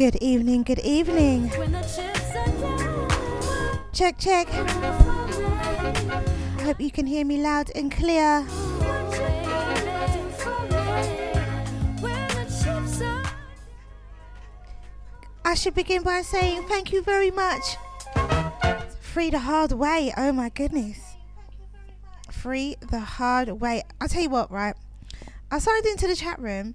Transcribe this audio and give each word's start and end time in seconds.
Good 0.00 0.16
evening, 0.22 0.62
good 0.62 0.78
evening. 0.78 1.50
Check, 3.92 4.16
check. 4.16 4.48
I 4.50 4.62
hope 6.62 6.80
you 6.80 6.90
can 6.90 7.06
hear 7.06 7.22
me 7.26 7.42
loud 7.42 7.70
and 7.74 7.92
clear. 7.92 8.46
I 15.44 15.54
should 15.54 15.74
begin 15.74 16.02
by 16.02 16.22
saying 16.22 16.66
thank 16.66 16.94
you 16.94 17.02
very 17.02 17.30
much. 17.30 17.76
Free 19.02 19.28
the 19.28 19.40
hard 19.40 19.72
way. 19.72 20.14
Oh 20.16 20.32
my 20.32 20.48
goodness. 20.48 21.16
Free 22.30 22.76
the 22.80 23.00
hard 23.00 23.50
way. 23.60 23.82
I'll 24.00 24.08
tell 24.08 24.22
you 24.22 24.30
what, 24.30 24.50
right? 24.50 24.76
I 25.50 25.58
signed 25.58 25.84
into 25.84 26.06
the 26.06 26.16
chat 26.16 26.40
room 26.40 26.74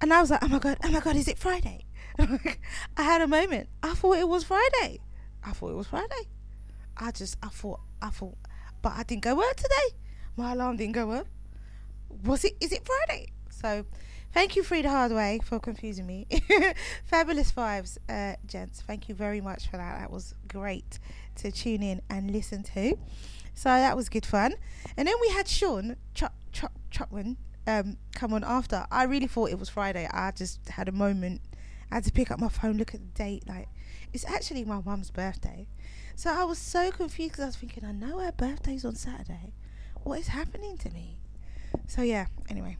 and 0.00 0.12
I 0.12 0.20
was 0.20 0.32
like, 0.32 0.42
oh 0.42 0.48
my 0.48 0.58
god, 0.58 0.78
oh 0.82 0.90
my 0.90 0.98
god, 0.98 1.14
is 1.14 1.28
it 1.28 1.38
Friday? 1.38 1.84
Had 3.04 3.20
a 3.20 3.26
moment. 3.28 3.68
I 3.82 3.92
thought 3.92 4.16
it 4.16 4.26
was 4.26 4.44
Friday. 4.44 4.98
I 5.44 5.50
thought 5.50 5.70
it 5.72 5.76
was 5.76 5.88
Friday. 5.88 6.26
I 6.96 7.10
just, 7.10 7.36
I 7.42 7.48
thought, 7.48 7.80
I 8.00 8.08
thought, 8.08 8.38
but 8.80 8.94
I 8.96 9.02
didn't 9.02 9.22
go 9.22 9.34
work 9.34 9.56
today. 9.56 9.96
My 10.38 10.52
alarm 10.52 10.78
didn't 10.78 10.94
go 10.94 11.10
up. 11.10 11.26
Was 12.24 12.46
it? 12.46 12.54
Is 12.62 12.72
it 12.72 12.80
Friday? 12.86 13.26
So, 13.50 13.84
thank 14.32 14.56
you, 14.56 14.62
Free 14.62 14.82
Hardway, 14.82 15.44
for 15.44 15.60
confusing 15.60 16.06
me. 16.06 16.26
Fabulous 17.04 17.52
vibes, 17.52 17.98
uh, 18.08 18.36
gents. 18.46 18.80
Thank 18.80 19.10
you 19.10 19.14
very 19.14 19.42
much 19.42 19.68
for 19.68 19.76
that. 19.76 19.98
That 19.98 20.10
was 20.10 20.34
great 20.48 20.98
to 21.36 21.52
tune 21.52 21.82
in 21.82 22.00
and 22.08 22.30
listen 22.30 22.62
to. 22.62 22.96
So 23.52 23.68
that 23.68 23.96
was 23.98 24.08
good 24.08 24.24
fun. 24.24 24.54
And 24.96 25.06
then 25.06 25.14
we 25.20 25.28
had 25.28 25.46
Sean 25.46 25.96
Chuck 26.14 26.32
Chuck 26.52 26.72
Chuckman 26.90 27.36
um, 27.66 27.98
come 28.14 28.32
on 28.32 28.44
after. 28.44 28.86
I 28.90 29.04
really 29.04 29.26
thought 29.26 29.50
it 29.50 29.58
was 29.58 29.68
Friday. 29.68 30.08
I 30.10 30.30
just 30.30 30.66
had 30.70 30.88
a 30.88 30.92
moment 30.92 31.42
I 31.94 31.98
had 31.98 32.04
to 32.06 32.12
pick 32.12 32.32
up 32.32 32.40
my 32.40 32.48
phone, 32.48 32.76
look 32.76 32.92
at 32.92 33.00
the 33.00 33.22
date. 33.22 33.48
Like, 33.48 33.68
it's 34.12 34.24
actually 34.24 34.64
my 34.64 34.80
mum's 34.84 35.12
birthday. 35.12 35.68
So 36.16 36.28
I 36.28 36.42
was 36.42 36.58
so 36.58 36.90
confused 36.90 37.34
because 37.34 37.44
I 37.44 37.46
was 37.46 37.54
thinking, 37.56 37.84
I 37.84 37.92
know 37.92 38.18
her 38.18 38.32
birthday's 38.32 38.84
on 38.84 38.96
Saturday. 38.96 39.52
What 40.02 40.18
is 40.18 40.26
happening 40.26 40.76
to 40.78 40.90
me? 40.90 41.20
So, 41.86 42.02
yeah, 42.02 42.26
anyway, 42.48 42.78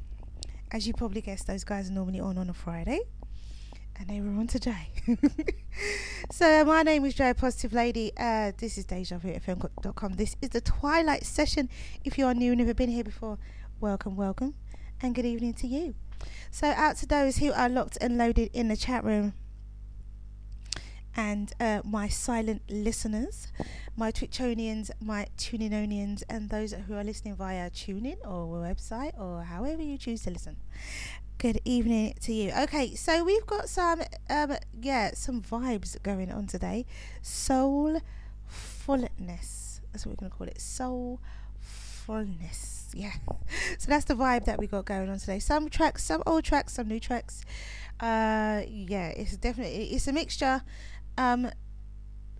as 0.73 0.89
you 0.89 0.95
probably 0.95 1.21
guessed, 1.21 1.47
those 1.47 1.63
guys 1.63 1.91
are 1.91 1.93
normally 1.93 2.19
on 2.19 2.39
on 2.39 2.51
a 2.51 2.53
Friday. 2.53 3.03
And 4.01 4.09
they 4.09 4.21
were 4.21 4.37
on 4.37 4.49
today. 4.49 4.89
so, 6.33 6.65
my 6.65 6.83
name 6.83 7.05
is 7.05 7.15
Joy 7.15 7.35
Positive 7.35 7.73
Lady. 7.73 8.11
Uh, 8.19 8.51
this 8.59 8.77
is 8.77 8.85
Deja 8.85 9.21
at. 9.23 10.17
This 10.17 10.35
is 10.43 10.49
the 10.49 10.61
Twilight 10.61 11.25
Session. 11.25 11.69
If 12.05 12.19
you 12.19 12.27
are 12.27 12.35
new 12.35 12.51
and 12.51 12.59
never 12.59 12.75
been 12.75 12.91
here 12.91 13.05
before, 13.05 13.39
welcome, 13.79 14.17
welcome. 14.17 14.55
And 15.01 15.15
good 15.15 15.25
evening 15.25 15.55
to 15.55 15.69
you. 15.69 15.95
So, 16.51 16.69
out 16.69 16.97
to 16.99 17.07
those 17.07 17.39
who 17.39 17.53
are 17.53 17.69
locked 17.69 17.99
and 18.01 18.17
loaded 18.17 18.51
in 18.53 18.69
the 18.69 18.77
chat 18.77 19.05
room 19.05 19.35
and 21.17 21.53
uh, 21.61 21.81
my 21.85 22.09
silent 22.09 22.63
listeners, 22.69 23.47
my 23.97 24.11
Twitchonians, 24.11 24.91
my 25.01 25.27
TuneInonians, 25.37 26.25
and 26.29 26.51
those 26.51 26.73
who 26.73 26.95
are 26.95 27.05
listening 27.05 27.37
via 27.37 27.71
TuneIn 27.71 28.17
or 28.25 28.59
website 28.59 29.17
or 29.19 29.45
however 29.45 29.83
you 29.83 29.97
choose 29.97 30.23
to 30.23 30.31
listen. 30.31 30.57
Good 31.39 31.61
evening 31.65 32.15
to 32.23 32.33
you. 32.33 32.53
Okay, 32.53 32.95
so 32.95 33.25
we've 33.25 33.47
got 33.47 33.69
some, 33.69 34.03
um, 34.31 34.57
yeah, 34.81 35.11
some 35.15 35.43
vibes 35.43 36.01
going 36.03 36.33
on 36.33 36.47
today. 36.47 36.87
Soulfulness. 37.23 38.01
That's 39.93 40.07
what 40.07 40.13
we're 40.13 40.17
going 40.17 40.31
to 40.31 40.37
call 40.37 40.49
it. 40.49 40.59
Soulfulness 40.59 41.19
yeah. 42.95 43.13
So 43.79 43.89
that's 43.89 44.05
the 44.05 44.15
vibe 44.15 44.45
that 44.45 44.59
we 44.59 44.67
got 44.67 44.85
going 44.85 45.09
on 45.11 45.19
today. 45.19 45.39
Some 45.39 45.69
tracks, 45.69 46.05
some 46.05 46.23
old 46.27 46.45
tracks, 46.45 46.75
some 46.75 46.89
new 46.89 47.01
tracks. 47.01 47.45
Uh, 48.01 48.63
yeah, 48.69 49.09
it's 49.09 49.37
definitely 49.37 49.93
it's 49.93 50.07
a 50.07 50.13
mixture. 50.13 50.63
Um, 51.19 51.51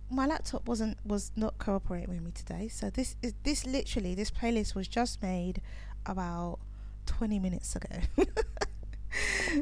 my 0.09 0.25
laptop 0.25 0.67
wasn't 0.67 0.97
was 1.05 1.31
not 1.35 1.57
cooperating 1.57 2.09
with 2.09 2.21
me 2.21 2.31
today, 2.31 2.67
so 2.67 2.89
this 2.89 3.15
is 3.21 3.33
this 3.43 3.65
literally 3.65 4.15
this 4.15 4.31
playlist 4.31 4.75
was 4.75 4.87
just 4.87 5.21
made 5.21 5.61
about 6.05 6.59
twenty 7.05 7.39
minutes 7.39 7.75
ago. 7.75 7.99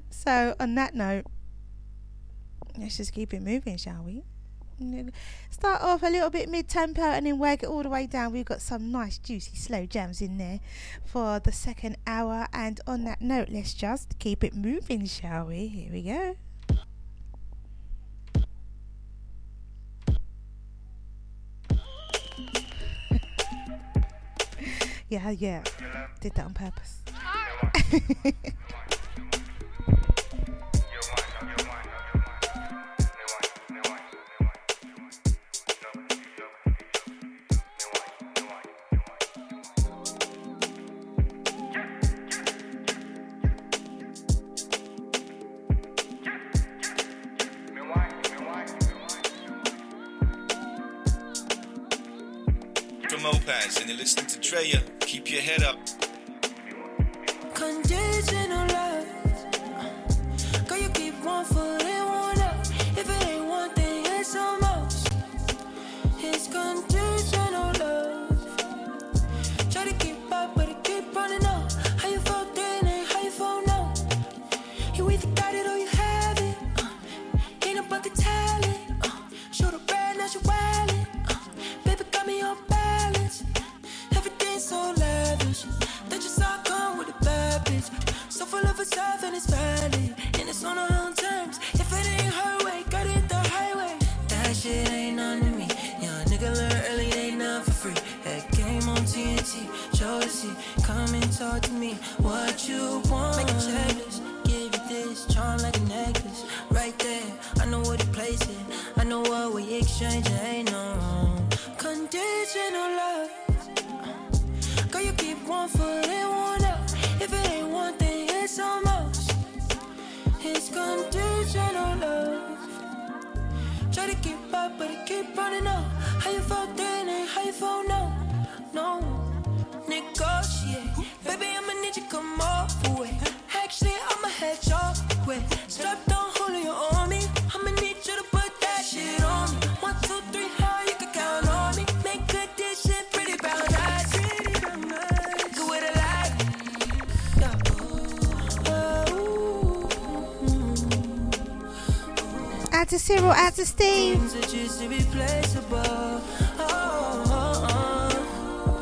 so 0.09 0.55
on 0.59 0.75
that 0.75 0.95
note, 0.95 1.25
let's 2.77 2.97
just 2.97 3.13
keep 3.13 3.33
it 3.33 3.41
moving, 3.41 3.77
shall 3.77 4.03
we? 4.03 4.23
Start 5.49 5.81
off 5.81 6.03
a 6.03 6.07
little 6.07 6.29
bit 6.29 6.49
mid 6.49 6.67
tempo 6.67 7.01
and 7.01 7.25
then 7.25 7.39
work 7.39 7.63
it 7.63 7.69
all 7.69 7.83
the 7.83 7.89
way 7.89 8.07
down. 8.07 8.33
We've 8.33 8.45
got 8.45 8.61
some 8.61 8.91
nice, 8.91 9.17
juicy, 9.17 9.55
slow 9.55 9.85
jams 9.85 10.21
in 10.21 10.37
there 10.37 10.59
for 11.05 11.39
the 11.39 11.51
second 11.51 11.97
hour. 12.05 12.47
And 12.53 12.79
on 12.87 13.03
that 13.05 13.21
note, 13.21 13.49
let's 13.49 13.73
just 13.73 14.17
keep 14.19 14.43
it 14.43 14.55
moving, 14.55 15.05
shall 15.05 15.45
we? 15.45 15.67
Here 15.67 15.91
we 15.91 16.01
go. 16.03 16.35
yeah, 25.09 25.29
yeah. 25.29 25.63
Did 26.19 26.33
that 26.35 26.45
on 26.45 26.53
purpose. 26.53 26.99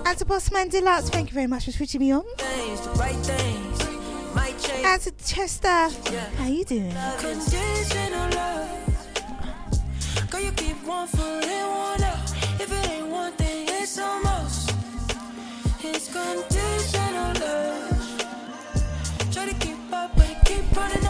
And 0.03 0.17
to 0.17 0.25
Boss 0.25 0.51
Man 0.51 0.67
Deluxe, 0.69 1.09
thank 1.09 1.29
you 1.29 1.35
very 1.35 1.45
much 1.47 1.65
for 1.65 1.71
switching 1.71 1.99
me 2.01 2.11
on. 2.11 2.23
And 4.83 5.01
to 5.01 5.11
Chester, 5.23 5.67
how 5.67 6.47
you 6.47 6.65
doing? 6.65 6.91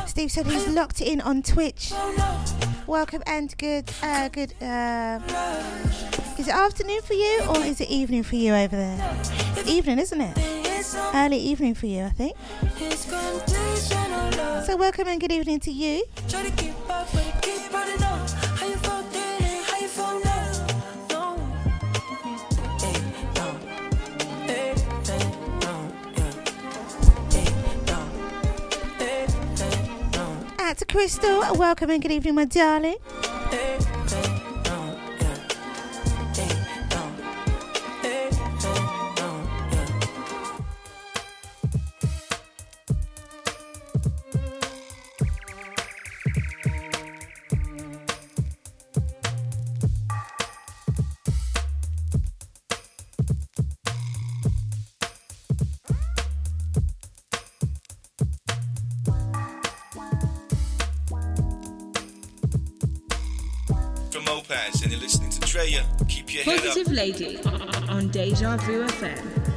Steve 0.08 0.32
said 0.32 0.46
he's 0.48 0.68
locked 0.68 1.02
in 1.02 1.22
on 1.22 1.42
Twitch. 1.42 1.92
Oh, 1.94 2.14
no 2.18 2.51
welcome 2.92 3.24
and 3.26 3.58
good, 3.58 3.90
uh, 4.04 4.28
good. 4.28 4.54
Uh, 4.62 5.18
is 6.38 6.46
it 6.50 6.54
afternoon 6.54 7.02
for 7.02 7.14
you 7.14 7.42
or 7.48 7.60
is 7.60 7.80
it 7.80 7.90
evening 7.90 8.22
for 8.22 8.36
you 8.36 8.54
over 8.54 8.76
there? 8.76 9.18
It's 9.56 9.70
evening, 9.70 9.98
isn't 9.98 10.20
it? 10.20 10.38
Early 11.16 11.38
evening 11.38 11.74
for 11.74 11.86
you, 11.86 12.04
I 12.04 12.10
think. 12.10 12.36
So 14.66 14.76
welcome 14.76 15.08
and 15.08 15.22
good 15.22 15.32
evening 15.32 15.62
to 15.62 15.72
you. 15.72 16.04
to 30.82 30.86
Crystal. 30.86 31.42
Welcome 31.56 31.92
and 31.92 32.02
good 32.02 32.12
evening, 32.12 32.36
my 32.36 32.46
darling. 32.46 32.98
Hey. 33.52 33.91
Lady 67.02 67.40
on 67.90 68.10
Deja 68.10 68.58
Vu 68.58 68.86
FM. 68.86 69.51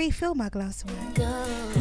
refill 0.00 0.34
my 0.34 0.48
glass 0.48 0.82
of 0.82 0.90
wine? 0.96 1.12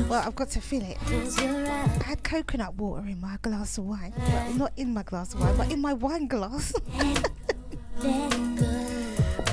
Well, 0.10 0.22
I've 0.26 0.36
got 0.36 0.50
to 0.50 0.60
fill 0.60 0.82
it. 0.82 0.98
I 1.08 2.04
had 2.04 2.22
coconut 2.22 2.76
water 2.76 3.08
in 3.08 3.22
my 3.22 3.38
glass 3.42 3.78
of 3.78 3.86
wine. 3.86 4.12
Well, 4.18 4.54
not 4.56 4.74
in 4.76 4.94
my 4.94 5.04
glass 5.04 5.34
of 5.34 5.40
wine, 5.40 5.56
but 5.56 5.72
in 5.72 5.80
my 5.80 5.94
wine 5.94 6.28
glass. 6.28 6.74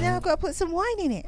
now 0.01 0.17
I've 0.17 0.23
got 0.23 0.35
to 0.35 0.37
put 0.37 0.57
some 0.57 0.73
wine 0.73 0.99
in 0.99 1.13
it. 1.13 1.27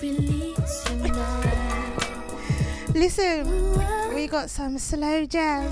Listen, 2.94 4.14
we 4.14 4.26
got 4.26 4.48
some 4.48 4.78
slow 4.78 5.26
jazz. 5.26 5.70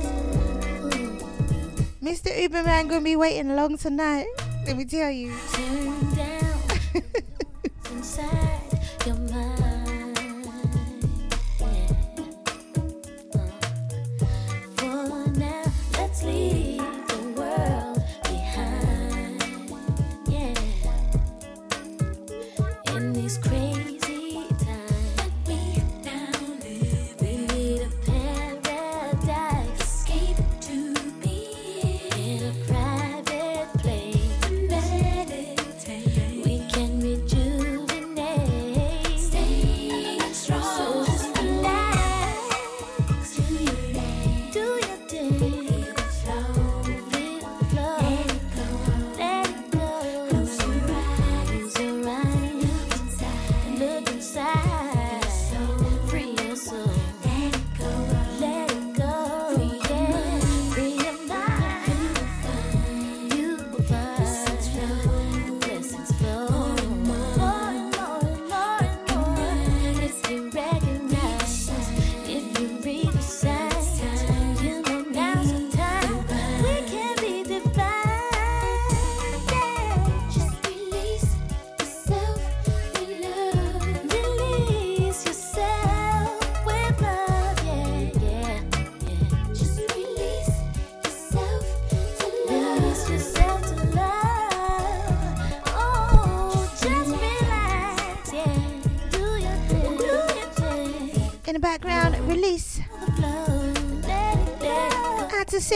Mr. 2.03 2.31
Uberman 2.45 2.91
gonna 2.91 3.01
be 3.01 3.17
waiting 3.17 3.57
long 3.57 3.79
tonight. 3.79 4.27
Let 4.67 4.77
me 4.77 4.85
tell 4.85 5.11
you. 5.11 5.33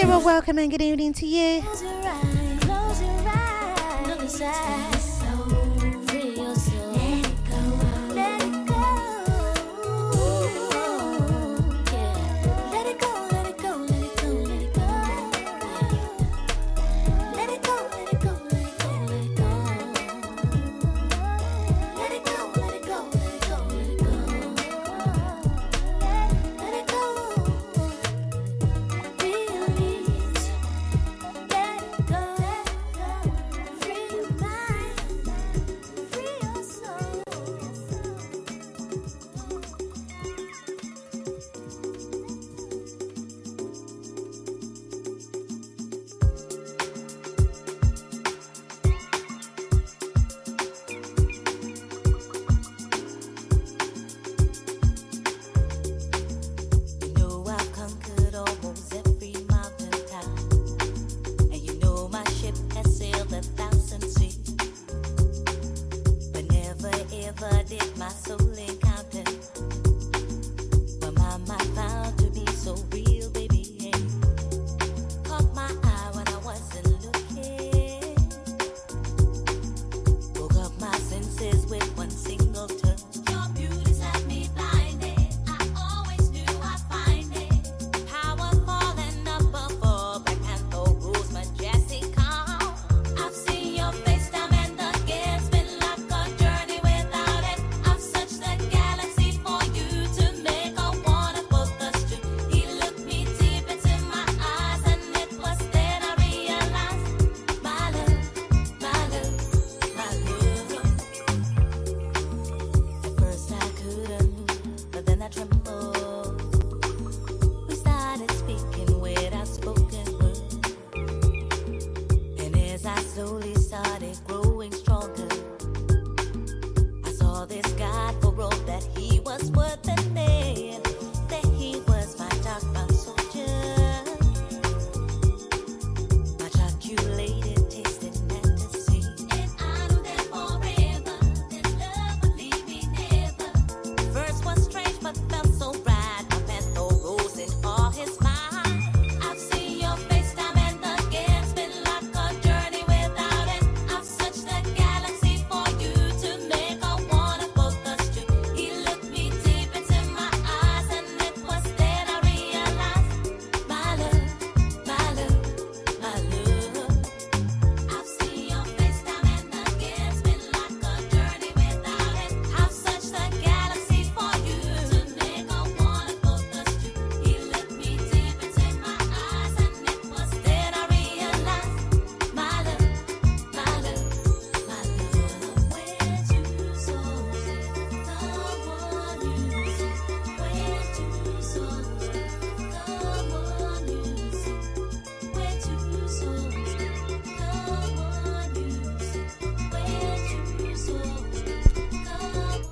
Sarah, 0.01 0.21
welcome 0.21 0.59
and 0.59 0.71
good 0.71 0.81
evening 0.81 1.13
to 1.15 1.27
you. 1.27 1.98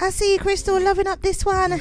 I 0.06 0.10
see 0.10 0.34
you, 0.34 0.38
Crystal, 0.38 0.80
loving 0.80 1.08
up 1.08 1.20
this 1.20 1.44
one. 1.44 1.80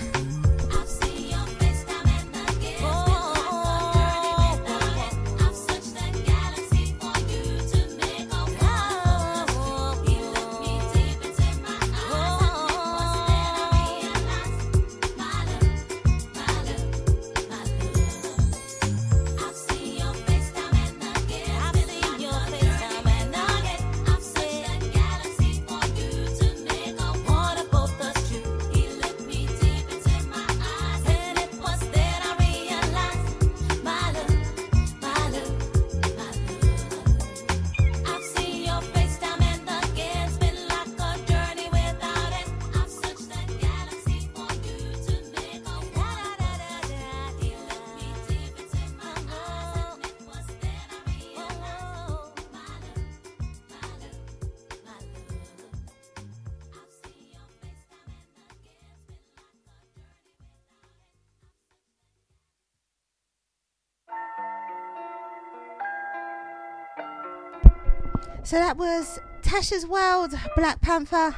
So 68.45 68.57
that 68.57 68.77
was 68.77 69.19
Tasha's 69.41 69.87
World, 69.87 70.35
Black 70.55 70.79
Panther. 70.79 71.35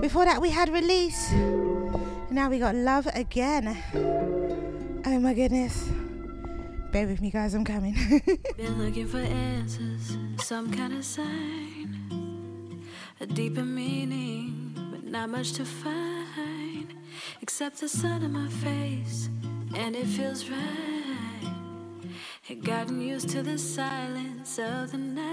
Before 0.00 0.24
that, 0.24 0.40
we 0.40 0.48
had 0.48 0.70
Release. 0.70 1.30
Now 2.30 2.48
we 2.48 2.58
got 2.58 2.74
Love 2.74 3.06
Again. 3.12 3.76
Oh 5.04 5.20
my 5.20 5.34
goodness. 5.34 5.90
Bear 6.92 7.06
with 7.06 7.20
me, 7.20 7.30
guys, 7.30 7.52
I'm 7.52 7.62
coming. 7.62 7.92
Been 8.56 8.82
looking 8.82 9.06
for 9.06 9.18
answers, 9.18 10.16
some 10.38 10.72
kind 10.72 10.94
of 10.94 11.04
sign, 11.04 12.82
a 13.20 13.26
deeper 13.26 13.62
meaning, 13.62 14.74
but 14.90 15.04
not 15.04 15.28
much 15.28 15.52
to 15.52 15.66
find, 15.66 16.94
except 17.42 17.80
the 17.80 17.88
sun 17.88 18.22
in 18.22 18.32
my 18.32 18.48
face, 18.48 19.28
and 19.74 19.94
it 19.94 20.06
feels 20.06 20.48
right. 20.48 21.52
Had 22.44 22.64
gotten 22.64 23.02
used 23.02 23.28
to 23.28 23.42
the 23.42 23.58
silence 23.58 24.58
of 24.58 24.92
the 24.92 24.96
night. 24.96 25.27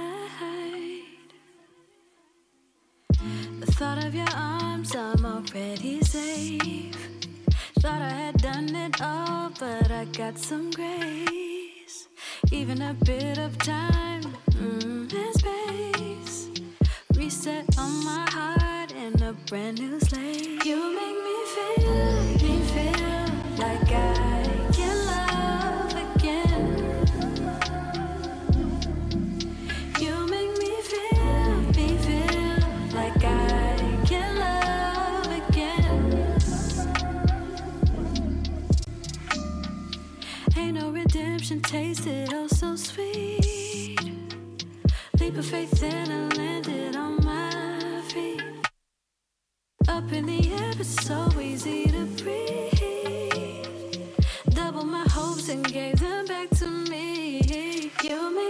Thought 3.75 4.05
of 4.05 4.15
your 4.15 4.33
arms, 4.33 4.95
I'm 4.95 5.25
already 5.25 5.99
safe. 6.01 6.95
Thought 7.81 8.01
I 8.01 8.09
had 8.09 8.37
done 8.37 8.73
it 8.73 9.01
all, 9.01 9.51
but 9.59 9.91
I 9.91 10.05
got 10.05 10.37
some 10.37 10.71
grace. 10.71 12.07
Even 12.51 12.81
a 12.81 12.93
bit 12.93 13.37
of 13.37 13.57
time 13.57 14.23
mm, 14.51 15.13
and 15.13 15.33
space. 15.35 16.49
Reset 17.15 17.65
on 17.77 18.05
my 18.05 18.25
heart 18.29 18.93
and 18.93 19.21
a 19.21 19.33
brand 19.49 19.79
new 19.79 19.94
redemption 41.49 41.61
tasted 41.61 42.33
oh 42.33 42.47
so 42.47 42.75
sweet. 42.75 43.99
Leap 45.19 45.37
of 45.37 45.45
faith 45.45 45.83
and 45.83 46.11
I 46.11 46.35
landed 46.35 46.95
on 46.95 47.23
my 47.23 48.01
feet. 48.07 48.41
Up 49.87 50.11
in 50.11 50.25
the 50.25 50.51
air, 50.53 50.73
but 50.75 50.85
so 50.85 51.29
easy 51.39 51.85
to 51.85 52.05
breathe. 52.23 53.67
Double 54.49 54.85
my 54.85 55.05
hopes 55.09 55.49
and 55.49 55.63
gave 55.71 55.99
them 55.99 56.25
back 56.25 56.49
to 56.57 56.67
me. 56.67 57.91
You 58.03 58.35
make 58.35 58.44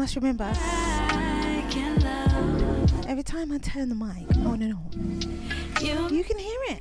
must 0.00 0.16
remember, 0.16 0.50
every 3.06 3.22
time 3.22 3.52
I 3.52 3.58
turn 3.58 3.90
the 3.90 3.94
mic 3.94 4.26
oh, 4.38 4.52
on 4.52 4.62
and 4.62 4.72
on, 4.72 6.10
you. 6.10 6.24
can 6.24 6.38
hear 6.38 6.58
it. 6.68 6.80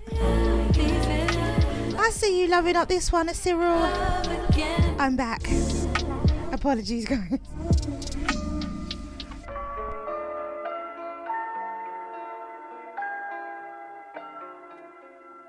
I 2.00 2.12
see 2.12 2.40
you 2.40 2.48
loving 2.48 2.78
up 2.78 2.88
this 2.88 3.12
one, 3.12 3.28
Cyril. 3.34 3.78
I'm 4.98 5.18
back. 5.18 5.42
Apologies, 6.54 7.04
guys. 7.04 7.40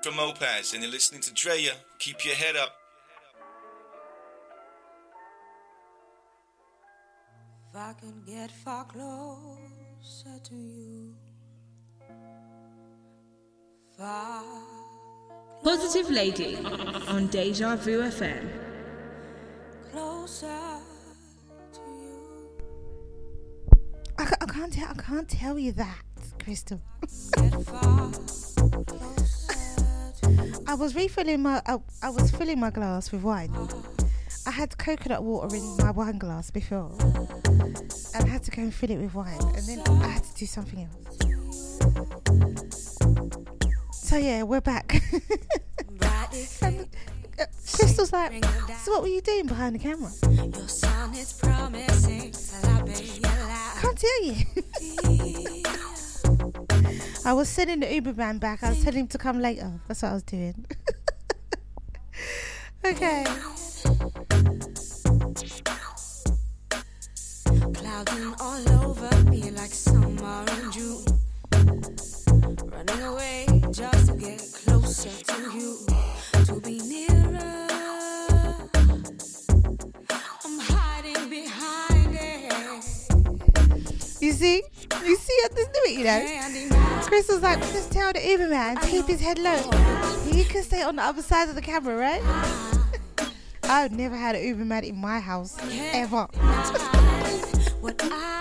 From 0.03 0.15
Opaz, 0.15 0.73
and 0.73 0.83
you're 0.83 0.91
listening 0.91 1.21
to 1.21 1.33
Drea. 1.33 1.71
Keep 1.99 2.25
your 2.25 2.35
head 2.35 2.57
up. 2.57 2.80
If 7.73 7.77
I 7.77 7.93
can 7.93 8.21
get 8.27 8.51
far 8.51 8.83
closer 8.83 10.37
to 10.43 10.55
you, 10.55 11.15
far 13.97 14.43
Positive 15.63 16.09
Lady 16.09 16.57
on 17.07 17.27
Deja 17.27 17.77
Vu 17.77 18.01
FM. 18.01 18.45
closer 19.89 20.47
to 21.71 21.79
you, 21.79 22.51
I, 24.17 24.23
I 24.41 24.45
can't 24.47 24.73
tell. 24.73 24.89
I 24.89 25.01
can't 25.01 25.29
tell 25.29 25.57
you 25.57 25.71
that, 25.71 26.03
Crystal. 26.43 26.81
get 27.37 27.53
far 27.63 28.11
closer 28.85 30.13
to 30.21 30.29
you. 30.29 30.65
I 30.67 30.73
was 30.73 30.93
refilling 30.93 31.41
my. 31.41 31.61
I, 31.65 31.77
I 32.03 32.09
was 32.09 32.31
filling 32.31 32.59
my 32.59 32.69
glass 32.69 33.13
with 33.13 33.23
wine. 33.23 33.53
I 34.45 34.51
had 34.51 34.77
coconut 34.77 35.23
water 35.23 35.55
in 35.55 35.77
my 35.77 35.91
wine 35.91 36.17
glass 36.17 36.49
before, 36.51 36.91
and 36.99 38.23
I 38.23 38.27
had 38.27 38.43
to 38.43 38.51
go 38.51 38.61
and 38.63 38.73
fill 38.73 38.89
it 38.91 38.97
with 38.97 39.13
wine, 39.13 39.39
and 39.55 39.65
then 39.67 39.81
I 40.01 40.07
had 40.07 40.23
to 40.23 40.33
do 40.33 40.45
something 40.45 40.87
else. 40.87 41.17
So 43.91 44.17
yeah, 44.17 44.43
we're 44.43 44.61
back. 44.61 45.01
And 46.61 46.87
Crystal's 47.73 48.11
like, 48.11 48.43
so 48.83 48.91
what 48.91 49.03
were 49.03 49.07
you 49.07 49.21
doing 49.21 49.45
behind 49.45 49.75
the 49.75 49.79
camera? 49.79 50.11
Your 50.31 50.67
son 50.67 51.13
is 51.13 51.33
promising 51.33 52.31
till 52.31 52.69
I 52.69 52.81
pay 52.81 53.03
you 53.03 53.21
I 53.23 53.77
can't 53.81 53.97
tell 53.97 54.23
you. 54.23 55.63
I 57.25 57.33
was 57.33 57.47
sending 57.47 57.81
the 57.81 57.93
Uber 57.93 58.13
man 58.13 58.39
back. 58.39 58.63
I 58.63 58.69
was 58.69 58.83
telling 58.83 59.01
him 59.01 59.07
to 59.07 59.17
come 59.17 59.39
later. 59.39 59.79
That's 59.87 60.01
what 60.01 60.09
I 60.09 60.13
was 60.13 60.23
doing. 60.23 60.65
okay. 62.85 63.23
Clouding 67.73 68.33
all 68.39 68.69
over 68.83 69.23
me 69.29 69.51
like 69.51 69.71
summer 69.71 70.45
in 70.61 70.71
June. 70.71 71.05
Running 72.65 73.01
away 73.03 73.45
just 73.71 74.07
to 74.07 74.15
get 74.17 74.41
closer 74.65 75.09
to 75.09 75.57
you, 75.57 75.85
to 76.45 76.59
be 76.61 76.79
You 84.21 84.33
see? 84.33 84.61
You 85.03 85.15
see 85.15 85.37
how 85.41 85.47
this 85.55 85.67
do 85.67 85.79
it, 85.85 85.97
you 85.97 86.03
know? 86.03 87.01
Chris 87.07 87.27
was 87.27 87.41
like, 87.41 87.57
just 87.59 87.91
tell 87.91 88.13
the 88.13 88.21
Uber 88.23 88.49
man 88.49 88.77
to 88.77 88.87
keep 88.87 89.07
his 89.07 89.19
head 89.19 89.39
low. 89.39 89.57
He 90.31 90.43
can 90.43 90.61
stay 90.61 90.83
on 90.83 90.97
the 90.97 91.01
other 91.01 91.23
side 91.23 91.49
of 91.49 91.55
the 91.55 91.61
camera, 91.61 91.97
right? 91.97 92.21
I've 93.63 93.91
never 93.91 94.15
had 94.15 94.35
an 94.35 94.43
Uber 94.43 94.65
man 94.65 94.83
in 94.83 94.95
my 94.95 95.19
house, 95.19 95.57
ever. 95.93 96.27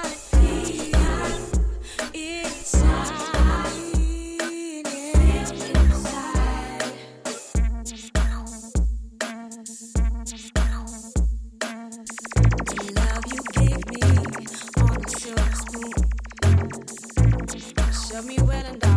love 18.20 18.26
me 18.28 18.36
well 18.42 18.66
and 18.66 18.89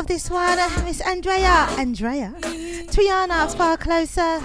love 0.00 0.06
this 0.06 0.30
one. 0.30 0.58
Uh, 0.58 0.82
Miss 0.86 1.02
Andreya. 1.02 1.66
Andreya. 1.76 2.32
Triana, 2.88 3.54
far 3.54 3.76
closer. 3.76 4.40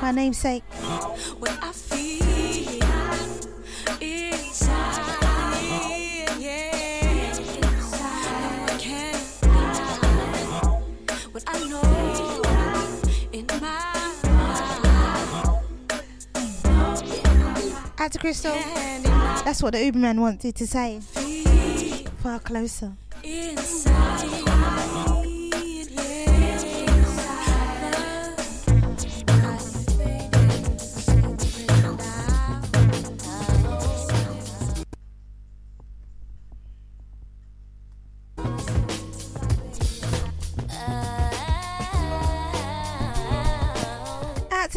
My 0.00 0.12
namesake. 0.12 0.62
Out 17.98 18.12
to 18.12 18.18
Crystal. 18.18 18.52
That's 19.44 19.62
what 19.62 19.72
the 19.72 19.78
Uberman 19.78 20.20
wanted 20.20 20.54
to 20.54 20.66
say. 20.68 21.00
Far 22.22 22.38
closer. 22.38 22.92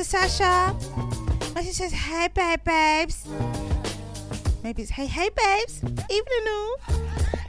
Sasha. 0.06 0.76
And 1.56 1.66
she 1.66 1.72
says, 1.72 1.92
hey, 1.92 2.30
babe, 2.34 2.64
babes. 2.64 3.26
Maybe 4.64 4.84
it's, 4.84 4.92
hey, 4.92 5.08
hey, 5.08 5.30
babes. 5.36 5.84
Evening, 5.84 6.44
new. 6.44 6.85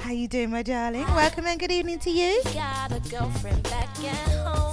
How 0.06 0.12
you 0.12 0.28
doing, 0.28 0.50
my 0.50 0.62
darling? 0.62 1.02
Welcome 1.16 1.46
and 1.46 1.58
good 1.58 1.72
evening 1.72 1.98
to 1.98 2.10
you. 2.10 2.40
Got 2.54 2.92
a 2.92 3.00
girlfriend 3.10 3.64
back 3.64 3.88
at 4.04 4.14
home. 4.46 4.65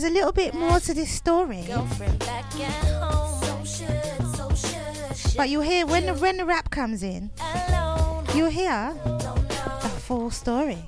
there's 0.00 0.12
a 0.12 0.14
little 0.14 0.30
bit 0.30 0.54
more 0.54 0.78
to 0.78 0.94
this 0.94 1.10
story. 1.10 1.64
But 5.36 5.48
you'll 5.48 5.62
hear 5.62 5.86
when 5.86 6.06
the 6.06 6.14
when 6.14 6.36
the 6.36 6.44
rap 6.44 6.70
comes 6.70 7.02
in, 7.02 7.30
you'll 8.32 8.50
hear 8.50 8.94
the 9.04 9.90
full 10.06 10.30
story. 10.30 10.78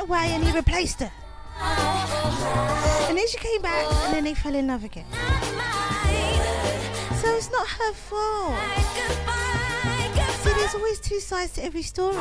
away 0.00 0.32
and 0.32 0.44
he 0.44 0.52
replaced 0.52 1.00
her. 1.00 1.12
And 3.08 3.16
then 3.16 3.26
she 3.28 3.38
came 3.38 3.62
back 3.62 3.86
and 4.04 4.14
then 4.14 4.24
they 4.24 4.34
fell 4.34 4.54
in 4.54 4.66
love 4.66 4.84
again. 4.84 5.06
So 7.20 7.28
it's 7.36 7.50
not 7.50 7.66
her 7.66 7.92
fault. 7.92 8.58
So 10.42 10.50
there's 10.54 10.74
always 10.74 11.00
two 11.00 11.20
sides 11.20 11.52
to 11.54 11.64
every 11.64 11.82
story. 11.82 12.16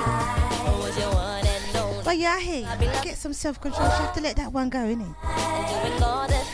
But 2.04 2.18
yeah, 2.18 2.40
hey, 2.40 2.62
get 3.04 3.18
some 3.18 3.34
self 3.34 3.62
control. 3.62 3.88
She 3.90 3.96
have 3.96 4.14
to 4.16 4.22
let 4.22 4.36
that 4.38 4.52
one 4.52 4.70
go, 4.70 4.80
innit? 4.80 5.16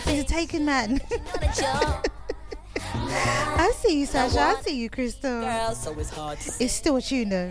He's 0.06 0.22
a 0.22 0.26
taken 0.26 0.66
man. 0.66 1.02
I 3.58 3.72
see 3.78 4.00
you, 4.02 4.06
Sasha. 4.06 4.40
I 4.40 4.62
see 4.62 4.78
you, 4.78 4.90
Crystal. 4.90 5.42
It's, 6.34 6.62
it's 6.62 6.74
still 6.74 6.98
a 6.98 7.02
tune, 7.02 7.30
though. 7.30 7.50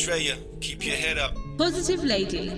Drea, 0.00 0.34
keep 0.62 0.86
your 0.86 0.96
head 0.96 1.18
up. 1.18 1.36
Positive 1.58 2.02
Lady 2.02 2.50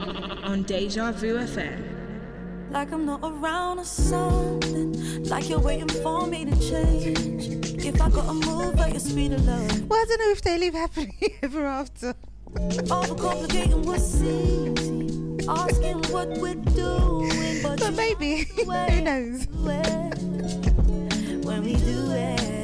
on 0.45 0.63
Deja 0.63 1.11
Vu 1.11 1.39
FM. 1.39 2.71
Like 2.71 2.93
I'm 2.93 3.05
not 3.05 3.21
around 3.25 3.81
or 3.81 3.85
something. 3.85 5.25
Like 5.25 5.49
you're 5.51 5.59
waiting 5.59 5.89
for 5.89 6.25
me 6.29 6.45
to 6.45 6.57
change. 6.61 7.49
If 7.85 8.01
I 8.01 8.11
gotta 8.11 8.33
move 8.33 8.79
at 8.79 8.93
your 8.93 9.01
speed 9.01 9.33
of 9.33 9.45
love. 9.45 9.89
Well, 9.89 10.01
I 10.01 10.05
don't 10.09 10.21
know 10.21 10.31
if 10.31 10.43
they 10.43 10.57
live 10.57 10.75
happily 10.75 11.37
ever 11.43 11.67
after. 11.67 12.15
Overcomplicating 12.55 13.87
what 13.87 14.01
seems. 14.01 15.49
Asking 15.49 16.01
what 16.13 16.29
we're 16.39 16.55
doing. 16.55 17.61
But, 17.63 17.81
but 17.81 17.95
maybe. 17.95 18.45
Who 18.55 19.01
knows? 19.01 19.49
when 21.45 21.65
we 21.65 21.75
do 21.75 22.13
it. 22.13 22.62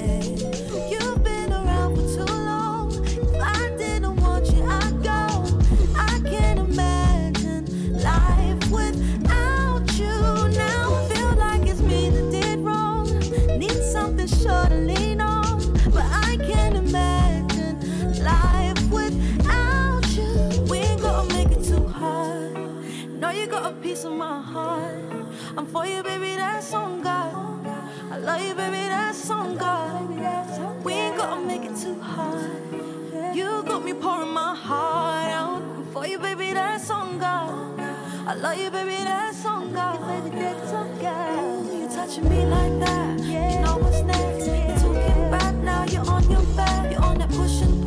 love 38.40 38.59
you, 38.59 38.70
baby, 38.70 39.05
that's 39.05 39.44
on 39.44 39.72
God. 39.72 40.24
Baby, 40.24 40.37
that's 40.37 40.72
on 40.72 40.98
God. 40.98 41.72
You 41.72 41.88
touching 41.88 42.29
me 42.29 42.44
like 42.46 42.79
that. 42.81 43.20
Yeah. 43.20 43.55
You 43.55 43.64
know 43.64 43.77
what's 43.79 44.03
next. 44.03 44.46
You're 44.46 44.79
talking 44.79 45.31
back 45.31 45.55
now. 45.57 45.85
You're 45.85 46.09
on 46.09 46.31
your 46.31 46.42
back. 46.57 46.92
You're 46.92 47.03
on 47.03 47.18
that 47.18 47.31
pushing. 47.31 47.77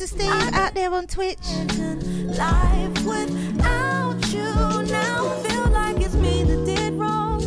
to 0.00 0.06
Steve 0.06 0.54
out 0.54 0.72
there 0.72 0.90
on 0.94 1.06
Twitch. 1.06 1.36
Life 2.38 3.04
without 3.04 4.16
you 4.32 4.44
now 4.90 5.28
feel 5.42 5.68
like 5.68 6.00
it's 6.00 6.14
me 6.14 6.42
that 6.42 6.64
did 6.64 6.94
wrong. 6.94 7.40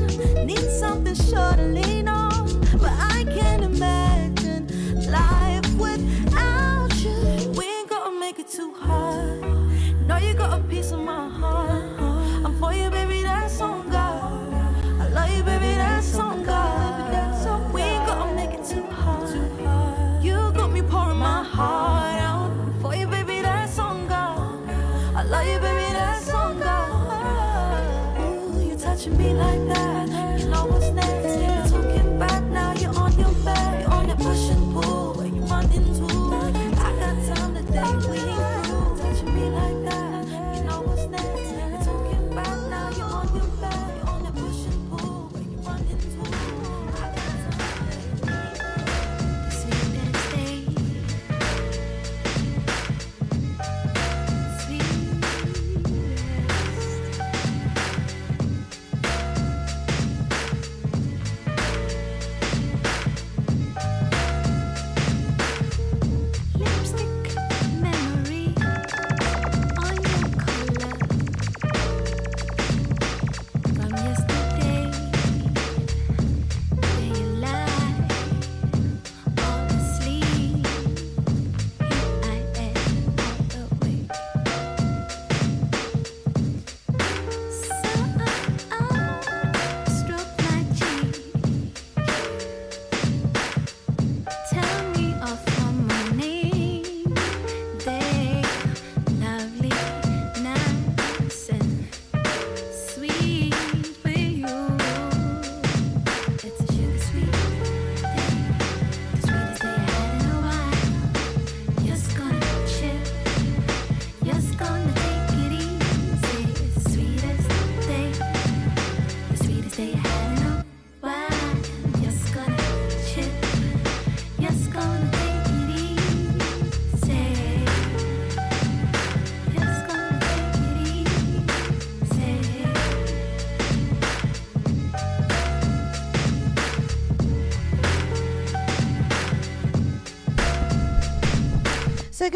Need 0.45 0.59
something 0.59 1.15
short 1.15 1.57
lean 1.57 2.02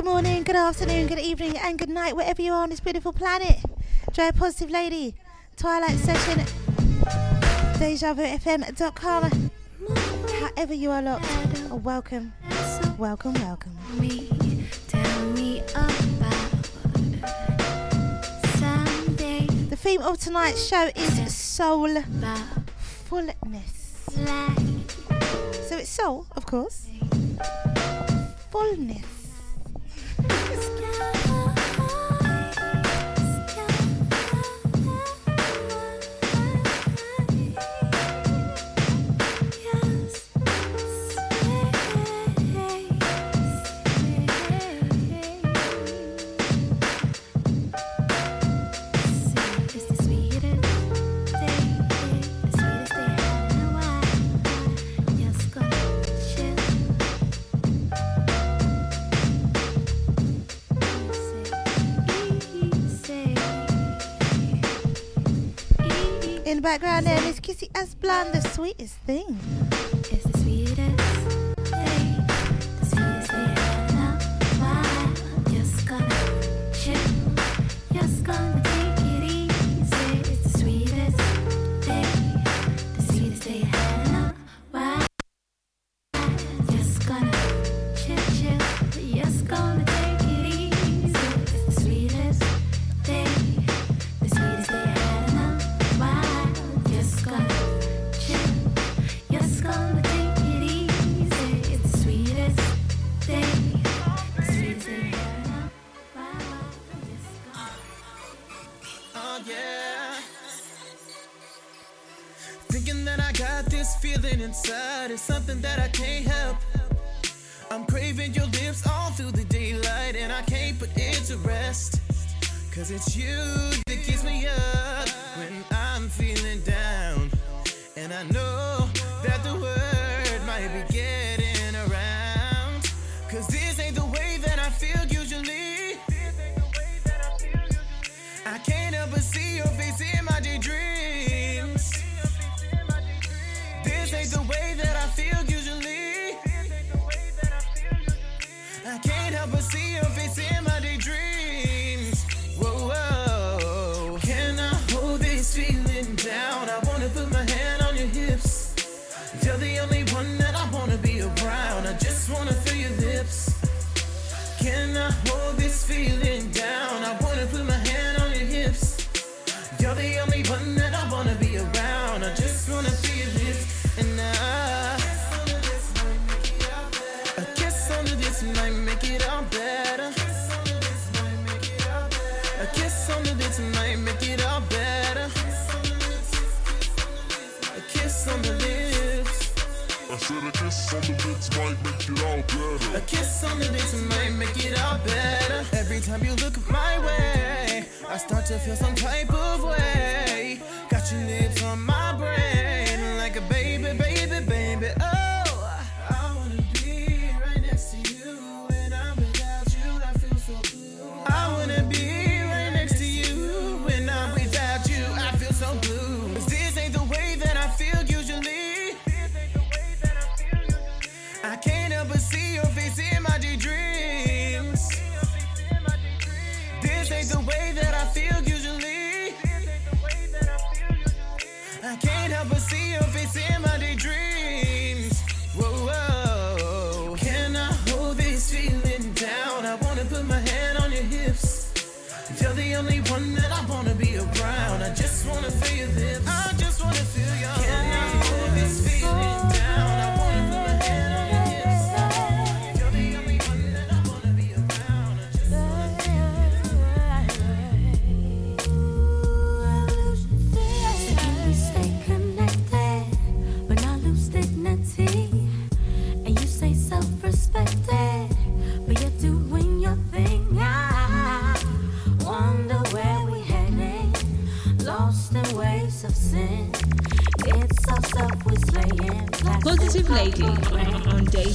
morning, 0.07 0.41
good 0.43 0.55
afternoon, 0.55 1.05
good 1.05 1.19
evening, 1.19 1.57
and 1.57 1.77
good 1.77 1.89
night, 1.89 2.15
wherever 2.15 2.41
you 2.41 2.53
are 2.53 2.63
on 2.63 2.69
this 2.69 2.79
beautiful 2.79 3.11
planet. 3.11 3.57
Joy 4.13 4.31
Positive 4.31 4.69
Lady, 4.69 5.15
Twilight 5.57 5.97
Session, 5.97 6.45
DejaVuFM.com. 7.73 9.51
However 10.39 10.73
you 10.73 10.91
are 10.91 11.01
locked, 11.01 11.27
welcome, 11.83 12.31
welcome, 12.97 13.33
welcome. 13.33 13.75
Me 13.99 14.29
the 19.69 19.75
theme 19.75 20.01
of 20.01 20.17
tonight's 20.17 20.65
show 20.65 20.89
is 20.95 21.35
soul 21.35 22.01
fullness. 23.09 24.05
So 25.67 25.77
it's 25.77 25.89
soul, 25.89 26.27
of 26.37 26.45
course, 26.45 26.87
fullness. 28.49 29.16
Thank 30.99 31.15
you. 31.15 31.26
background 66.67 67.07
there, 67.07 67.21
Miss 67.21 67.39
Kissy 67.39 67.69
blonde, 67.95 68.33
the 68.33 68.41
sweetest 68.49 68.95
thing. 69.05 69.66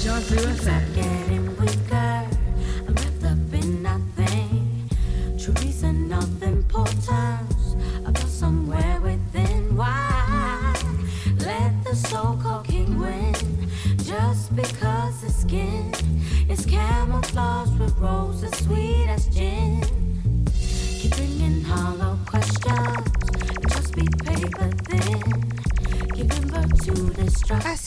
Deja 0.02 0.18
Vu 0.18 0.34
effect. 0.34 1.81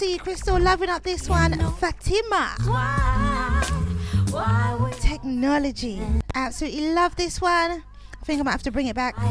see 0.06 0.18
Crystal 0.18 0.60
loving 0.60 0.90
up 0.90 1.04
this 1.04 1.28
one. 1.28 1.52
You 1.54 1.58
know 1.58 1.72
Fatima. 1.72 2.56
Why, 2.66 3.64
why 4.30 4.92
Technology. 5.00 6.00
Absolutely 6.36 6.94
love 6.94 7.16
this 7.16 7.42
one. 7.42 7.72
I 7.72 8.26
think 8.26 8.40
I 8.40 8.44
might 8.44 8.52
have 8.52 8.64
to 8.64 8.72
bring 8.72 8.88
it 8.88 8.96
back. 8.96 9.18
Would 9.18 9.28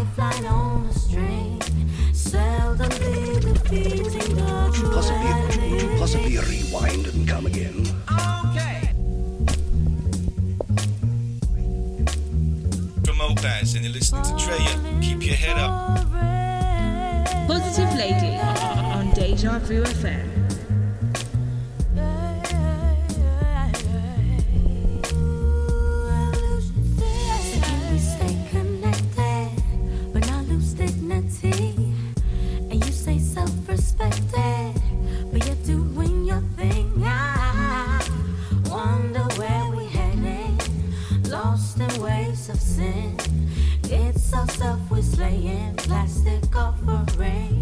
you 4.77 4.91
possibly, 4.91 5.31
would 5.70 5.83
you 5.83 5.89
possibly 5.99 6.39
rewind 6.39 7.07
and 7.07 7.29
come 7.29 7.47
again? 7.47 7.87
Okay. 8.51 8.93
Promote 13.05 13.43
guys, 13.43 13.75
and 13.75 13.85
you're 13.85 13.93
listening 13.93 14.25
to 14.25 14.37
Drea. 14.45 15.01
Keep 15.01 15.25
your 15.25 15.37
head 15.37 15.57
up. 15.57 15.99
Positive 17.47 17.95
Lady 17.95 18.37
on 18.39 19.11
Deja 19.12 19.59
Vu 19.61 19.83
FM. 19.85 20.34
absent. 42.65 43.29
It's 43.91 44.33
ourselves 44.33 44.91
we're 44.91 45.03
slaying, 45.03 45.75
plastic 45.77 46.57
offering. 46.57 47.54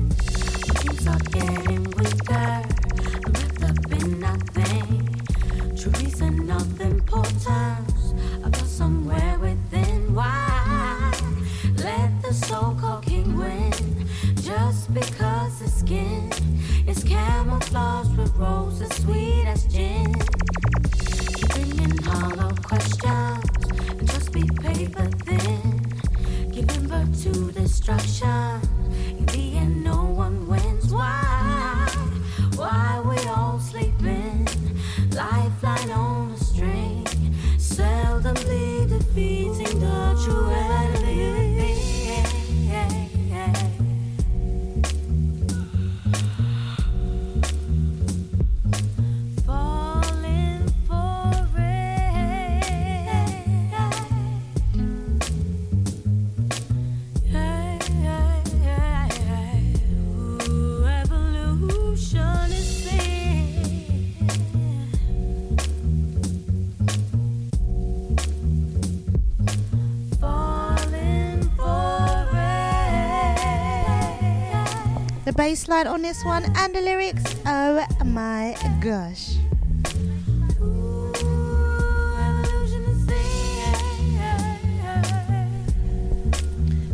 Bassline 75.43 75.91
on 75.91 76.03
this 76.03 76.25
one 76.25 76.45
and 76.55 76.73
the 76.73 76.81
lyrics. 76.81 77.25
Oh 77.45 77.85
my 78.05 78.55
gosh. 78.81 79.39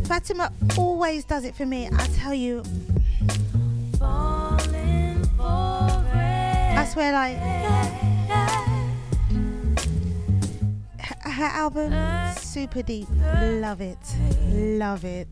Fatima 0.07 0.51
always 0.79 1.25
does 1.25 1.43
it 1.45 1.53
for 1.53 1.67
me, 1.67 1.89
I 1.93 2.07
tell 2.17 2.33
you. 2.33 2.63
I 4.01 4.57
swear, 6.91 7.13
like. 7.13 7.37
Her, 10.97 11.29
her 11.29 11.45
album, 11.45 11.93
super 12.35 12.81
deep. 12.81 13.07
Love 13.61 13.81
it. 13.81 13.99
Love 14.49 15.05
it. 15.05 15.27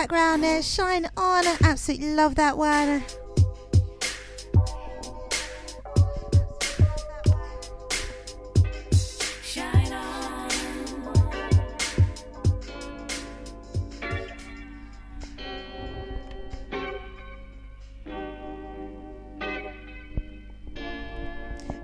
Background 0.00 0.42
there, 0.42 0.62
Shine 0.62 1.04
On. 1.14 1.46
I 1.46 1.56
Absolutely 1.62 2.14
love 2.14 2.34
that 2.36 2.56
one. 2.56 3.04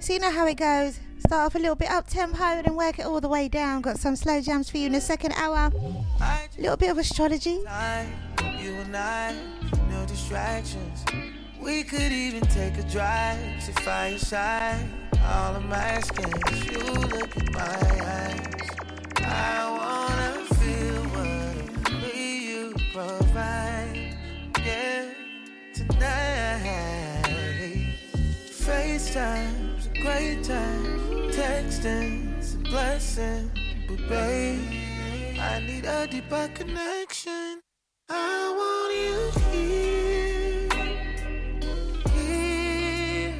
So 0.00 0.14
you 0.14 0.20
know 0.20 0.30
how 0.30 0.46
it 0.46 0.56
goes. 0.56 1.00
Start 1.18 1.46
off 1.46 1.54
a 1.54 1.58
little 1.58 1.74
bit 1.74 1.90
up 1.90 2.06
tempo 2.06 2.42
and 2.42 2.64
then 2.64 2.76
work 2.76 2.98
it 2.98 3.04
all 3.04 3.20
the 3.20 3.28
way 3.28 3.48
down. 3.48 3.82
Got 3.82 3.98
some 3.98 4.16
slow 4.16 4.40
jams 4.40 4.70
for 4.70 4.78
you 4.78 4.86
in 4.86 4.92
the 4.92 5.02
second 5.02 5.32
hour. 5.32 5.70
A 6.56 6.62
little 6.62 6.76
bit 6.78 6.90
of 6.90 6.96
astrology. 6.96 7.60
You 8.58 8.72
and 8.80 8.96
I, 8.96 9.34
no 9.90 10.06
distractions. 10.06 11.04
We 11.60 11.82
could 11.82 12.12
even 12.12 12.40
take 12.46 12.78
a 12.78 12.82
drive 12.84 13.62
to 13.66 13.72
fireside. 13.82 14.88
All 15.22 15.56
I'm 15.56 15.70
asking 15.70 16.32
is 16.50 16.64
you 16.64 16.78
look 16.78 17.36
in 17.36 17.52
my 17.52 17.60
eyes. 17.60 18.70
I 19.18 19.68
wanna 19.76 20.44
feel 20.54 21.02
what 21.12 21.92
only 21.92 22.46
you 22.46 22.74
provide. 22.90 24.16
Yeah, 24.64 25.12
tonight. 25.74 27.26
FaceTime's 28.48 29.86
a 29.88 30.00
great 30.00 30.42
time. 30.42 31.30
Texting's 31.32 32.54
a 32.54 32.58
blessing. 32.58 33.50
But 33.88 34.08
babe, 34.08 34.85
I 35.38 35.60
need 35.60 35.84
a 35.84 36.06
deeper 36.06 36.48
connection. 36.54 37.60
I 38.08 38.52
want 38.58 38.94
you 38.96 39.30
here. 39.50 40.68
Here. 42.14 43.36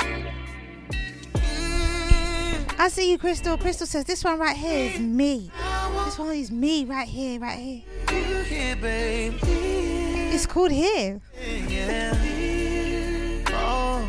Here. 1.41 2.67
I 2.79 2.89
see 2.89 3.11
you, 3.11 3.19
Crystal. 3.19 3.57
Crystal 3.57 3.87
says 3.87 4.05
this 4.05 4.23
one 4.23 4.39
right 4.39 4.57
here 4.57 4.91
is 4.91 5.01
me. 5.01 5.51
This 6.05 6.19
one 6.19 6.37
is 6.37 6.51
me 6.51 6.85
right 6.85 7.09
here, 7.09 7.41
right 7.41 7.59
here. 7.59 7.83
You 8.11 8.43
here, 8.43 8.77
babe. 8.77 9.35
It's 9.43 10.47
called 10.47 10.71
here. 10.71 11.21
Yeah. 11.69 12.15
Oh. 13.49 14.07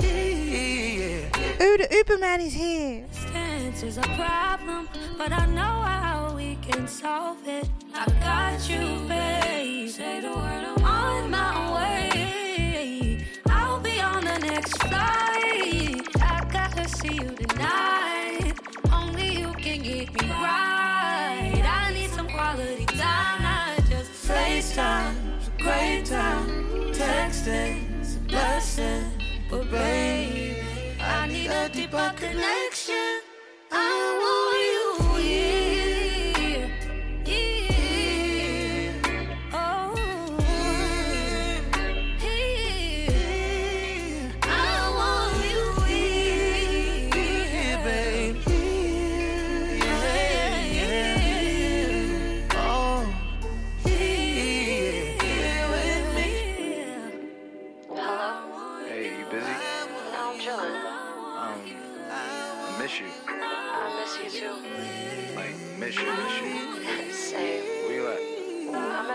Yeah. 0.00 1.62
Ooh, 1.62 1.76
the 1.78 1.86
Uberman 2.04 2.40
is 2.44 2.52
here. 2.52 3.06
Distance 3.06 3.82
is 3.84 3.98
a 3.98 4.02
problem, 4.02 4.88
but 5.16 5.32
I 5.32 5.46
know 5.46 5.62
how 5.62 6.23
we 6.54 6.72
can 6.72 6.86
solve 6.86 7.46
it. 7.46 7.68
I 7.94 8.06
got 8.20 8.68
you, 8.68 9.08
babe. 9.08 9.88
Say 9.88 10.20
the 10.20 10.28
word, 10.28 10.64
I'm 10.70 10.84
on 10.84 11.30
my 11.30 11.74
way. 11.76 13.26
I'll 13.46 13.80
be 13.80 14.00
on 14.00 14.24
the 14.24 14.38
next 14.38 14.76
flight. 14.82 16.06
I 16.20 16.46
gotta 16.52 16.88
see 16.88 17.14
you 17.14 17.30
tonight. 17.30 18.54
Only 18.92 19.38
you 19.40 19.52
can 19.54 19.82
get 19.82 20.12
me 20.20 20.28
right. 20.28 21.62
I 21.64 21.92
need 21.92 22.10
some 22.10 22.28
quality 22.28 22.86
time, 22.86 23.42
not 23.42 23.76
just 23.88 24.10
FaceTime's 24.28 25.48
a 25.48 25.62
great 25.62 26.04
time. 26.04 26.48
Texting's 26.92 28.16
a 28.16 28.20
blessing. 28.20 29.04
But 29.50 29.70
babe, 29.70 30.62
I 31.00 31.26
need 31.26 31.50
a 31.50 31.68
deeper 31.68 32.12
connection. 32.16 33.20
I 33.72 33.88
want 34.22 35.22
you 35.22 35.22
here. 35.22 35.83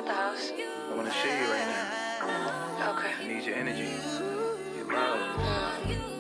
The 0.10 0.16
house. 0.16 0.52
I 0.92 0.96
wanna 0.96 1.12
see 1.12 1.30
you 1.30 1.52
right 1.54 1.68
now. 1.70 2.92
Okay. 2.98 3.14
I 3.22 3.28
need 3.28 3.46
your 3.46 3.56
energy, 3.56 3.94
your 4.76 4.88
love. 4.92 6.19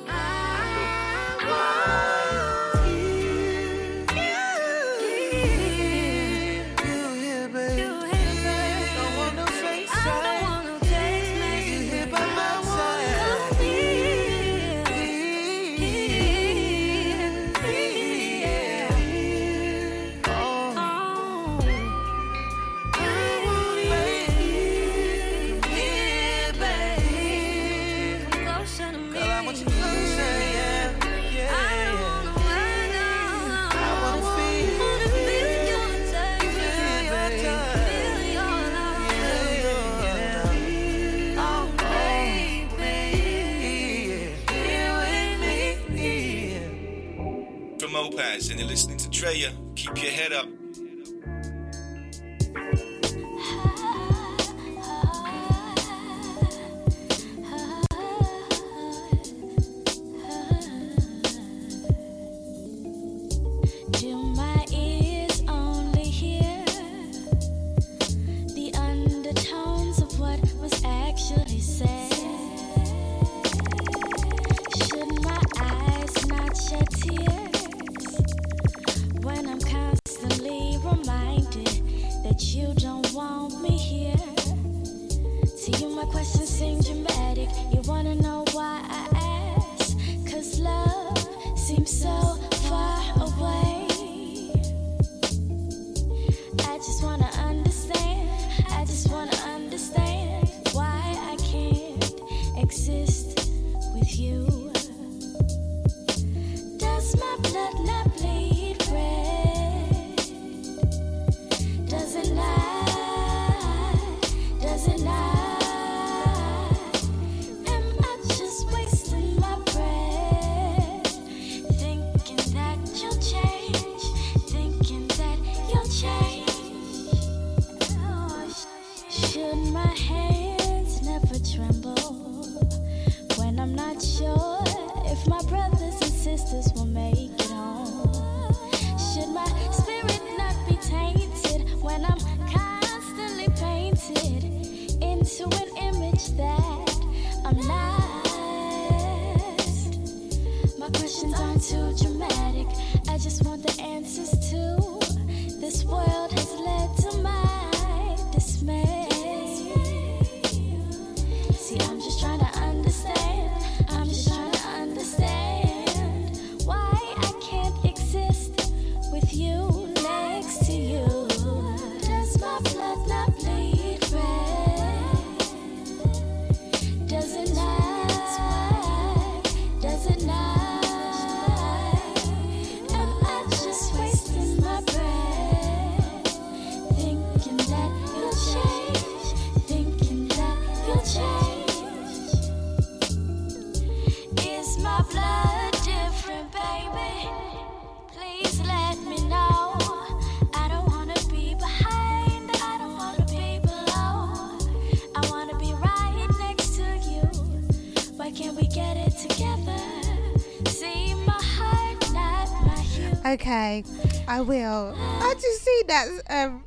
Okay, 213.29 213.83
I 214.27 214.41
will. 214.41 214.95
I 214.97 215.35
just 215.35 215.63
see 215.63 215.83
that, 215.85 216.07
um, 216.31 216.63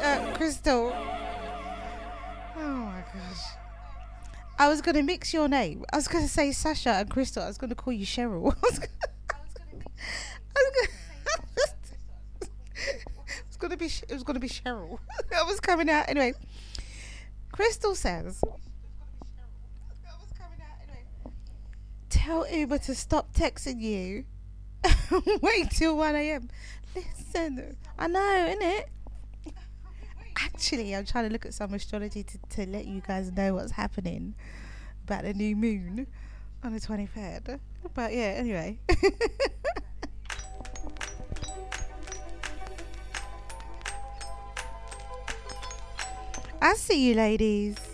uh, 0.00 0.32
Crystal. 0.36 0.90
Oh 2.56 2.58
my 2.58 3.04
gosh. 3.12 3.42
I 4.58 4.68
was 4.70 4.80
going 4.80 4.94
to 4.94 5.02
mix 5.02 5.34
your 5.34 5.48
name. 5.48 5.84
I 5.92 5.96
was 5.96 6.08
going 6.08 6.24
to 6.24 6.30
say 6.30 6.50
Sasha 6.52 6.92
and 6.92 7.10
Crystal. 7.10 7.42
I 7.42 7.48
was 7.48 7.58
going 7.58 7.68
to 7.68 7.76
call 7.76 7.92
you 7.92 8.06
Cheryl. 8.06 8.56
I 8.64 8.66
was 13.46 13.56
going 13.58 13.70
to 13.72 13.76
be 13.76 13.84
it 13.86 14.14
was 14.14 14.22
going 14.22 14.34
to 14.34 14.40
be 14.40 14.48
Cheryl. 14.48 14.98
That 15.30 15.44
was 15.44 15.60
coming 15.60 15.90
out 15.90 16.08
anyway. 16.08 16.32
Crystal 17.52 17.94
says 17.94 18.42
Tell 22.08 22.50
Uber 22.50 22.78
to 22.78 22.94
stop 22.94 23.34
texting 23.34 23.82
you 23.82 24.24
Wait 25.42 25.70
till 25.70 25.96
1 25.96 26.14
a.m. 26.16 26.48
Listen, 26.94 27.76
I 27.98 28.06
know, 28.06 28.20
innit? 28.20 28.84
Actually, 30.36 30.94
I'm 30.94 31.04
trying 31.04 31.26
to 31.26 31.32
look 31.32 31.46
at 31.46 31.54
some 31.54 31.74
astrology 31.74 32.22
to, 32.22 32.38
to 32.50 32.66
let 32.70 32.86
you 32.86 33.00
guys 33.00 33.32
know 33.32 33.54
what's 33.54 33.72
happening 33.72 34.34
about 35.04 35.24
the 35.24 35.34
new 35.34 35.56
moon 35.56 36.06
on 36.62 36.72
the 36.72 36.80
23rd. 36.80 37.58
But 37.94 38.12
yeah, 38.12 38.34
anyway. 38.36 38.78
I 46.60 46.74
see 46.74 47.08
you, 47.08 47.14
ladies. 47.14 47.87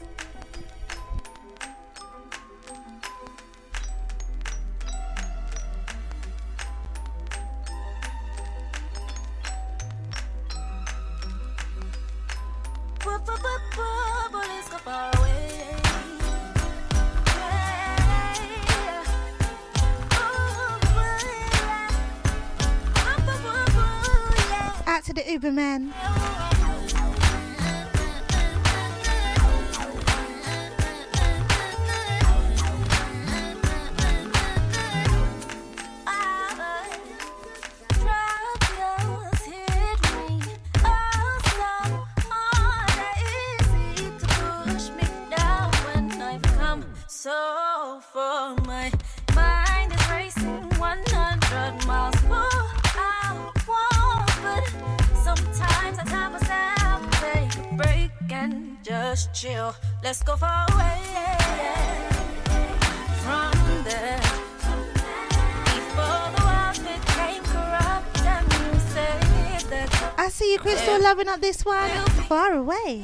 not 71.35 71.41
this 71.41 71.65
one? 71.65 71.91
Far 72.29 72.53
away. 72.53 73.03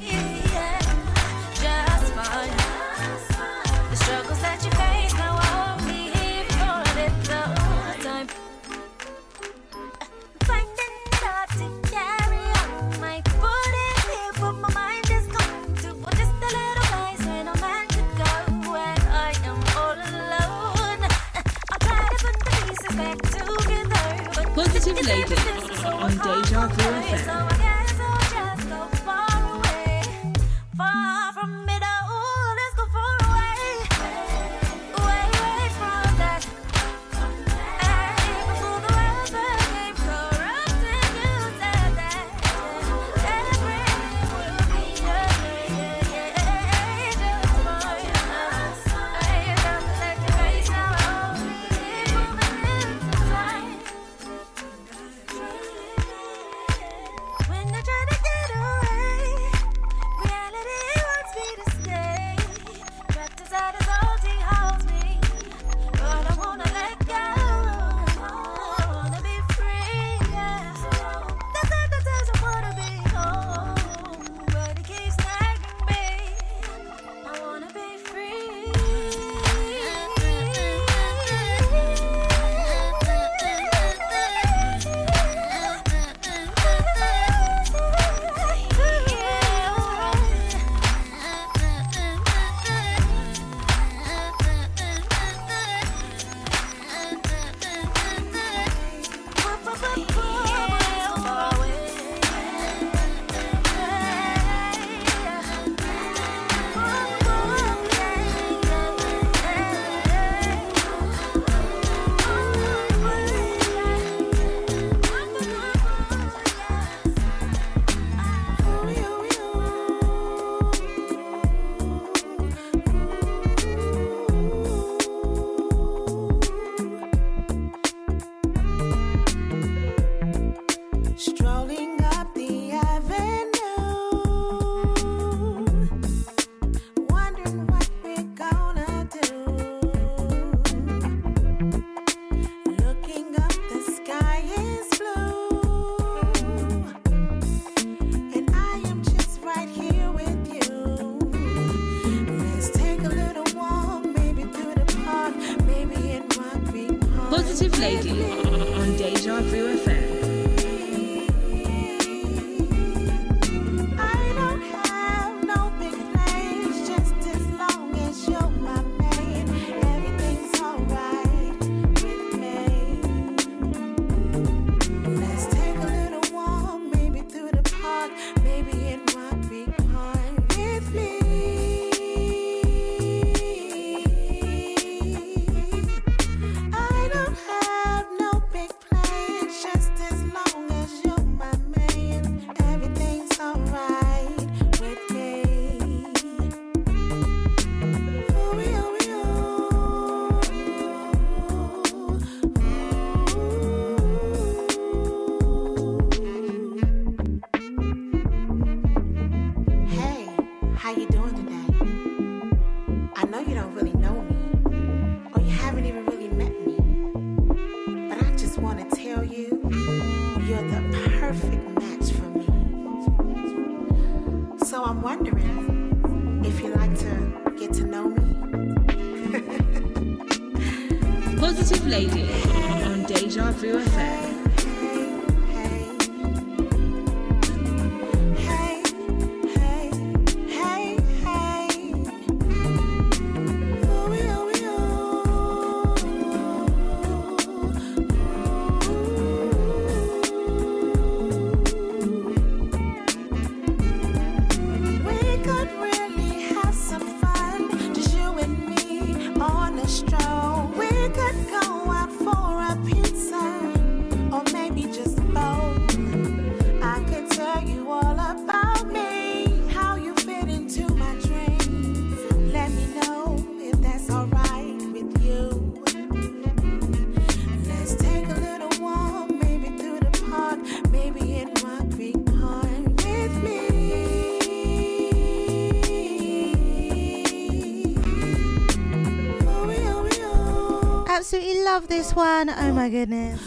Love 291.74 291.86
this 291.86 292.16
one. 292.16 292.50
Oh 292.50 292.72
my 292.72 292.90
goodness. 292.90 293.40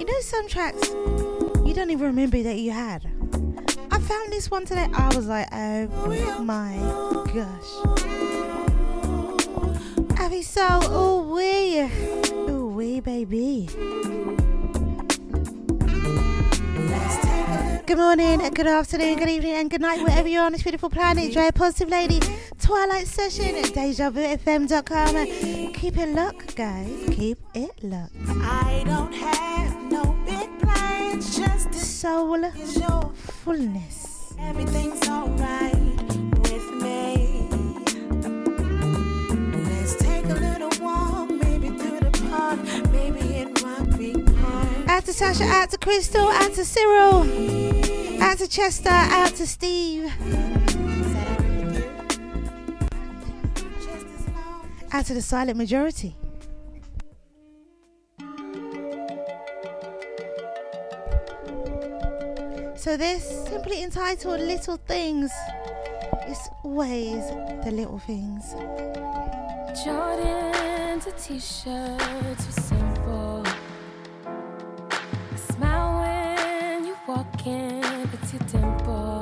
You 0.00 0.06
know, 0.06 0.20
some 0.20 0.48
tracks 0.48 0.88
you 0.88 1.74
don't 1.74 1.90
even 1.90 2.06
remember 2.06 2.42
that 2.42 2.56
you 2.56 2.70
had. 2.70 3.04
I 3.90 3.98
found 3.98 4.32
this 4.32 4.50
one 4.50 4.64
today. 4.64 4.88
I 4.94 5.14
was 5.14 5.26
like, 5.26 5.48
oh 5.52 6.38
my 6.42 6.74
gosh. 7.34 7.70
Abby 10.18 10.40
So, 10.40 10.66
oh 10.84 11.34
wee. 11.34 11.90
Oh 12.48 12.68
wee, 12.68 13.00
baby. 13.00 13.68
Good 17.84 17.98
morning, 17.98 18.38
good 18.54 18.66
afternoon, 18.66 19.18
good 19.18 19.28
evening, 19.28 19.52
and 19.52 19.68
good 19.68 19.82
night, 19.82 20.02
wherever 20.02 20.26
you 20.26 20.38
are 20.38 20.46
on 20.46 20.52
this 20.52 20.62
beautiful 20.62 20.88
planet. 20.88 21.34
Dre 21.34 21.50
Positive 21.50 21.90
Lady, 21.90 22.20
Twilight 22.58 23.06
Session 23.06 23.56
at 23.56 23.66
DejaVuFM.com. 23.66 25.61
Keep 25.82 25.98
it 25.98 26.14
locked, 26.14 26.54
guys. 26.54 27.08
Keep 27.10 27.38
it 27.54 27.82
locked. 27.82 28.14
I 28.28 28.84
don't 28.86 29.12
have 29.12 29.90
no 29.90 30.16
big 30.24 30.48
plans, 30.60 31.36
just 31.36 31.72
the 31.72 31.78
soul 31.80 33.12
fullness. 33.42 34.32
Everything's 34.38 35.08
alright 35.08 35.74
with 36.44 36.70
me. 36.80 37.48
Let's 39.66 39.96
take 39.96 40.26
a 40.26 40.34
little 40.34 40.70
walk, 40.80 41.28
maybe 41.30 41.70
through 41.70 41.98
the 41.98 42.12
park, 42.30 42.60
maybe 42.92 43.38
in 43.38 43.52
Rock 43.54 43.90
Creek 43.96 44.24
Park. 44.36 44.88
Out 44.88 45.04
to 45.06 45.12
Sasha, 45.12 45.42
out 45.42 45.70
to 45.70 45.78
Crystal, 45.78 46.28
out 46.28 46.52
to 46.54 46.64
Cyril, 46.64 47.24
out 48.22 48.38
to 48.38 48.46
Chester, 48.46 48.88
out 48.88 49.34
to 49.34 49.48
Steve. 49.48 50.12
Out 54.94 55.06
to 55.06 55.14
the 55.14 55.22
silent 55.22 55.56
majority. 55.56 56.14
So 62.76 62.98
this 62.98 63.46
simply 63.48 63.82
entitled 63.82 64.40
Little 64.40 64.76
Things 64.76 65.32
is 66.28 66.38
always 66.62 67.24
the 67.64 67.70
little 67.72 68.00
things. 68.00 68.52
Jordans 69.82 71.06
and 71.06 71.16
t-shirts 71.16 72.48
are 72.48 72.60
simple. 72.60 73.46
A 74.26 75.38
smile 75.38 76.02
when 76.02 76.84
you 76.84 76.96
walk 77.08 77.46
in, 77.46 77.82
it's 78.12 78.32
your 78.34 78.42
dimples. 78.48 79.21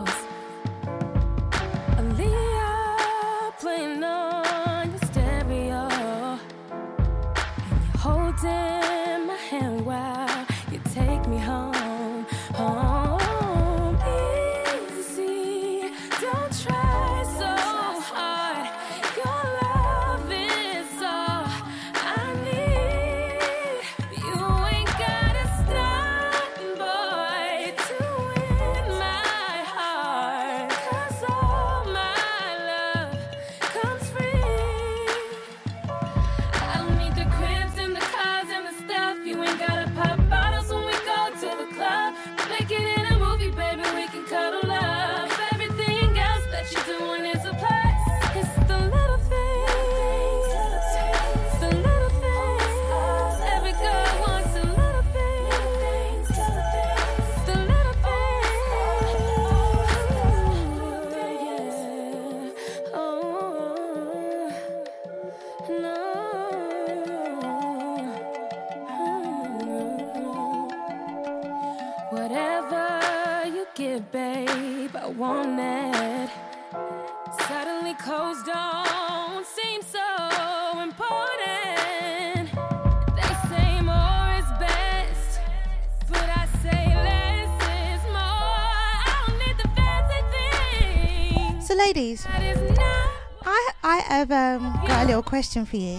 Question 95.31 95.65
for 95.65 95.77
you. 95.77 95.97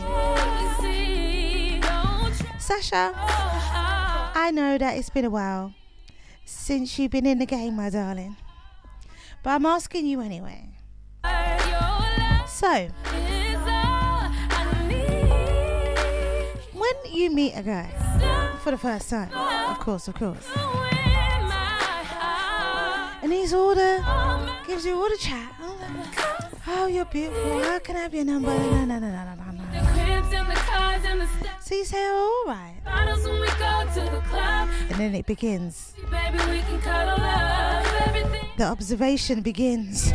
Sasha, 2.60 3.14
I 3.16 4.52
know 4.54 4.78
that 4.78 4.98
it's 4.98 5.10
been 5.10 5.24
a 5.24 5.30
while 5.30 5.74
since 6.44 7.00
you've 7.00 7.12
been 7.12 7.26
in 7.26 7.40
the 7.40 7.46
game, 7.46 7.78
my 7.78 7.90
darling. 7.90 8.36
But 9.42 9.52
I'm 9.52 9.66
asking 9.66 10.06
you 10.06 10.20
anyway. 10.20 10.68
So, 12.46 12.90
when 16.74 16.94
you 17.10 17.32
meet 17.32 17.54
a 17.54 17.64
guy 17.64 17.88
for 18.62 18.72
the 18.72 18.78
first 18.78 19.10
time, 19.10 19.32
of 19.34 19.80
course, 19.80 20.10
of 20.10 20.16
course, 20.16 20.46
and 23.24 23.32
he's 23.32 23.54
all 23.54 23.76
the, 23.76 24.04
gives 24.68 24.86
you 24.86 24.94
all 25.02 25.10
the 25.10 25.18
chat. 25.18 25.56
Oh, 26.74 26.88
you're 26.88 27.06
beautiful. 27.06 27.60
How 27.64 27.80
can 27.80 27.98
I 27.98 28.00
have 28.00 28.14
your 28.14 28.24
number? 28.24 28.48
No, 28.48 28.86
no, 28.86 28.98
no, 28.98 29.00
no, 29.00 29.10
no, 29.10 29.36
no, 29.36 29.52
no. 29.52 29.94
cribs 29.94 30.34
and 30.34 30.50
the 30.50 30.56
cars 30.56 31.04
and 31.06 31.22
the 31.22 31.28
stuff. 31.28 31.62
So 31.62 31.76
you 31.76 31.84
say, 31.84 32.06
all 32.08 32.44
right. 32.48 32.76
Bottles 32.86 33.28
when 33.28 33.42
we 33.42 33.48
go 33.48 33.84
to 33.94 34.12
the 34.16 34.22
club. 34.30 34.70
And 34.90 34.98
then 35.00 35.14
it 35.14 35.26
begins. 35.26 35.94
Baby, 36.10 36.38
we 36.50 36.60
can 36.62 36.80
cuddle 36.80 37.24
up 37.24 38.08
everything. 38.08 38.50
the 38.58 38.64
observation 38.64 39.42
begins. 39.42 40.14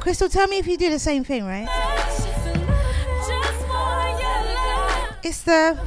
Crystal, 0.00 0.28
tell 0.28 0.48
me 0.48 0.58
if 0.58 0.66
you 0.66 0.76
do 0.76 0.90
the 0.90 0.98
same 0.98 1.24
thing, 1.24 1.44
right? 1.44 1.68
It's 5.22 5.42
the 5.42 5.78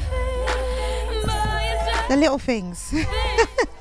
the 2.09 2.17
little 2.17 2.39
things. 2.39 2.93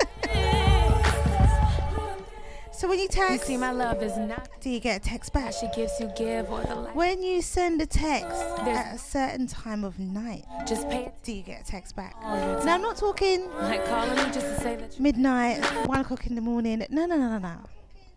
so 2.82 2.88
when 2.88 2.98
you 2.98 3.06
text, 3.06 3.30
You 3.30 3.38
see, 3.38 3.56
my 3.56 3.70
love 3.70 4.02
is 4.02 4.16
not. 4.16 4.48
do 4.60 4.68
you 4.68 4.80
get 4.80 4.96
a 5.00 5.08
text 5.08 5.32
back? 5.32 5.52
She 5.52 5.68
gives 5.76 6.00
you 6.00 6.10
give 6.16 6.50
or 6.50 6.62
the 6.62 6.74
like. 6.74 6.96
When 6.96 7.22
you 7.22 7.40
send 7.40 7.80
a 7.80 7.86
text 7.86 8.42
at 8.58 8.96
a 8.96 8.98
certain 8.98 9.46
time 9.46 9.84
of 9.84 10.00
night, 10.00 10.44
Just 10.66 10.88
pay. 10.90 11.12
do 11.22 11.32
you 11.32 11.42
get 11.42 11.60
a 11.60 11.64
text 11.64 11.94
back? 11.94 12.16
Oh, 12.24 12.56
time. 12.56 12.66
Now 12.66 12.74
I'm 12.74 12.82
not 12.82 12.96
talking 12.96 13.48
Like 13.52 13.86
calling 13.86 14.16
me 14.16 14.24
just 14.32 14.46
to 14.46 14.60
say 14.60 14.74
that 14.74 14.98
midnight, 14.98 15.64
one 15.86 16.00
o'clock 16.00 16.26
in 16.26 16.34
the 16.34 16.40
morning. 16.40 16.84
No, 16.90 17.06
no, 17.06 17.16
no, 17.16 17.28
no, 17.28 17.38
no. 17.38 17.58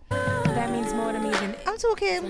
that 0.10 0.72
means 0.72 0.92
more 0.96 1.12
to 1.12 1.20
me 1.20 1.30
than 1.30 1.56
I'm 1.68 1.78
talking 1.78 2.24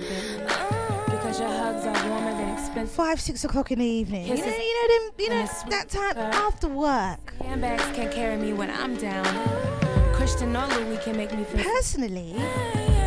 because 1.05 1.39
your 1.39 1.47
hugs 1.47 1.85
are 1.85 2.09
warmer 2.09 2.31
than 2.31 2.49
expensive. 2.57 2.93
five, 2.93 3.21
six 3.21 3.45
o'clock 3.45 3.71
in 3.71 3.79
the 3.79 3.85
evening. 3.85 4.27
You 4.27 4.35
know, 4.35 4.45
you 4.45 4.87
know 4.89 5.05
them, 5.05 5.13
you 5.19 5.29
know 5.29 5.47
that 5.69 5.87
time 5.87 6.17
uh, 6.17 6.45
after 6.47 6.67
work. 6.67 7.33
Handbags 7.41 7.83
can't 7.95 8.11
carry 8.13 8.35
me 8.35 8.51
when 8.51 8.69
I'm 8.69 8.97
down. 8.97 9.84
Christian 10.15 10.55
or 10.55 10.67
Louis 10.67 10.97
can 10.97 11.17
make 11.17 11.31
me 11.33 11.43
feel. 11.43 11.63
Personally, 11.63 12.33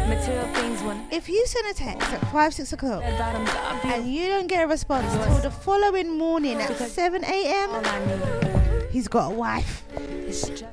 Material 0.09 0.47
things 0.55 0.83
when 0.83 1.07
if 1.11 1.29
you 1.29 1.45
send 1.47 1.67
a 1.71 1.75
text 1.75 2.11
at 2.13 2.21
five, 2.33 2.55
six 2.55 2.73
o'clock 2.73 3.03
red 3.03 3.19
bottoms 3.19 3.51
are 3.51 3.93
and 3.93 4.13
you 4.13 4.27
don't 4.29 4.47
get 4.47 4.65
a 4.65 4.67
response 4.67 5.13
until 5.13 5.39
the 5.43 5.51
following 5.51 6.17
morning 6.17 6.55
at 6.61 6.75
seven 6.77 7.23
a.m., 7.25 8.89
he's 8.91 9.07
got 9.07 9.33
a 9.33 9.35
wife 9.35 9.85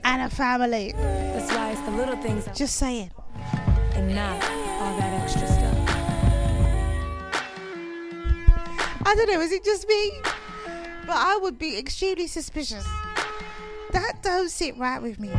and 0.05 0.21
a 0.21 0.29
family. 0.29 0.93
That's 0.95 1.51
why 1.51 1.71
it's 1.71 1.81
the 1.81 1.91
little 1.91 2.15
things 2.17 2.47
Just 2.55 2.77
saying. 2.77 3.11
and 3.93 4.15
not 4.15 4.41
all 4.43 4.97
that 4.99 5.21
extra 5.21 5.47
stuff. 5.47 5.89
I 9.07 9.15
don't 9.15 9.29
know, 9.29 9.41
is 9.41 9.51
it 9.51 9.63
just 9.65 9.85
me? 9.87 10.11
But 11.05 11.17
I 11.17 11.37
would 11.41 11.59
be 11.59 11.77
extremely 11.77 12.27
suspicious. 12.27 12.85
That 13.91 14.23
don't 14.23 14.49
sit 14.49 14.77
right 14.77 15.01
with 15.01 15.19
me. 15.19 15.29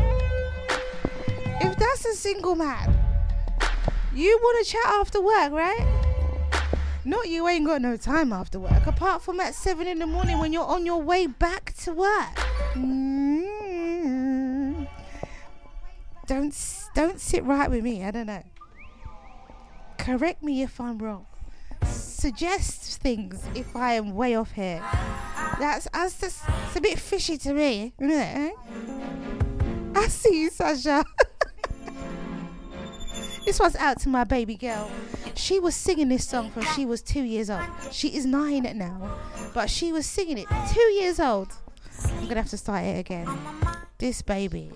If 1.60 1.76
that's 1.76 2.04
a 2.04 2.14
single 2.14 2.54
man, 2.54 2.94
you 4.14 4.38
want 4.42 4.64
to 4.64 4.72
chat 4.72 4.86
after 4.86 5.20
work, 5.20 5.52
right? 5.52 5.86
Not 7.04 7.28
you 7.28 7.46
ain't 7.48 7.66
got 7.66 7.82
no 7.82 7.96
time 7.96 8.32
after 8.32 8.58
work, 8.58 8.86
apart 8.86 9.22
from 9.22 9.40
at 9.40 9.54
seven 9.54 9.86
in 9.86 9.98
the 9.98 10.06
morning 10.06 10.38
when 10.38 10.52
you're 10.52 10.64
on 10.66 10.84
your 10.86 11.00
way 11.00 11.26
back 11.26 11.74
to 11.84 11.92
work. 11.92 12.34
Mm. 12.74 14.06
Don't 16.26 16.54
don't 16.94 17.20
sit 17.20 17.44
right 17.44 17.70
with 17.70 17.84
me. 17.84 18.02
I 18.04 18.10
don't 18.10 18.26
know. 18.26 18.42
Correct 19.98 20.42
me 20.42 20.62
if 20.62 20.80
I'm 20.80 20.98
wrong 20.98 21.26
suggest 22.26 23.00
things 23.02 23.44
if 23.54 23.76
I 23.76 23.94
am 23.94 24.14
way 24.14 24.34
off 24.34 24.52
here. 24.52 24.82
That's, 25.58 25.86
that's 25.92 26.20
just, 26.20 26.42
it's 26.66 26.76
a 26.76 26.80
bit 26.80 26.98
fishy 26.98 27.38
to 27.38 27.52
me, 27.52 27.92
isn't 27.98 28.10
it? 28.10 28.36
eh? 28.36 28.50
I 29.94 30.08
see 30.08 30.42
you, 30.42 30.50
Sasha. 30.50 31.04
this 33.46 33.60
one's 33.60 33.76
out 33.76 34.00
to 34.00 34.08
my 34.08 34.24
baby 34.24 34.56
girl. 34.56 34.90
She 35.36 35.60
was 35.60 35.74
singing 35.74 36.08
this 36.08 36.28
song 36.28 36.50
from 36.50 36.64
she 36.74 36.84
was 36.84 37.00
two 37.00 37.22
years 37.22 37.48
old. 37.48 37.64
She 37.92 38.08
is 38.08 38.26
nine 38.26 38.64
now, 38.74 39.18
but 39.54 39.70
she 39.70 39.92
was 39.92 40.04
singing 40.04 40.38
it 40.38 40.48
two 40.72 40.80
years 40.80 41.20
old. 41.20 41.48
I'm 42.04 42.24
gonna 42.24 42.42
have 42.42 42.50
to 42.50 42.58
start 42.58 42.84
it 42.84 42.98
again. 42.98 43.28
This 43.98 44.20
baby, 44.20 44.72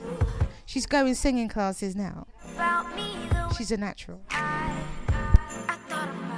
she's 0.64 0.86
going 0.86 1.14
singing 1.14 1.48
classes 1.48 1.96
now. 1.96 2.28
About 2.54 2.94
me, 2.94 3.28
the 3.30 3.52
She's 3.54 3.72
a 3.72 3.76
natural. 3.76 4.22
I 4.30 4.82
thought 5.88 6.30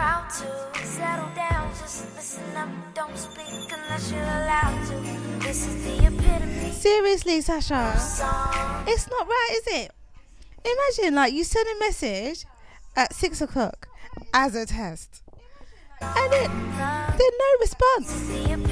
about 0.00 0.32
you. 0.40 0.48
Cause 0.72 0.96
in 0.96 1.02
my 1.02 1.16
mind, 1.18 1.28
you 1.28 1.28
should 1.28 1.28
be 1.28 1.28
proud 1.28 1.28
to 1.28 1.28
settle 1.28 1.30
down. 1.34 1.70
Just 1.78 2.16
listen 2.16 2.56
up, 2.56 2.68
don't 2.94 3.18
speak 3.18 3.72
unless 3.72 4.10
you're 4.10 4.22
allowed 4.22 4.86
to. 4.88 4.96
This 5.46 5.66
is 5.66 5.84
the 5.84 6.06
epitome 6.06 6.72
Seriously, 6.72 7.40
Sasha. 7.42 7.92
It's 8.86 9.08
not 9.10 9.26
right, 9.26 9.50
is 9.58 9.66
it? 9.66 9.92
Imagine 10.64 11.14
like 11.14 11.32
you 11.32 11.44
send 11.44 11.68
a 11.68 11.78
message 11.80 12.46
at 12.96 13.12
six 13.14 13.40
o'clock 13.40 13.88
as 14.32 14.54
a 14.54 14.66
test, 14.66 15.22
and 16.00 16.32
it, 16.32 16.50
then 16.50 17.32
no 17.38 17.50
response 17.60 18.10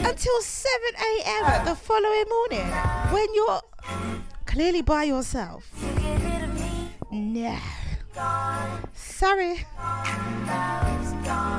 until 0.07 0.41
seven 0.41 0.95
a.m. 0.97 1.64
the 1.64 1.74
following 1.74 2.24
morning 2.29 2.66
when 3.12 3.26
you're 3.35 3.61
clearly 4.47 4.83
by 4.83 5.05
yourself. 5.05 5.70
No, 7.11 7.59
sorry. 9.19 9.66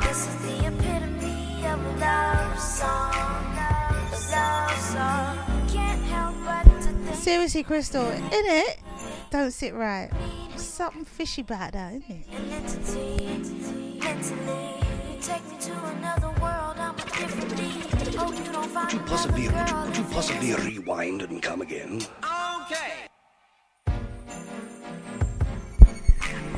This 0.01 0.27
is 0.27 0.35
the 0.47 0.67
epitome 0.67 1.65
of 1.67 1.85
a 1.85 1.91
love 1.99 2.57
song. 2.57 3.13
A 3.13 4.17
love 4.31 4.77
song. 4.79 5.37
Can't 5.67 6.01
help 6.03 6.35
but 6.45 6.63
to 6.63 6.87
think. 6.87 7.15
Seriously, 7.15 7.63
Crystal, 7.63 8.09
in 8.09 8.21
it 8.31 8.79
don't 9.29 9.51
sit 9.51 9.73
right. 9.73 10.09
Something 10.55 11.03
fishy 11.03 11.41
about 11.41 11.73
that, 11.73 11.95
isn't 11.95 12.09
it? 12.09 12.25
an. 14.31 14.59
You 15.11 15.21
take 15.21 15.45
me 15.49 15.57
to 15.59 15.73
another 15.97 16.29
world, 16.41 16.77
I'm 16.77 16.95
a 16.95 17.01
different 17.01 17.57
being. 17.57 17.81
Hope 18.17 18.37
you 18.37 18.43
Could 18.45 18.93
you 18.93 18.99
possibly, 18.99 19.43
could 19.47 19.53
you, 19.53 19.65
girl 19.65 19.85
could 19.85 19.97
you 19.97 20.03
if 20.03 20.11
it 20.11 20.13
possibly 20.13 20.55
rewind 20.55 21.21
and 21.23 21.43
come 21.43 21.61
again? 21.61 22.01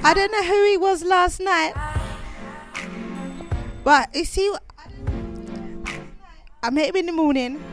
I 0.03 0.13
don't 0.15 0.31
know 0.31 0.43
who 0.43 0.65
he 0.65 0.77
was 0.77 1.03
last 1.03 1.39
night, 1.39 1.73
but 3.83 4.13
you 4.15 4.25
see, 4.25 4.51
I 6.63 6.69
met 6.71 6.89
him 6.89 6.95
in 6.95 7.05
the 7.05 7.11
morning, 7.11 7.63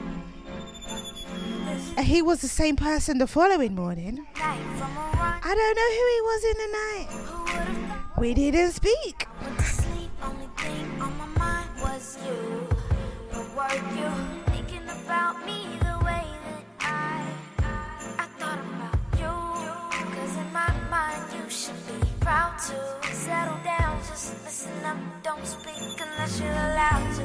and 1.97 2.07
he 2.07 2.21
was 2.21 2.41
the 2.41 2.49
same 2.49 2.77
person 2.77 3.17
the 3.19 3.27
following 3.27 3.75
morning. 3.75 4.27
I 4.37 5.55
don't 5.55 5.77
know 5.77 5.91
who 5.97 6.05
he 6.15 6.21
was 6.29 6.45
in 6.45 6.57
the 6.63 6.71
night. 6.83 7.09
We 8.19 8.35
didn't 8.35 8.73
speak. 8.73 9.27
Up, 24.89 24.97
don't 25.23 25.47
speak 25.47 26.01
unless 26.01 26.41
you're 26.41 26.61
allowed 26.69 27.09
to. 27.17 27.25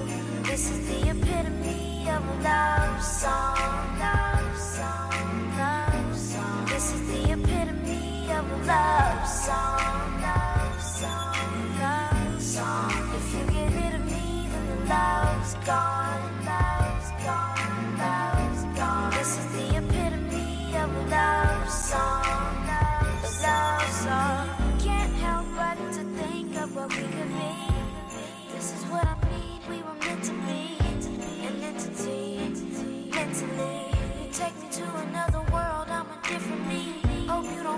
This 0.49 0.69
is 0.71 0.79
the 0.89 1.09
epitome 1.11 2.09
of 2.09 2.21
a 2.33 2.37
love 2.43 3.01
song. 3.03 3.99
Love 3.99 4.57
song, 4.57 5.57
love 5.57 6.17
song. 6.17 6.65
This 6.65 6.93
is 6.95 7.01
the 7.11 7.23
epitome 7.31 8.31
of 8.37 8.45
a 8.51 8.59
love 8.71 9.27
song. 9.27 10.21
Love 10.27 10.81
song, 10.99 11.79
love 11.79 12.41
song. 12.41 12.91
If 13.17 13.25
you 13.33 13.43
get 13.55 13.69
rid 13.79 13.93
of 13.99 14.05
me, 14.13 14.47
then 14.51 14.65
the 14.71 14.79
love's 14.93 15.53
gone. 15.65 16.02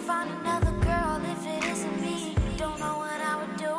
Find 0.05 0.29
another 0.29 0.71
girl 0.85 1.19
if 1.33 1.47
it 1.47 1.63
isn't 1.71 1.99
me. 1.99 2.35
Don't 2.57 2.79
know 2.79 2.97
what 3.03 3.19
I 3.31 3.33
would 3.41 3.57
do. 3.57 3.73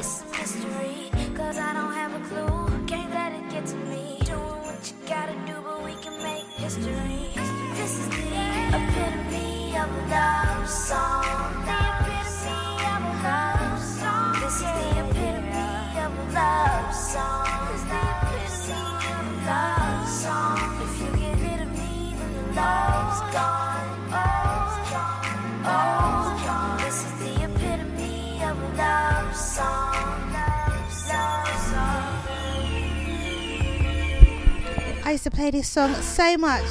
It's 0.00 0.22
a 0.22 0.24
mystery. 0.36 1.10
Cause 1.36 1.58
I 1.58 1.72
don't 1.72 1.92
have 1.92 2.12
a 2.20 2.22
clue. 2.28 2.86
Can't 2.88 3.10
let 3.10 3.32
it 3.32 3.48
get 3.50 3.66
to 3.66 3.76
me. 3.76 4.18
Doing 4.24 4.62
what 4.66 4.80
you 4.90 4.96
gotta 5.06 5.36
do, 5.46 5.54
but 5.62 5.84
we 5.84 5.94
can 6.02 6.16
make 6.24 6.46
history. 6.64 7.30
This 7.78 7.92
is 8.00 8.08
the 8.08 8.26
epitome 8.78 9.76
of 9.82 9.88
a 10.00 10.02
love 10.10 10.68
song. 10.68 11.54
The 11.68 11.78
epitome 12.02 12.74
of 12.94 13.02
a 13.06 13.14
love 13.28 13.78
song. 13.98 14.32
This 14.42 14.56
is 14.56 14.72
the 14.80 14.90
epitome 15.04 16.00
of 16.04 16.12
a 16.18 16.26
love 16.34 16.94
song. 16.94 17.49
I 35.10 35.14
used 35.14 35.24
to 35.24 35.30
play 35.32 35.50
this 35.50 35.68
song 35.68 35.92
so 36.02 36.38
much 36.38 36.62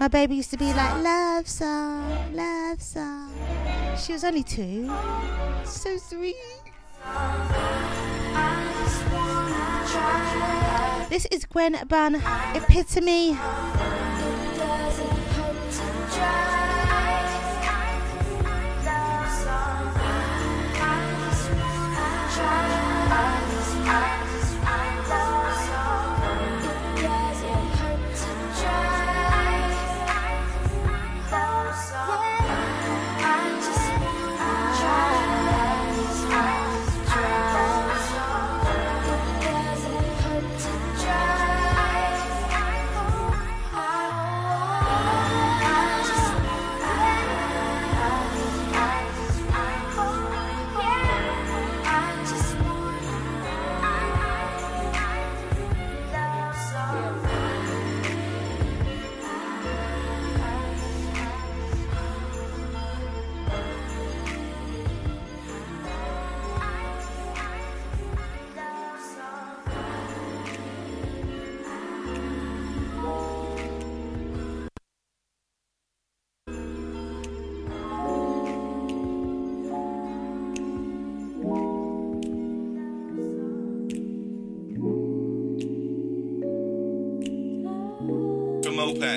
My 0.00 0.08
baby 0.08 0.36
used 0.36 0.50
to 0.52 0.56
be 0.56 0.72
like, 0.72 1.04
love 1.04 1.46
song, 1.46 2.34
love 2.34 2.80
song. 2.80 3.30
She 4.02 4.14
was 4.14 4.24
only 4.24 4.42
two. 4.42 4.90
So 5.66 5.98
sweet. 5.98 6.36
This 11.10 11.26
is 11.26 11.44
Gwen 11.44 11.76
Bunn, 11.86 12.14
Epitome. 12.54 13.34
From 23.84 24.21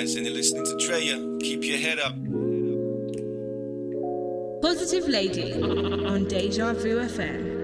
Opaz, 0.06 0.16
and 0.18 0.26
you're 0.26 0.36
listening 0.36 0.66
to 0.66 0.78
Drea. 0.86 1.18
Keep 1.42 1.64
your 1.64 1.78
head 1.78 2.00
up. 2.00 2.16
Positive 4.62 5.08
Lady 5.08 5.54
on 5.54 6.26
Deja 6.26 6.74
Vu 6.74 7.00
FM. 7.00 7.55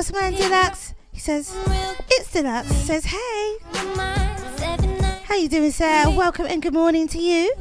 Bossman 0.00 0.34
Deluxe. 0.34 0.94
He 1.12 1.20
says, 1.20 1.54
it's 2.08 2.32
Deluxe. 2.32 2.70
He 2.70 2.86
says, 2.86 3.04
hey. 3.04 3.56
How 5.24 5.36
you 5.36 5.46
doing, 5.46 5.70
sir? 5.72 6.08
Welcome 6.08 6.46
and 6.46 6.62
good 6.62 6.72
morning 6.72 7.06
to 7.08 7.18
you. 7.18 7.52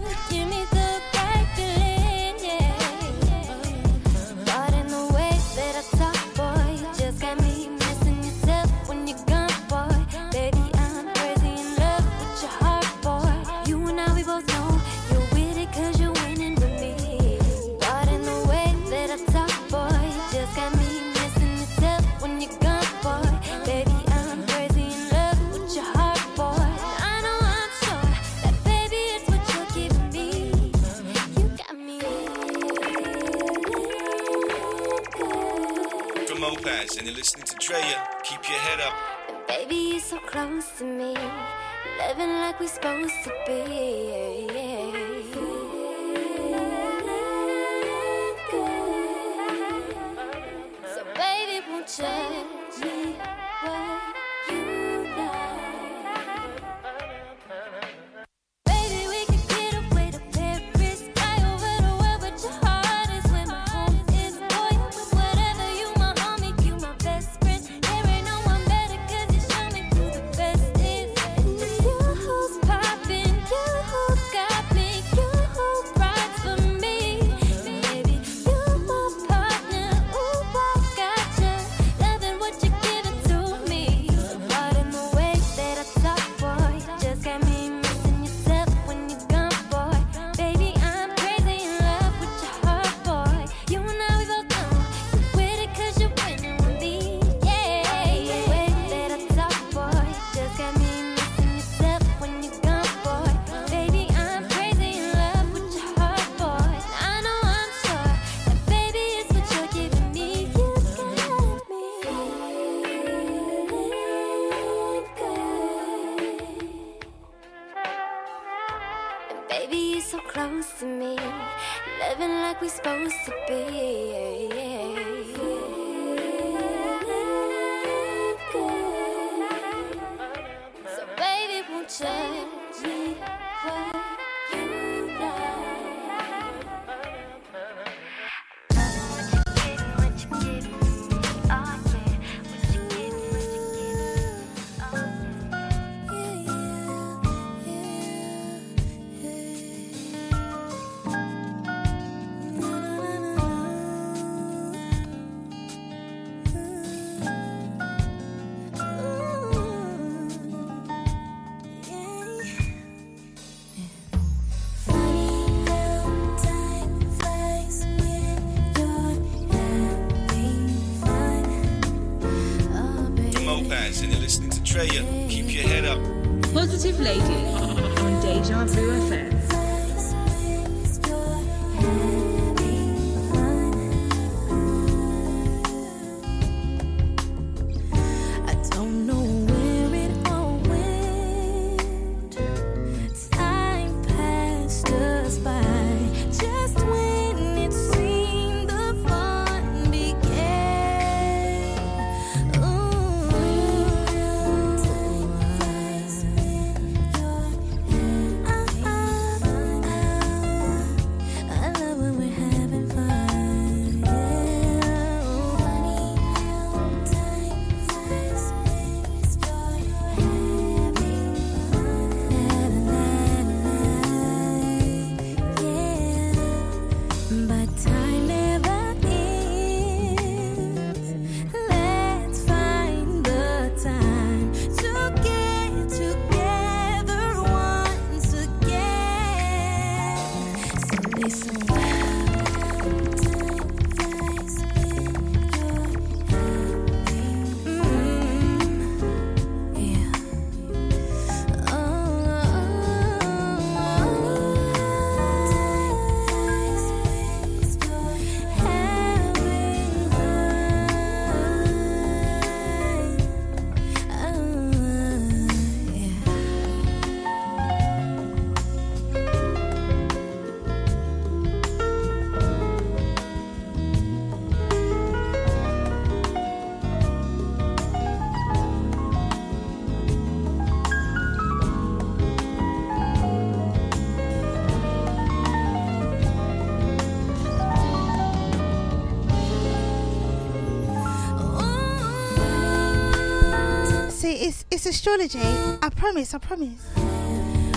It's 294.79 294.95
astrology. 294.95 295.39
I 295.81 295.89
promise. 295.93 296.33
I 296.33 296.37
promise. 296.37 296.81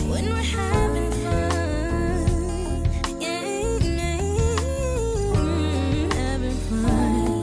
When 0.08 0.24
we're 0.26 0.36
having 0.36 1.10
fun, 1.10 2.86
yeah, 3.20 3.40
having 6.14 6.56
fun. 6.70 7.42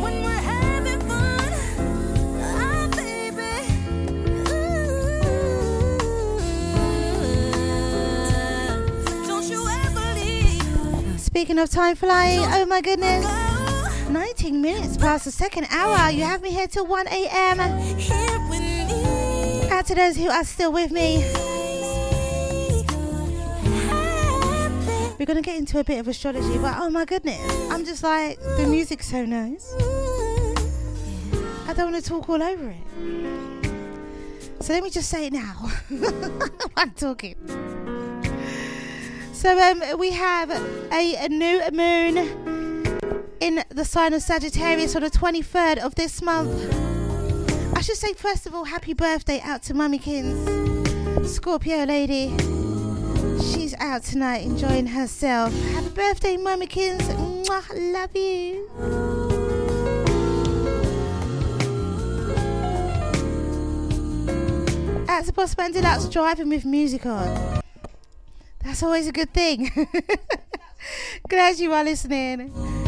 When 0.00 0.22
we're 0.22 0.44
having 0.52 1.00
fun, 1.08 1.52
ah, 2.40 2.86
baby, 2.94 3.54
ooh. 4.48 4.86
Don't 9.26 9.46
you 9.50 9.66
ever 9.68 10.06
leave. 10.20 11.20
Speaking 11.20 11.58
of 11.58 11.68
time 11.68 11.96
flying, 11.96 12.44
oh 12.44 12.64
my 12.66 12.80
goodness. 12.80 13.31
19 14.62 14.80
minutes 14.80 14.96
past 14.96 15.24
the 15.24 15.30
second 15.32 15.66
hour. 15.70 16.10
You 16.10 16.22
have 16.22 16.40
me 16.40 16.50
here 16.50 16.68
till 16.68 16.86
1 16.86 17.08
a.m. 17.08 17.60
Out 19.70 19.86
to 19.86 19.94
those 19.94 20.16
who 20.16 20.28
are 20.28 20.44
still 20.44 20.72
with 20.72 20.92
me. 20.92 21.18
We're 25.18 25.26
going 25.26 25.36
to 25.36 25.42
get 25.42 25.56
into 25.56 25.80
a 25.80 25.84
bit 25.84 25.98
of 25.98 26.06
astrology, 26.06 26.58
but 26.58 26.76
oh 26.78 26.90
my 26.90 27.04
goodness. 27.04 27.40
I'm 27.70 27.84
just 27.84 28.04
like, 28.04 28.38
the 28.40 28.66
music's 28.68 29.06
so 29.06 29.24
nice. 29.24 29.74
I 31.66 31.74
don't 31.74 31.92
want 31.92 32.02
to 32.04 32.08
talk 32.08 32.28
all 32.28 32.42
over 32.42 32.70
it. 32.70 33.74
So 34.60 34.74
let 34.74 34.84
me 34.84 34.90
just 34.90 35.08
say 35.08 35.26
it 35.26 35.32
now. 35.32 35.70
I'm 36.76 36.92
talking. 36.92 37.34
So 39.32 39.58
um, 39.58 39.98
we 39.98 40.12
have 40.12 40.50
a, 40.50 41.24
a 41.24 41.28
new 41.28 41.60
moon 41.72 42.41
in 43.42 43.64
the 43.70 43.84
sign 43.84 44.14
of 44.14 44.22
Sagittarius 44.22 44.94
on 44.94 45.02
the 45.02 45.10
23rd 45.10 45.78
of 45.78 45.96
this 45.96 46.22
month. 46.22 46.54
I 47.76 47.80
should 47.80 47.96
say, 47.96 48.12
first 48.12 48.46
of 48.46 48.54
all, 48.54 48.62
happy 48.62 48.94
birthday 48.94 49.40
out 49.40 49.64
to 49.64 49.74
Mummy 49.74 49.98
Kins, 49.98 51.28
Scorpio 51.28 51.82
lady. 51.82 52.28
She's 53.42 53.74
out 53.80 54.04
tonight 54.04 54.44
enjoying 54.44 54.86
herself. 54.86 55.52
Happy 55.72 55.88
birthday, 55.88 56.36
Mummy 56.36 56.68
Kins. 56.68 57.02
Mwah, 57.02 57.92
love 57.92 58.14
you. 58.14 58.70
Out 65.08 65.24
to 65.24 65.32
Boss 65.32 65.58
Man 65.58 65.72
Deluxe 65.72 66.08
driving 66.08 66.48
with 66.48 66.64
music 66.64 67.06
on. 67.06 67.60
That's 68.62 68.84
always 68.84 69.08
a 69.08 69.12
good 69.12 69.34
thing. 69.34 69.68
Glad 71.28 71.58
you 71.58 71.72
are 71.72 71.82
listening. 71.82 72.81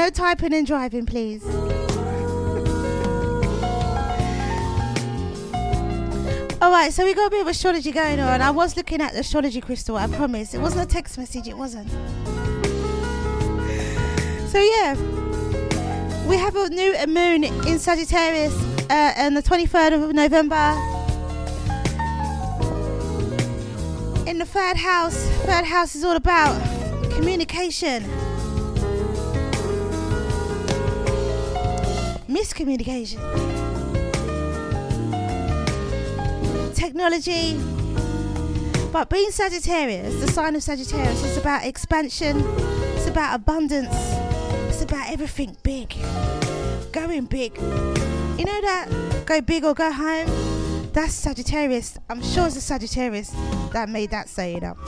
No 0.00 0.08
typing 0.08 0.54
and 0.54 0.66
driving, 0.66 1.04
please. 1.04 1.44
Alright, 6.62 6.94
so 6.94 7.04
we 7.04 7.12
got 7.12 7.26
a 7.26 7.30
bit 7.30 7.42
of 7.42 7.46
astrology 7.46 7.92
going 7.92 8.18
on. 8.18 8.40
I 8.40 8.50
was 8.50 8.78
looking 8.78 9.02
at 9.02 9.12
the 9.12 9.18
astrology 9.18 9.60
crystal, 9.60 9.98
I 9.98 10.06
promise. 10.06 10.54
It 10.54 10.60
wasn't 10.62 10.90
a 10.90 10.90
text 10.90 11.18
message, 11.18 11.48
it 11.48 11.58
wasn't. 11.58 11.90
So, 14.48 14.58
yeah, 14.58 14.94
we 16.26 16.36
have 16.36 16.56
a 16.56 16.70
new 16.70 16.96
moon 17.06 17.44
in 17.44 17.78
Sagittarius 17.78 18.54
uh, 18.88 19.12
on 19.18 19.34
the 19.34 19.42
23rd 19.42 20.02
of 20.02 20.14
November. 20.14 20.78
In 24.26 24.38
the 24.38 24.46
third 24.46 24.78
house, 24.78 25.26
third 25.44 25.66
house 25.66 25.94
is 25.94 26.04
all 26.04 26.16
about 26.16 26.58
communication. 27.12 28.10
Miscommunication, 32.30 33.18
technology. 36.74 37.58
But 38.92 39.08
being 39.08 39.30
Sagittarius, 39.30 40.20
the 40.20 40.28
sign 40.28 40.56
of 40.56 40.62
Sagittarius, 40.62 41.22
is 41.22 41.36
about 41.36 41.64
expansion, 41.64 42.40
it's 42.96 43.06
about 43.06 43.34
abundance, 43.34 43.94
it's 44.68 44.82
about 44.82 45.10
everything 45.10 45.56
big, 45.62 45.94
going 46.90 47.26
big. 47.26 47.56
You 47.56 48.44
know 48.46 48.60
that 48.62 48.88
go 49.26 49.40
big 49.40 49.64
or 49.64 49.74
go 49.74 49.92
home? 49.92 50.28
That's 50.92 51.12
Sagittarius. 51.12 51.98
I'm 52.08 52.22
sure 52.22 52.46
it's 52.46 52.56
a 52.56 52.60
Sagittarius 52.60 53.30
that 53.72 53.88
made 53.88 54.10
that 54.10 54.28
saying 54.28 54.64
up. 54.64 54.78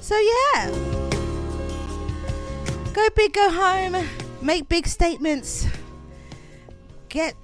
So, 0.00 0.18
yeah. 0.18 0.83
Go 2.94 3.08
big, 3.16 3.32
go 3.32 3.50
home. 3.50 4.06
Make 4.40 4.68
big 4.68 4.86
statements. 4.86 5.66
Get 7.08 7.34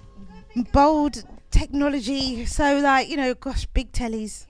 bold 0.72 1.24
technology. 1.50 2.46
So, 2.46 2.78
like, 2.78 3.08
you 3.08 3.16
know, 3.16 3.34
gosh, 3.34 3.66
big 3.66 3.90
tellies. 3.90 4.46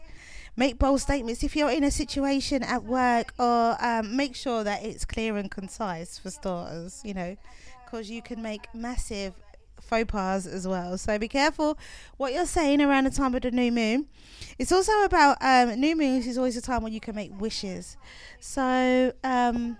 Make 0.56 0.78
bold 0.78 1.00
statements. 1.00 1.42
If 1.42 1.56
you're 1.56 1.70
in 1.70 1.84
a 1.84 1.90
situation 1.90 2.62
at 2.62 2.84
work, 2.84 3.32
or 3.38 3.78
um, 3.80 4.14
make 4.14 4.36
sure 4.36 4.62
that 4.62 4.84
it's 4.84 5.06
clear 5.06 5.38
and 5.38 5.50
concise 5.50 6.18
for 6.18 6.30
starters, 6.30 7.00
you 7.02 7.14
know, 7.14 7.34
because 7.82 8.10
you 8.10 8.20
can 8.20 8.42
make 8.42 8.66
massive 8.74 9.32
faux 9.80 10.04
pas 10.04 10.46
as 10.46 10.68
well. 10.68 10.98
So 10.98 11.18
be 11.18 11.28
careful 11.28 11.78
what 12.18 12.34
you're 12.34 12.44
saying 12.44 12.82
around 12.82 13.04
the 13.04 13.10
time 13.10 13.34
of 13.34 13.40
the 13.40 13.50
new 13.50 13.72
moon. 13.72 14.06
It's 14.58 14.70
also 14.70 14.92
about 15.04 15.38
um, 15.40 15.80
new 15.80 15.96
moons 15.96 16.26
is 16.26 16.36
always 16.36 16.58
a 16.58 16.60
time 16.60 16.82
when 16.82 16.92
you 16.92 17.00
can 17.00 17.14
make 17.14 17.40
wishes. 17.40 17.96
So 18.38 19.14
um, 19.24 19.78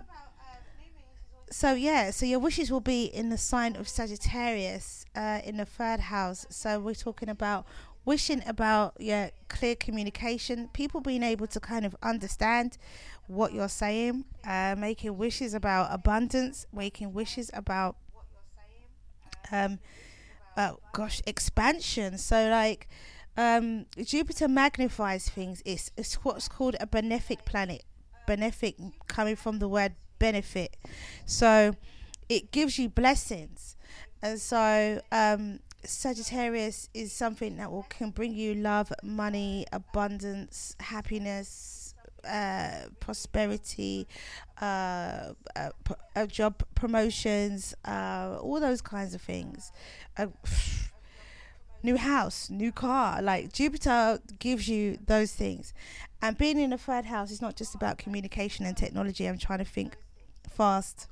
so 1.51 1.73
yeah, 1.75 2.11
so 2.11 2.27
your 2.27 2.39
wishes 2.39 2.71
will 2.71 2.81
be 2.81 3.05
in 3.05 3.29
the 3.29 3.39
sign 3.39 3.75
of 3.75 3.89
Sagittarius 3.89 5.05
uh, 5.17 5.41
in 5.45 5.57
the 5.57 5.65
third 5.65 6.01
house. 6.01 6.47
So 6.49 6.79
we're 6.79 6.95
talking 6.95 7.29
about 7.29 7.67
wishing 8.05 8.43
about 8.47 8.95
yeah 8.99 9.31
clear 9.49 9.75
communication, 9.75 10.69
people 10.73 11.01
being 11.01 11.25
able 11.25 11.49
to 11.49 11.61
kind 11.61 11.85
of 11.85 11.97
understand 12.03 12.79
what 13.27 13.53
you're 13.53 13.69
saying, 13.69 14.25
uh, 14.47 14.77
making 14.79 15.19
wishes 15.19 15.53
about 15.53 15.93
abundance, 15.93 16.67
making 16.73 17.13
wishes 17.13 17.51
about 17.53 17.97
um 19.51 19.81
uh, 20.57 20.73
gosh 20.93 21.21
expansion. 21.27 22.17
So 22.17 22.49
like 22.49 22.89
um 23.37 23.87
Jupiter 24.01 24.47
magnifies 24.47 25.29
things. 25.29 25.63
It's 25.65 25.91
it's 25.97 26.15
what's 26.25 26.49
called 26.49 26.77
a 26.81 26.87
benefic 26.87 27.45
planet. 27.45 27.83
Benefic 28.29 28.93
coming 29.09 29.35
from 29.35 29.59
the 29.59 29.67
word 29.67 29.95
benefit. 30.21 30.77
So 31.27 31.75
it 32.29 32.53
gives 32.53 32.79
you 32.79 32.89
blessings. 32.89 33.75
And 34.23 34.39
so 34.41 35.01
um 35.11 35.59
Sagittarius 35.83 36.89
is 36.93 37.13
something 37.13 37.57
that 37.57 37.73
will 37.73 37.87
can 37.89 38.11
bring 38.11 38.35
you 38.35 38.55
love, 38.55 38.93
money, 39.03 39.67
abundance, 39.73 40.77
happiness, 40.79 41.95
uh, 42.25 42.89
prosperity, 43.01 44.07
uh, 44.61 45.33
uh, 45.57 45.71
uh, 46.17 46.27
job 46.27 46.63
promotions, 46.75 47.75
uh, 47.85 48.39
all 48.41 48.61
those 48.61 48.83
kinds 48.83 49.15
of 49.15 49.23
things. 49.23 49.73
Uh, 50.17 50.27
new 51.83 51.97
house, 51.97 52.51
new 52.51 52.73
car. 52.73 53.23
Like 53.23 53.53
Jupiter 53.53 54.21
gives 54.39 54.69
you 54.69 54.99
those 55.07 55.33
things. 55.33 55.73
And 56.23 56.37
being 56.37 56.59
in 56.61 56.71
the 56.71 56.79
third 56.79 57.07
house 57.07 57.31
is 57.31 57.41
not 57.41 57.57
just 57.57 57.75
about 57.75 57.97
communication 57.99 58.67
and 58.67 58.77
technology. 58.77 59.27
I'm 59.27 59.39
trying 59.39 59.61
to 59.61 59.65
think 59.65 59.97
fast. 60.51 61.09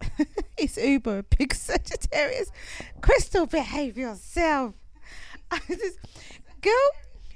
it's 0.58 0.76
Uber, 0.76 1.18
a 1.18 1.22
big 1.22 1.54
Sagittarius. 1.54 2.50
Crystal, 3.00 3.46
behave 3.46 3.96
yourself. 3.96 4.74
Girl, 6.60 6.90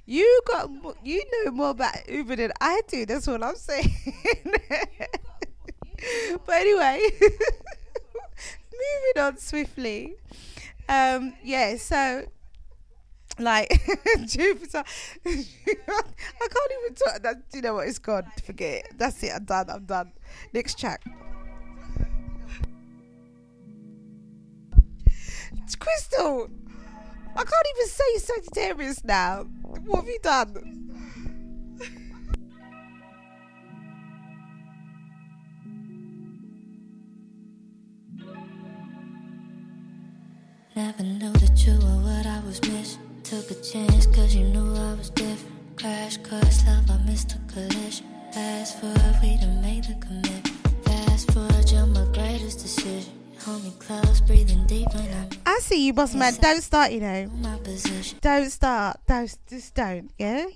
you 0.07 0.41
got, 0.47 0.71
you 1.03 1.23
know 1.45 1.51
more 1.51 1.71
about 1.71 2.09
Uber 2.09 2.37
than 2.37 2.53
I 2.61 2.81
do. 2.89 3.07
That's 3.07 3.27
what 3.27 3.43
I'm 3.43 3.57
saying. 3.57 3.95
but 6.47 6.55
anyway, 6.55 7.01
moving 7.21 9.23
on 9.23 9.37
swiftly. 9.39 10.15
Um, 10.89 11.35
yeah, 11.43 11.77
so 11.77 12.27
like 13.39 13.69
Jupiter. 14.27 14.85
I 15.27 15.27
can't 15.27 16.73
even 16.83 16.95
talk. 16.95 17.23
That 17.23 17.37
you 17.53 17.63
know 17.63 17.75
what? 17.75 17.89
It's 17.89 17.99
gone. 17.99 18.31
Forget 18.45 18.85
it. 18.85 18.95
That's 18.97 19.23
it. 19.23 19.33
I'm 19.35 19.45
done. 19.45 19.71
I'm 19.71 19.85
done. 19.85 20.13
Next 20.53 20.79
track. 20.79 21.03
It's 25.67 25.75
Crystal. 25.75 26.49
I 27.35 27.43
can't 27.43 27.67
even 27.75 27.89
say 27.89 28.19
Sagittarius 28.19 29.03
now. 29.03 29.49
What 29.63 29.97
have 29.97 30.07
you 30.07 30.19
done? 30.23 30.93
Never 40.77 41.03
knew 41.03 41.33
that 41.33 41.67
you 41.67 41.73
were 41.73 42.01
what 42.01 42.27
I 42.27 42.41
was 42.47 42.63
missing. 42.63 43.01
Took 43.25 43.51
a 43.51 43.55
chance 43.57 44.07
cause 44.07 44.37
you 44.37 44.45
knew 44.45 44.73
I 44.73 44.95
was 44.95 45.11
different. 45.11 45.77
Crash 45.77 46.19
course 46.19 46.65
love, 46.65 46.89
I 46.89 46.99
missed 46.99 47.35
a 47.35 47.53
collision. 47.53 48.07
Fast 48.33 48.81
forward, 48.81 49.19
we 49.21 49.37
done 49.39 49.61
made 49.61 49.83
the 49.83 49.95
commitment. 49.95 50.49
Fast 50.85 51.33
forward, 51.33 51.69
you're 51.73 51.87
my 51.87 52.05
greatest 52.13 52.61
decision. 52.61 53.16
Hold 53.47 53.63
me 53.63 53.73
close, 53.79 54.21
breathing 54.23 54.67
deep 54.67 54.89
and 54.93 55.39
I'm 55.47 55.61
see 55.61 55.87
you, 55.87 55.93
boss 55.93 56.17
man. 56.17 56.35
Don't 56.41 56.61
start, 56.63 56.91
you 56.91 56.99
know. 56.99 57.31
my 57.41 57.57
position. 57.59 58.19
Don't 58.21 58.51
start. 58.51 58.99
Don't 59.07 59.33
just 59.49 59.73
don't. 59.73 60.11
Yeah. 60.19 60.47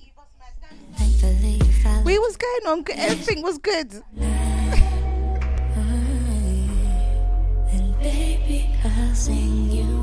Thankfully, 0.96 1.52
you 1.52 1.72
found 1.84 2.04
We 2.04 2.18
was 2.18 2.36
going 2.36 2.66
on. 2.66 2.82
good. 2.82 2.98
Everything 2.98 3.42
was 3.42 3.58
good. 3.58 4.02
And 7.72 7.96
baby, 8.00 8.74
I'll 8.84 9.14
sing 9.14 9.70
you. 9.70 10.00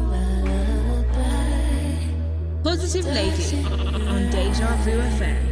Positive 2.64 3.06
Lady 3.14 3.66
on 4.08 4.30
Deja 4.30 4.76
Vu 4.84 4.92
FM. 4.92 5.47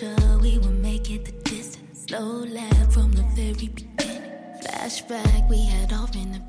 Sure 0.00 0.38
we 0.40 0.56
would 0.58 0.80
make 0.80 1.10
it 1.10 1.26
the 1.26 1.32
distance. 1.50 2.06
Slow 2.06 2.44
laugh 2.58 2.92
from 2.94 3.12
the 3.12 3.22
very 3.36 3.52
beginning. 3.52 4.22
Flashback, 4.62 5.48
we 5.50 5.66
had 5.66 5.92
all 5.92 6.06
been 6.06 6.32
the. 6.32 6.40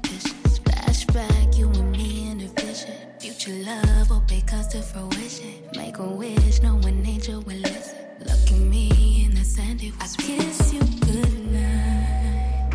Flashback, 0.63 1.57
you 1.57 1.67
and 1.69 1.91
me 1.91 2.31
in 2.31 2.41
a 2.41 2.47
vision. 2.61 2.95
Future 3.19 3.57
love, 3.69 4.07
hope 4.07 4.31
it 4.31 4.47
comes 4.47 4.67
to 4.67 4.81
fruition. 4.81 5.55
Make 5.75 5.97
a 5.97 6.07
wish, 6.07 6.61
no 6.61 6.75
one 6.75 7.05
angel 7.05 7.41
will 7.41 7.61
listen. 7.69 7.97
Look 8.19 8.51
at 8.55 8.59
me 8.73 9.25
in 9.25 9.35
the 9.35 9.43
sand, 9.43 9.83
it 9.83 9.93
was 9.99 10.15
I 10.17 10.21
kiss 10.21 10.73
you 10.73 10.83
goodnight. 11.05 12.73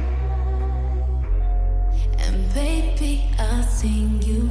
And 2.18 2.52
baby, 2.52 3.24
I'll 3.38 3.62
sing 3.62 4.20
you 4.22 4.45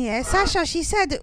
Yeah, 0.00 0.22
Sasha. 0.22 0.64
She 0.64 0.82
said 0.82 1.20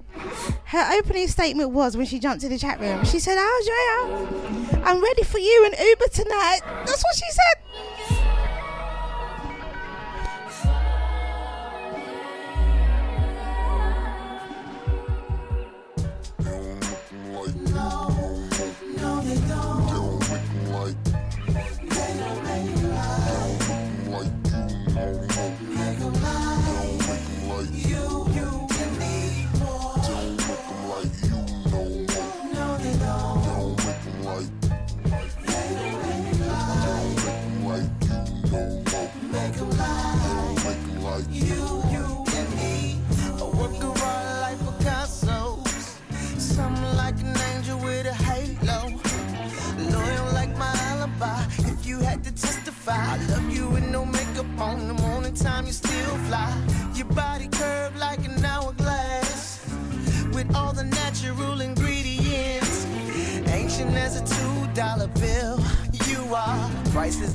her 0.65 0.97
opening 0.97 1.27
statement 1.27 1.71
was 1.71 1.97
when 1.97 2.05
she 2.05 2.19
jumped 2.19 2.43
in 2.43 2.49
the 2.49 2.57
chat 2.57 2.79
room. 2.79 3.03
She 3.05 3.19
said, 3.19 3.37
oh, 3.39 4.07
"Andrea, 4.19 4.83
I'm 4.85 5.01
ready 5.01 5.23
for 5.23 5.39
you 5.39 5.65
and 5.65 5.75
Uber 5.79 6.07
tonight." 6.13 6.59
That's 6.85 7.03
what 7.03 7.15
she 7.15 7.31
said. 7.31 7.68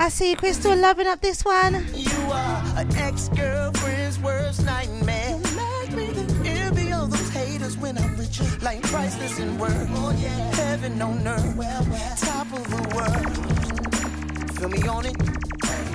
I 0.04 0.08
see 0.10 0.34
Crystal, 0.34 0.76
loving 0.76 1.06
up 1.06 1.20
this 1.20 1.44
one. 1.44 1.86
You 1.94 2.10
are 2.30 2.62
an 2.76 2.94
ex-girlfriend's 2.96 4.18
worst 4.18 4.64
nightmare. 4.64 5.40
Envy 6.44 6.92
all 6.92 7.06
those 7.06 7.30
haters 7.30 7.76
when 7.78 7.96
I'm 7.96 8.16
with 8.18 8.38
you. 8.38 8.46
Like 8.60 8.82
priceless 8.82 9.38
in 9.38 9.58
worth. 9.58 9.88
Oh, 9.92 10.10
Heaven 10.56 11.00
on 11.00 11.26
earth. 11.26 12.20
Top 12.20 12.52
of 12.52 12.64
the 12.68 12.82
world. 12.94 14.58
Feel 14.58 14.68
me 14.68 14.88
on 14.88 15.06
it? 15.06 15.16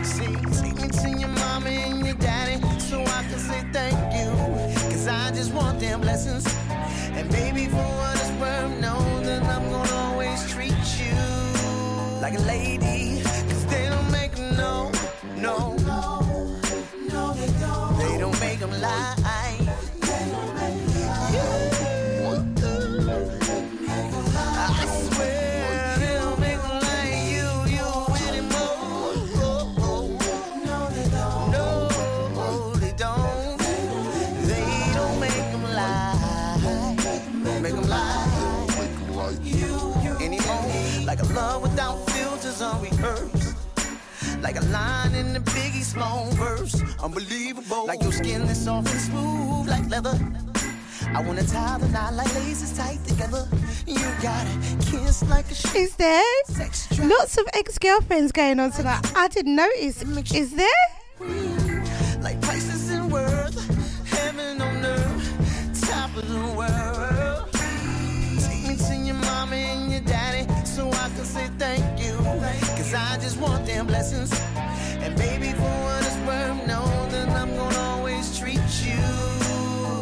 See, 0.05 0.35
take 0.61 0.81
me 0.81 0.87
to 0.89 1.09
your 1.19 1.29
and 1.29 2.05
your 2.05 2.15
daddy 2.15 2.61
so 2.79 3.01
I 3.01 3.23
can 3.29 3.37
say 3.37 3.63
thank 3.71 3.95
you. 4.13 4.29
Cause 4.89 5.07
I 5.07 5.31
just 5.31 5.53
want 5.53 5.79
them 5.79 6.01
blessings. 6.01 6.45
And 6.69 7.29
baby, 7.29 7.67
for 7.67 7.77
what 7.77 8.15
it's 8.15 8.31
worth, 8.41 8.79
know 8.79 9.21
that 9.23 9.43
I'm 9.43 9.69
gonna 9.69 9.91
always 9.93 9.99
treat 9.99 10.15
you 10.15 10.18
like 12.21 12.35
a 12.35 12.41
lady. 12.41 13.21
Don't 13.69 14.11
make 14.11 14.37
no. 14.37 14.91
No, 15.37 15.78
filters. 43.01 43.55
Like 44.41 44.57
a 44.57 44.65
line 44.65 45.15
in 45.15 45.33
the 45.33 45.39
Biggie 45.39 45.83
Smalls 45.83 46.33
verse. 46.35 46.81
Unbelievable. 47.01 47.85
Like 47.87 48.01
your 48.01 48.11
skin 48.11 48.45
that's 48.45 48.59
soft 48.63 48.89
and 48.89 48.99
smooth 48.99 49.67
like 49.67 49.89
leather. 49.89 50.17
I 51.13 51.21
wanna 51.21 51.43
tie 51.43 51.77
the 51.79 51.87
knot 51.89 52.13
like 52.13 52.33
laces 52.35 52.77
tight 52.77 53.03
together. 53.05 53.47
You 53.87 53.95
got 54.21 54.45
it, 54.47 54.85
kiss 54.85 55.23
like 55.27 55.49
a 55.49 55.55
sh- 55.55 55.75
Is 55.75 55.95
there 55.95 56.23
lots 57.03 57.37
of 57.37 57.45
ex-girlfriends 57.53 58.31
going 58.31 58.59
on 58.59 58.71
tonight? 58.71 59.11
I 59.15 59.27
didn't 59.27 59.55
notice. 59.55 60.03
Is 60.33 60.53
there? 60.53 61.48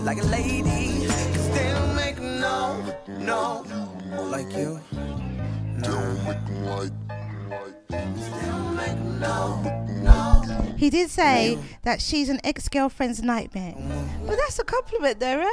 Like 0.08 0.24
a 0.24 0.26
lady. 0.28 1.06
Cause 1.06 1.50
they 1.50 1.70
don't 1.70 1.94
make 1.94 2.18
no, 2.18 2.82
no, 3.20 3.66
like 4.32 4.50
you. 4.56 4.80
No. 5.80 6.18
He 10.78 10.90
did 10.90 11.10
say 11.10 11.58
that 11.84 12.00
she's 12.00 12.30
an 12.30 12.40
ex-girlfriend's 12.46 13.22
nightmare. 13.22 13.76
But 14.26 14.38
that's 14.38 14.58
a 14.60 14.64
compliment, 14.64 15.20
though, 15.20 15.40
right? 15.40 15.52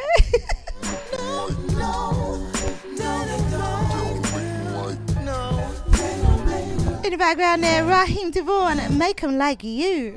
In 7.04 7.10
the 7.10 7.18
background 7.18 7.64
there, 7.64 7.84
Raheem 7.84 8.30
DeVaughn, 8.30 8.96
make 8.96 9.20
'em 9.24 9.36
like 9.36 9.64
you. 9.64 10.14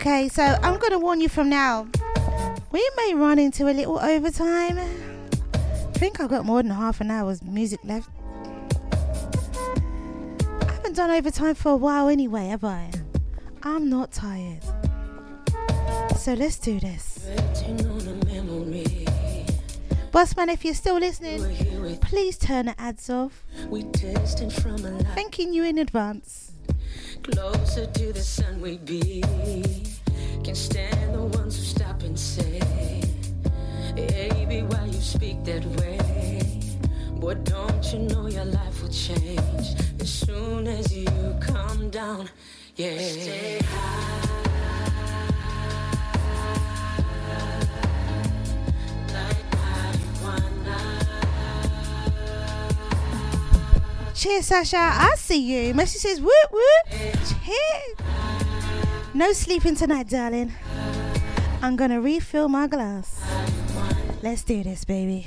Okay, 0.00 0.30
so 0.30 0.42
I'm 0.42 0.78
going 0.78 0.92
to 0.92 0.98
warn 0.98 1.20
you 1.20 1.28
from 1.28 1.50
now. 1.50 1.86
We 2.72 2.90
may 2.96 3.12
run 3.12 3.38
into 3.38 3.68
a 3.68 3.74
little 3.74 3.98
overtime. 4.00 4.78
I 4.78 5.98
think 5.98 6.20
I've 6.20 6.30
got 6.30 6.46
more 6.46 6.62
than 6.62 6.72
half 6.72 7.02
an 7.02 7.10
hour's 7.10 7.42
music 7.42 7.80
left. 7.84 8.08
I 9.52 10.72
haven't 10.72 10.96
done 10.96 11.10
overtime 11.10 11.54
for 11.54 11.72
a 11.72 11.76
while 11.76 12.08
anyway, 12.08 12.46
have 12.46 12.64
I? 12.64 12.90
I'm 13.62 13.90
not 13.90 14.10
tired. 14.10 14.64
So 16.16 16.32
let's 16.32 16.58
do 16.58 16.80
this. 16.80 17.18
Bossman, 20.12 20.48
if 20.48 20.64
you're 20.64 20.72
still 20.72 20.96
listening, 20.96 21.98
please 22.00 22.38
turn 22.38 22.66
the 22.66 22.80
ads 22.80 23.10
off. 23.10 23.44
We 23.68 23.82
tasted 23.82 24.50
from 24.50 24.76
a 24.76 24.92
light 24.92 25.06
Thanking 25.08 25.52
you 25.52 25.64
in 25.64 25.76
advance. 25.76 26.49
Closer 27.22 27.86
to 27.86 28.12
the 28.12 28.20
sun 28.20 28.60
we 28.60 28.78
be. 28.78 29.22
Can't 30.44 30.56
stand 30.56 31.14
the 31.14 31.22
ones 31.38 31.56
who 31.56 31.64
stop 31.64 32.02
and 32.02 32.18
say, 32.18 32.60
Baby, 33.94 34.62
why 34.62 34.84
you 34.86 35.00
speak 35.00 35.44
that 35.44 35.64
way? 35.78 35.98
Boy, 37.20 37.34
don't 37.34 37.92
you 37.92 37.98
know 38.00 38.26
your 38.26 38.46
life 38.46 38.82
will 38.82 38.88
change 38.88 39.74
as 40.00 40.10
soon 40.10 40.66
as 40.66 40.96
you 40.96 41.08
come 41.40 41.90
down? 41.90 42.28
Yeah. 42.76 42.98
Stay 42.98 43.60
Cheers, 54.20 54.48
Sasha. 54.48 54.76
I 54.76 55.14
see 55.16 55.38
you. 55.38 55.72
Messi 55.72 55.96
says, 55.96 56.20
whoop, 56.20 56.52
whoop. 56.52 57.00
Cheers. 57.42 57.96
No 59.14 59.32
sleeping 59.32 59.74
tonight, 59.74 60.10
darling. 60.10 60.52
I'm 61.62 61.74
to 61.88 62.02
refill 62.02 62.46
my 62.50 62.66
glass. 62.66 63.18
Let's 64.22 64.44
do 64.44 64.62
this, 64.62 64.84
baby. 64.84 65.26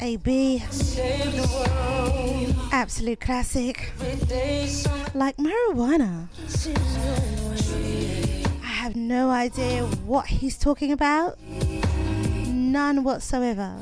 AB. 0.00 0.62
Absolute 2.72 3.20
classic. 3.20 3.92
Like 5.14 5.36
marijuana. 5.36 6.28
I 8.62 8.66
have 8.66 8.96
no 8.96 9.30
idea 9.30 9.84
what 9.84 10.26
he's 10.26 10.58
talking 10.58 10.92
about. 10.92 11.38
None 12.46 13.04
whatsoever. 13.04 13.76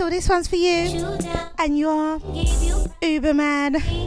Crystal, 0.00 0.16
this 0.16 0.30
one's 0.30 0.48
for 0.48 0.56
you. 0.56 1.18
And 1.58 1.76
your 1.76 2.20
Uberman. 3.02 3.99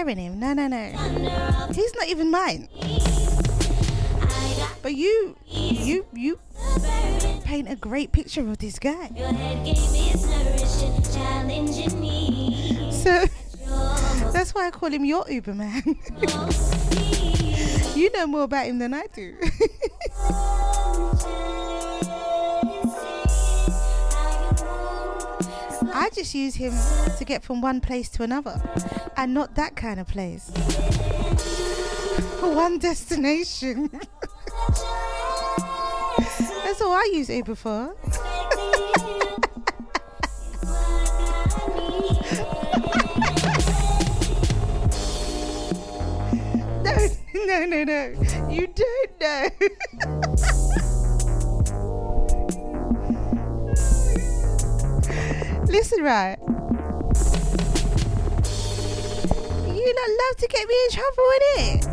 I'm 0.00 0.06
sharing 0.06 0.16
him. 0.16 0.40
No, 0.40 0.54
no, 0.54 0.66
no. 0.66 0.86
He's 1.74 1.94
not 1.94 2.08
even 2.08 2.30
mine. 2.30 2.68
But 4.82 4.94
you, 4.94 5.36
you, 5.46 6.06
you 6.14 6.38
paint 7.44 7.70
a 7.70 7.76
great 7.76 8.10
picture 8.10 8.40
of 8.48 8.56
this 8.58 8.78
guy. 8.78 9.08
So 12.90 13.26
that's 14.32 14.54
why 14.54 14.68
I 14.68 14.70
call 14.72 14.90
him 14.90 15.04
your 15.04 15.24
Uberman. 15.24 15.84
you 17.96 18.10
know 18.12 18.26
more 18.26 18.44
about 18.44 18.64
him 18.64 18.78
than 18.78 18.94
I 18.94 19.04
do. 19.12 19.36
I 25.92 26.08
just 26.10 26.34
use 26.34 26.54
him 26.54 26.72
to 27.18 27.24
get 27.24 27.42
from 27.42 27.60
one 27.60 27.80
place 27.80 28.08
to 28.10 28.22
another, 28.22 28.60
and 29.20 29.34
not 29.34 29.54
that 29.54 29.76
kind 29.76 30.00
of 30.00 30.08
place. 30.08 30.48
One 32.40 32.78
destination. 32.78 33.90
That's 36.64 36.80
all 36.80 36.92
I 36.92 37.10
use 37.12 37.28
Uber 37.28 37.54
for. 37.54 37.94
No, 47.32 47.66
no, 47.66 47.66
no, 47.66 47.84
no. 47.84 48.48
You 48.48 48.66
don't 48.68 49.20
know. 49.20 49.48
Listen, 55.66 56.02
right. 56.02 56.39
Love 60.08 60.36
to 60.38 60.48
get 60.48 60.66
me 60.66 60.74
in 60.84 60.90
trouble, 60.90 61.30
innit? 61.36 61.84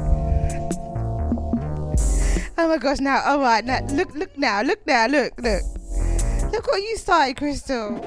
Oh 2.57 2.67
my 2.69 2.77
gosh, 2.77 2.99
now, 2.99 3.21
alright, 3.25 3.65
now, 3.65 3.81
look, 3.87 4.15
look 4.15 4.37
now, 4.37 4.61
look 4.61 4.85
now, 4.87 5.07
look, 5.07 5.33
look. 5.39 5.61
Look 6.51 6.67
what 6.67 6.81
you 6.81 6.95
started, 6.97 7.37
Crystal. 7.37 7.99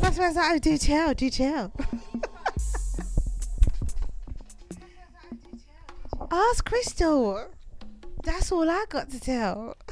That's 0.00 0.16
why 0.18 0.24
I 0.24 0.28
was 0.28 0.36
like, 0.36 0.52
oh, 0.52 0.58
do 0.58 0.78
tell, 0.78 1.12
do 1.14 1.28
tell. 1.28 1.72
Ask 6.30 6.64
Crystal. 6.64 7.48
That's 8.22 8.52
all 8.52 8.70
I 8.70 8.84
got 8.88 9.10
to 9.10 9.20
tell. 9.20 9.76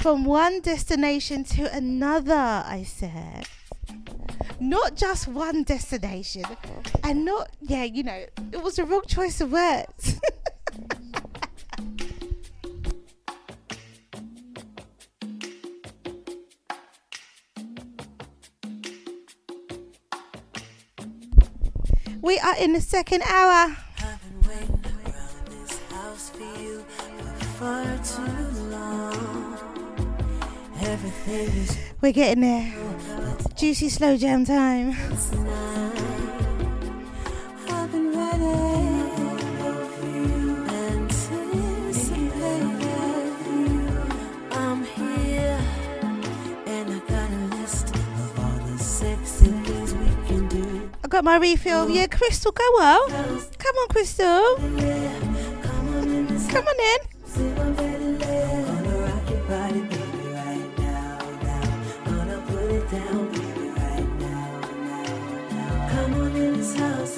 From 0.00 0.24
one 0.24 0.60
destination 0.60 1.44
to 1.44 1.72
another, 1.74 2.34
I 2.34 2.84
said. 2.86 3.46
Not 4.60 4.96
just 4.96 5.28
one 5.28 5.62
destination. 5.62 6.42
And 7.04 7.24
not, 7.24 7.50
yeah, 7.60 7.84
you 7.84 8.02
know, 8.02 8.24
it 8.52 8.60
was 8.62 8.78
a 8.78 8.84
wrong 8.84 9.02
choice 9.06 9.40
of 9.40 9.52
words. 9.52 10.20
we 22.20 22.36
are 22.40 22.56
in 22.58 22.72
the 22.72 22.80
second 22.80 23.22
hour. 23.22 23.76
house 25.90 26.30
for 26.30 26.42
you 26.60 26.84
for 26.88 27.44
far 27.58 27.84
too 27.98 28.22
long. 28.70 29.56
Everything 30.80 31.48
is 31.62 31.78
We're 32.00 32.12
getting 32.12 32.42
there. 32.42 32.72
Juicy 33.56 33.88
slow 33.88 34.16
jam 34.16 34.44
time. 34.44 34.96
I 51.02 51.08
got 51.08 51.24
my 51.24 51.36
refill. 51.36 51.90
Yeah, 51.90 52.06
Crystal, 52.06 52.52
go 52.52 52.62
well. 52.76 53.08
Come 53.08 53.76
on, 53.76 53.88
Crystal. 53.88 54.56
Come 56.48 56.66
on 56.66 56.80
in. 56.80 57.97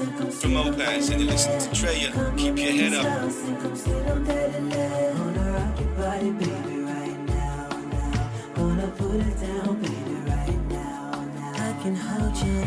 From 0.01 0.57
Opaz 0.57 1.11
and 1.11 1.21
you're 1.21 1.31
listening 1.31 1.61
to 1.61 1.69
Drea. 1.79 2.09
Uh, 2.09 2.33
keep 2.35 2.57
your 2.57 2.73
head 2.73 2.95
up. 2.95 3.05
I 11.53 11.73
can 11.83 11.95
hold 11.95 12.35
you, 12.39 12.65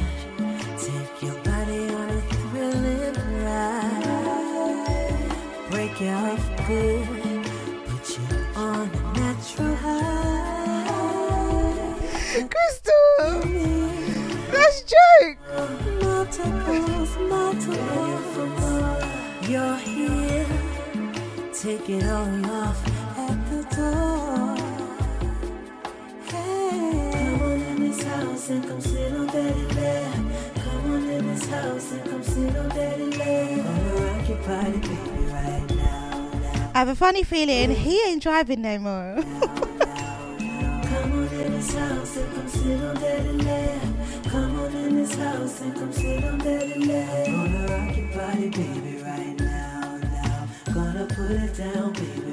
take 0.78 1.22
your 1.24 1.34
body 1.42 1.90
on 1.90 2.10
a 2.12 2.22
thrilling 2.22 3.18
ride, 3.44 4.12
break 5.72 6.00
you 6.00 6.10
off 6.10 6.68
good, 6.68 7.08
put 7.88 8.10
you 8.16 8.26
on 8.56 8.90
a 8.90 8.94
natural 9.18 9.76
high. 9.78 10.84
Crystal, 12.48 13.42
that's 14.52 14.78
joke. 14.84 15.93
Multiples, 16.24 17.18
multiples, 17.18 18.40
you're 19.50 19.76
here. 19.76 20.46
Take 21.52 21.90
it 21.90 22.06
all 22.06 22.46
off 22.46 22.88
at 23.18 23.50
the 23.50 23.64
door. 23.76 24.56
Hey, 26.24 27.12
come 27.12 27.42
on 27.42 27.62
in 27.62 27.76
this 27.82 28.04
house 28.04 28.50
and 28.52 28.64
come 28.66 28.80
sit 28.80 29.14
on 29.14 29.28
daddy. 29.28 29.66
Come 30.62 30.92
on 30.94 31.10
in 31.10 31.28
this 31.28 31.46
house 31.50 31.92
and 31.92 32.10
come 32.10 32.24
sit 32.24 32.56
on 32.56 32.70
daddy 32.70 33.10
baby, 33.18 33.62
right 35.28 35.76
now. 35.76 36.72
I 36.74 36.80
have 36.80 36.88
a 36.88 36.96
funny 36.96 37.24
feeling 37.24 37.72
he 37.72 38.02
ain't 38.08 38.24
driving 38.24 38.62
no 38.62 38.80
more. 38.80 39.24
In 41.44 41.52
this 41.52 41.74
house 41.74 42.16
and 42.16 42.34
come 42.36 42.48
sit 42.48 42.82
on 42.82 42.96
daddy 42.96 43.32
lap. 43.44 43.82
Come 44.30 44.60
on 44.62 44.76
in 44.76 44.96
this 44.96 45.14
house 45.14 45.62
and 45.62 45.76
come 45.76 45.92
sit 45.92 46.24
on 46.24 46.38
daddy 46.38 46.86
lap. 46.86 47.26
Gonna 47.26 47.68
rock 47.68 47.98
your 47.98 48.08
body, 48.16 48.50
baby, 48.50 49.04
right 49.04 49.38
now, 49.40 50.00
now. 50.02 50.48
Gonna 50.74 51.06
put 51.06 51.32
it 51.32 51.58
down, 51.58 51.92
baby, 51.92 52.33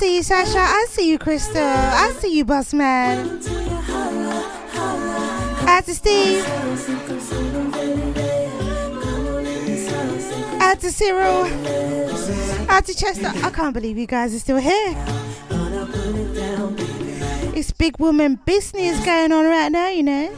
see 0.00 0.16
you, 0.16 0.22
Sasha. 0.22 0.58
I 0.58 0.86
see 0.88 1.10
you, 1.10 1.18
Crystal. 1.18 1.62
I 1.62 2.14
see 2.20 2.34
you, 2.34 2.46
boss 2.46 2.72
man. 2.72 3.18
Out 5.68 5.84
to 5.84 5.94
Steve. 5.94 6.42
Out 10.58 10.80
to 10.80 10.90
Cyril. 10.90 11.44
Out 12.70 12.86
to 12.86 12.94
Chester. 12.94 13.30
I 13.44 13.50
can't 13.50 13.74
believe 13.74 13.98
you 13.98 14.06
guys 14.06 14.34
are 14.34 14.38
still 14.38 14.56
here. 14.56 14.94
It's 17.54 17.70
big 17.70 17.98
woman 17.98 18.36
business 18.46 19.04
going 19.04 19.32
on 19.32 19.44
right 19.44 19.68
now, 19.68 19.90
you 19.90 20.02
know. 20.02 20.30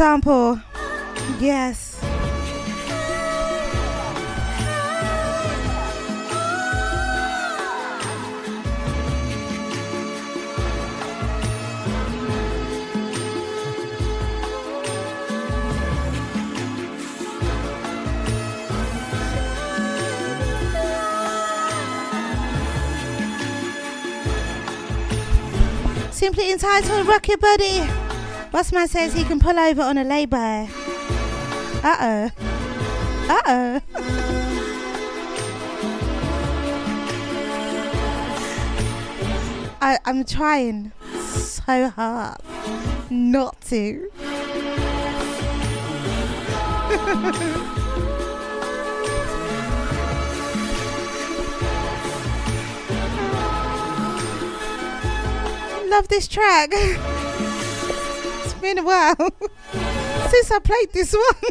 Sample. 0.00 0.58
Yes. 1.38 2.00
Simply 26.10 26.52
entitled 26.52 27.06
Rock 27.06 27.28
Your 27.28 27.99
Bossman 28.52 28.88
says 28.88 29.12
he 29.12 29.24
can 29.24 29.38
pull 29.38 29.58
over 29.58 29.82
on 29.82 29.98
a 29.98 30.04
lay-by. 30.04 30.68
Uh-oh. 31.82 32.30
Uh-oh. 33.28 33.80
I'm 40.10 40.24
trying 40.24 40.90
so 41.20 41.88
hard 41.88 42.40
not 43.10 43.60
to. 43.62 44.10
Love 55.88 56.08
this 56.08 56.26
track. 56.26 56.72
Been 58.70 58.78
a 58.78 58.84
while 58.84 59.16
since 60.30 60.48
I 60.52 60.60
played 60.60 60.92
this 60.92 61.12
one. 61.12 61.50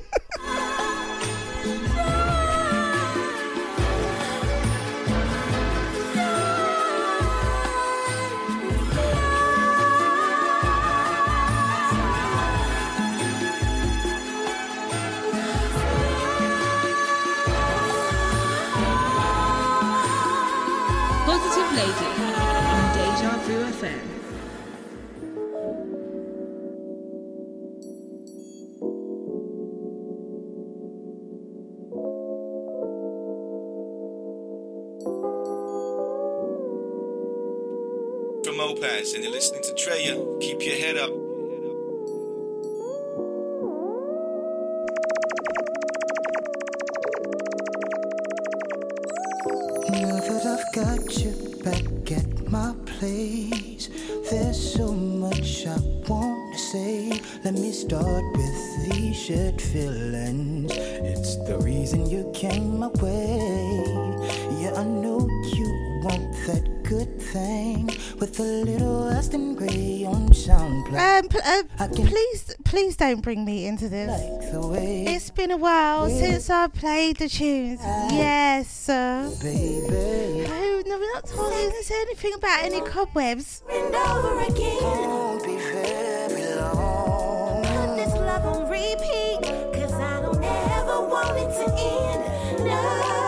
Don't 73.09 73.21
bring 73.21 73.43
me 73.43 73.65
into 73.65 73.89
this. 73.89 74.11
It's 74.53 75.31
been 75.31 75.49
a 75.49 75.57
while 75.57 76.09
since 76.09 76.47
I 76.47 76.67
played 76.67 77.17
the 77.17 77.27
tunes. 77.27 77.79
Yes, 77.81 78.69
sir. 78.69 79.31
Baby. 79.41 80.45
Oh, 80.47 80.83
no, 80.85 80.99
we're 80.99 81.13
not 81.13 81.25
talking 81.25 81.71
say 81.81 82.01
anything 82.01 82.35
about 82.35 82.63
any 82.63 82.81
cobwebs. 82.81 83.63
and 83.71 83.95
over 83.95 84.41
again. 84.41 84.83
Won't 84.83 85.43
be 85.43 85.55
very 85.55 86.55
long. 86.55 87.63
Put 87.63 87.95
this 87.95 88.13
love 88.13 88.45
on 88.45 88.69
repeat, 88.69 89.41
cause 89.73 89.93
I 89.93 90.21
don't 90.21 90.43
ever 90.43 91.01
want 91.01 91.35
it 91.39 91.49
to 91.49 91.65
end. 91.79 92.65
No, 92.67 93.18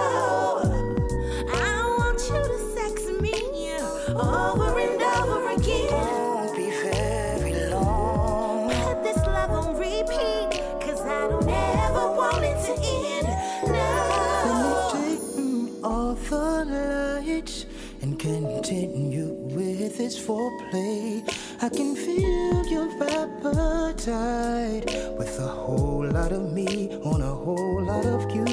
the 16.32 16.64
lights 17.26 17.66
and 18.02 18.18
continue 18.18 19.34
with 19.52 19.98
this 19.98 20.18
foreplay. 20.18 21.22
I 21.62 21.68
can 21.68 21.94
feel 21.94 22.66
your 22.68 22.88
appetite 23.04 24.86
with 25.18 25.38
a 25.40 25.48
whole 25.48 26.08
lot 26.08 26.32
of 26.32 26.54
me 26.54 26.90
on 27.04 27.22
a 27.22 27.36
whole 27.44 27.84
lot 27.84 28.06
of 28.06 28.34
you. 28.34 28.48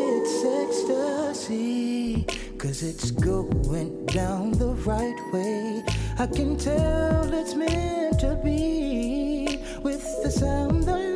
It's 0.00 0.44
ecstasy, 0.62 2.24
cause 2.56 2.84
it's 2.84 3.10
going 3.10 4.06
down 4.06 4.52
the 4.52 4.74
right 4.86 5.20
way. 5.32 5.82
I 6.20 6.26
can 6.28 6.56
tell 6.56 7.34
it's 7.34 7.56
meant 7.56 8.20
to 8.20 8.40
be 8.44 9.58
with 9.82 10.04
the 10.22 10.30
sound 10.30 10.84
that 10.84 11.13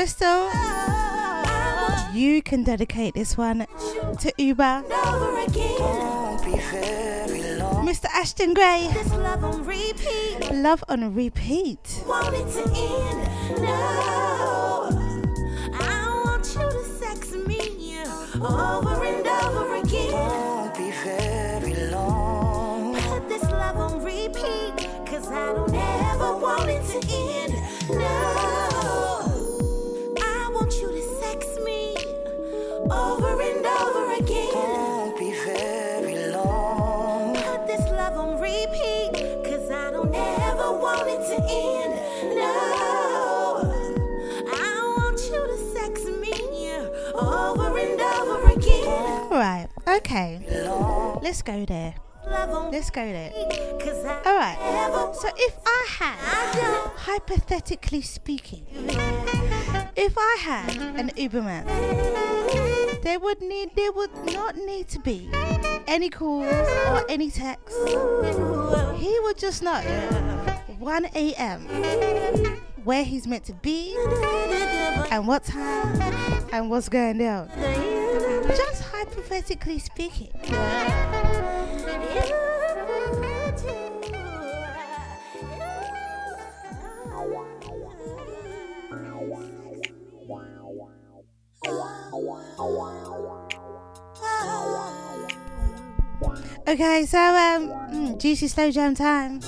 Crystal, 0.00 0.48
you 2.14 2.40
can 2.40 2.64
dedicate 2.64 3.12
this 3.12 3.36
one 3.36 3.66
to 4.20 4.32
Uber. 4.38 4.82
over. 4.88 6.40
Mr. 7.84 8.06
Ashton 8.06 8.54
Gray. 8.54 8.88
Love 9.18 9.44
on 9.44 9.62
repeat. 9.66 10.52
Love 10.52 10.82
on 10.88 11.14
repeat. 11.14 12.02
Want 12.06 12.34
Let's 51.22 51.42
go 51.42 51.64
there. 51.64 51.94
Let's 52.26 52.90
go 52.90 53.04
there. 53.04 53.32
Alright, 54.26 54.58
so 55.14 55.28
if 55.36 55.58
I 55.66 55.86
had, 55.98 56.16
hypothetically 56.96 58.02
speaking, 58.02 58.64
if 59.96 60.14
I 60.16 60.36
had 60.40 60.76
an 60.98 61.10
Uberman, 61.10 61.66
there 63.02 63.18
would 63.18 63.40
need 63.40 63.70
there 63.74 63.92
would 63.92 64.14
not 64.32 64.56
need 64.56 64.88
to 64.88 64.98
be 65.00 65.28
any 65.86 66.08
calls 66.10 66.46
or 66.88 67.04
any 67.10 67.30
texts. 67.30 67.76
He 68.98 69.18
would 69.20 69.38
just 69.38 69.62
know 69.62 69.80
1 70.78 71.04
a.m. 71.14 71.66
where 72.84 73.04
he's 73.04 73.26
meant 73.26 73.44
to 73.44 73.52
be 73.54 73.96
and 75.10 75.26
what 75.26 75.44
time 75.44 76.00
and 76.52 76.70
what's 76.70 76.88
going 76.88 77.18
down. 77.18 77.48
Just 78.48 78.82
hypothetically 78.82 79.78
speaking. 79.78 80.30
Okay, 96.68 97.04
so 97.04 97.18
um, 97.18 97.68
mm, 97.90 98.20
juicy 98.20 98.46
slow 98.46 98.70
jam 98.70 98.94
time. 98.94 99.40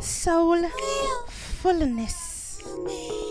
Soul 0.00 0.68
fullness. 1.28 2.27
It's 2.90 3.27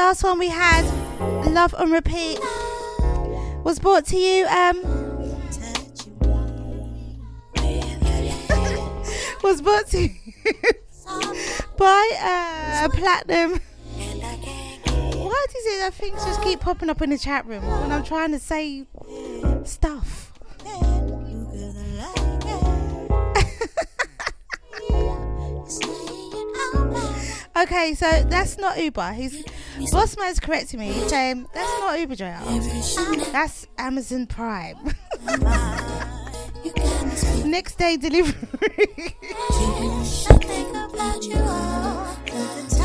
last 0.00 0.24
one 0.24 0.38
we 0.38 0.48
had, 0.48 0.82
Love 1.46 1.74
on 1.74 1.92
Repeat, 1.92 2.40
was 3.64 3.78
brought 3.78 4.06
to 4.06 4.16
you 4.16 4.46
um 4.46 4.80
was 9.42 9.60
brought 9.60 9.86
to 9.88 10.00
you 10.00 10.14
by 11.76 12.10
uh, 12.18 12.88
Platinum. 12.94 13.60
Why 13.98 15.44
it 15.50 15.80
that 15.80 15.92
things 15.92 16.24
just 16.24 16.40
keep 16.40 16.60
popping 16.60 16.88
up 16.88 17.02
in 17.02 17.10
the 17.10 17.18
chat 17.18 17.44
room 17.44 17.66
when 17.66 17.92
I'm 17.92 18.02
trying 18.02 18.32
to 18.32 18.38
say 18.38 18.86
stuff? 19.64 20.32
Okay, 27.56 27.94
so 27.94 28.06
that's 28.26 28.56
not 28.56 28.82
Uber. 28.82 29.12
He's 29.12 29.44
boss 29.92 30.16
man's 30.16 30.40
correcting 30.40 30.80
me. 30.80 30.92
Saying 31.08 31.46
that's 31.52 31.80
not 31.80 31.98
Uber 31.98 32.16
driver. 32.16 32.44
That's 33.32 33.66
Amazon 33.78 34.26
Prime. 34.26 34.76
Next 37.44 37.78
day 37.78 37.96
delivery. 37.96 39.16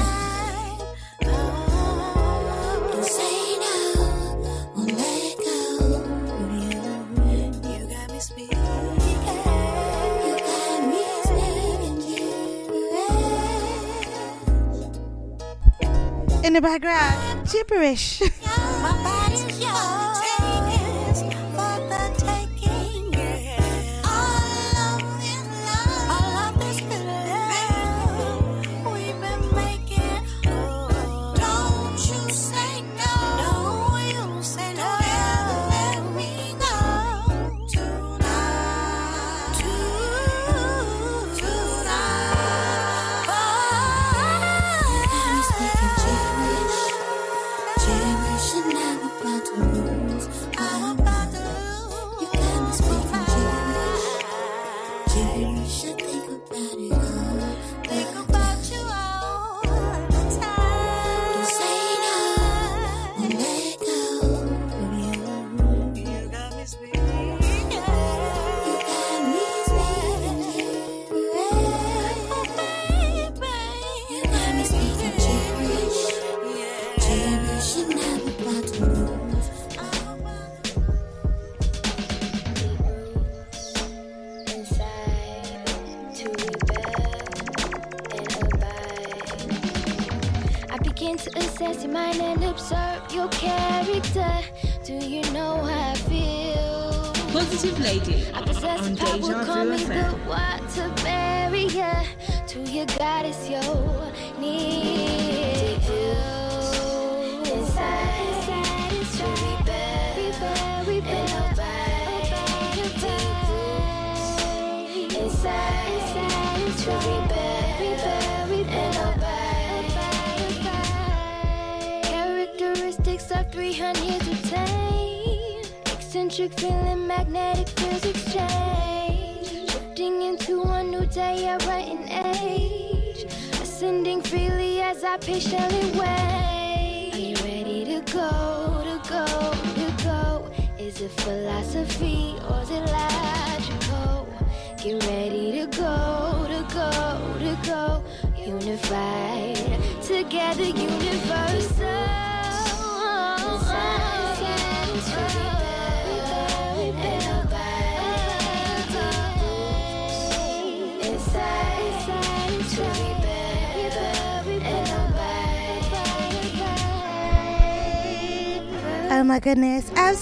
In 16.45 16.53
the 16.53 16.61
background, 16.61 17.49
gibberish. 17.51 18.21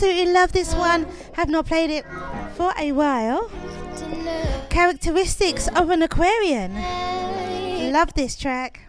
absolutely 0.03 0.33
love 0.33 0.51
this 0.51 0.75
one. 0.75 1.07
Have 1.33 1.49
not 1.49 1.65
played 1.65 1.89
it 1.89 2.05
for 2.55 2.73
a 2.77 2.91
while. 2.91 3.49
Characteristics 4.69 5.69
of 5.69 5.89
an 5.89 6.01
Aquarian. 6.01 6.73
Love 7.93 8.13
this 8.13 8.35
track. 8.35 8.81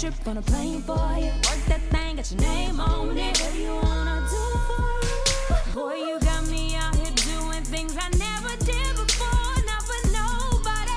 Trip 0.00 0.14
on 0.26 0.38
a 0.38 0.42
plane 0.42 0.80
for 0.80 0.94
you. 1.18 1.26
Work 1.26 1.60
that 1.68 1.82
thing, 1.90 2.16
got 2.16 2.30
your 2.30 2.40
name 2.40 2.80
on 2.80 3.18
it. 3.18 3.38
What 3.38 3.54
you 3.54 3.74
wanna 3.82 4.26
do 4.30 4.44
for 4.64 5.04
you? 5.04 5.74
Boy, 5.74 5.94
you 6.08 6.18
got 6.20 6.46
me 6.48 6.74
out 6.74 6.94
here 6.94 7.12
doing 7.28 7.62
things 7.64 7.94
I 8.00 8.08
never 8.16 8.56
did 8.64 8.96
before. 8.96 9.52
Not 9.68 9.82
for 9.84 10.00
nobody, 10.08 10.96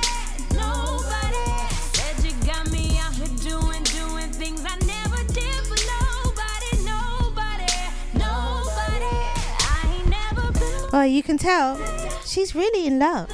nobody. 0.55 1.45
Said 1.91 2.15
you 2.23 2.31
got 2.47 2.71
me 2.71 2.97
out 3.03 3.13
here 3.15 3.27
doing, 3.43 3.83
doing 3.83 4.31
things 4.31 4.63
I 4.63 4.77
never 4.87 5.21
did 5.33 5.59
for 5.67 5.79
nobody, 5.93 6.71
nobody, 6.87 7.75
nobody. 8.13 9.19
I 9.67 9.97
ain't 9.97 10.09
never 10.09 10.49
been 10.53 10.89
Well, 10.93 11.07
you 11.07 11.23
can 11.23 11.37
tell 11.37 11.77
she's 12.23 12.55
really 12.55 12.87
in 12.87 12.99
love. 12.99 13.29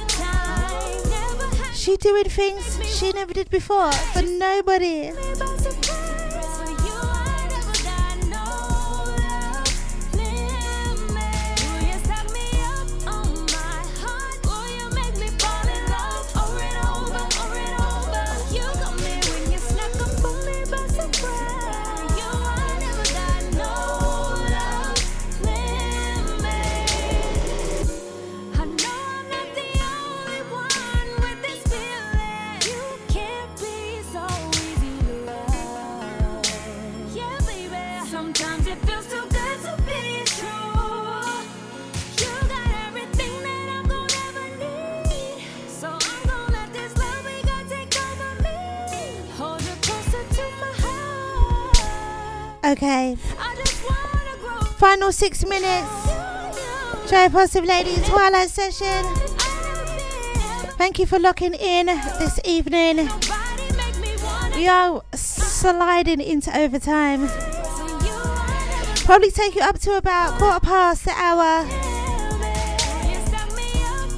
She 1.74 1.96
doing 1.96 2.24
things 2.24 2.78
she 2.84 3.12
never 3.12 3.32
did 3.32 3.48
before 3.50 3.92
for 3.92 4.22
nobody. 4.22 5.12
Final 55.00 55.12
six 55.12 55.46
minutes. 55.46 57.10
Joy 57.10 57.30
Positive 57.30 57.64
Ladies 57.64 58.06
Twilight 58.06 58.50
Session. 58.50 59.02
Thank 60.76 60.98
you 60.98 61.06
for 61.06 61.18
locking 61.18 61.54
in 61.54 61.86
this 61.86 62.38
evening. 62.44 63.08
We 64.54 64.68
are 64.68 65.02
sliding 65.14 66.20
into 66.20 66.54
overtime. 66.54 67.28
Probably 69.06 69.30
take 69.30 69.54
you 69.54 69.62
up 69.62 69.78
to 69.78 69.96
about 69.96 70.38
quarter 70.38 70.60
past 70.60 71.06
the 71.06 71.12
hour. 71.12 71.64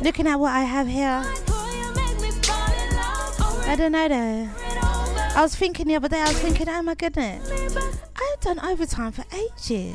Looking 0.02 0.26
at 0.26 0.40
what 0.40 0.52
I 0.52 0.62
have 0.62 0.88
here. 0.88 1.22
I 3.70 3.76
don't 3.78 3.92
know 3.92 4.09
though. 4.09 4.48
I 5.36 5.42
was 5.42 5.54
thinking 5.54 5.86
the 5.86 5.94
other 5.94 6.09
day, 6.09 6.18
I 6.18 6.28
was 6.28 6.40
thinking, 6.40 6.68
oh 6.68 6.82
my 6.82 6.96
goodness, 6.96 7.72
done 8.43 8.59
overtime 8.60 9.12
for 9.12 9.24
ages. 9.32 9.94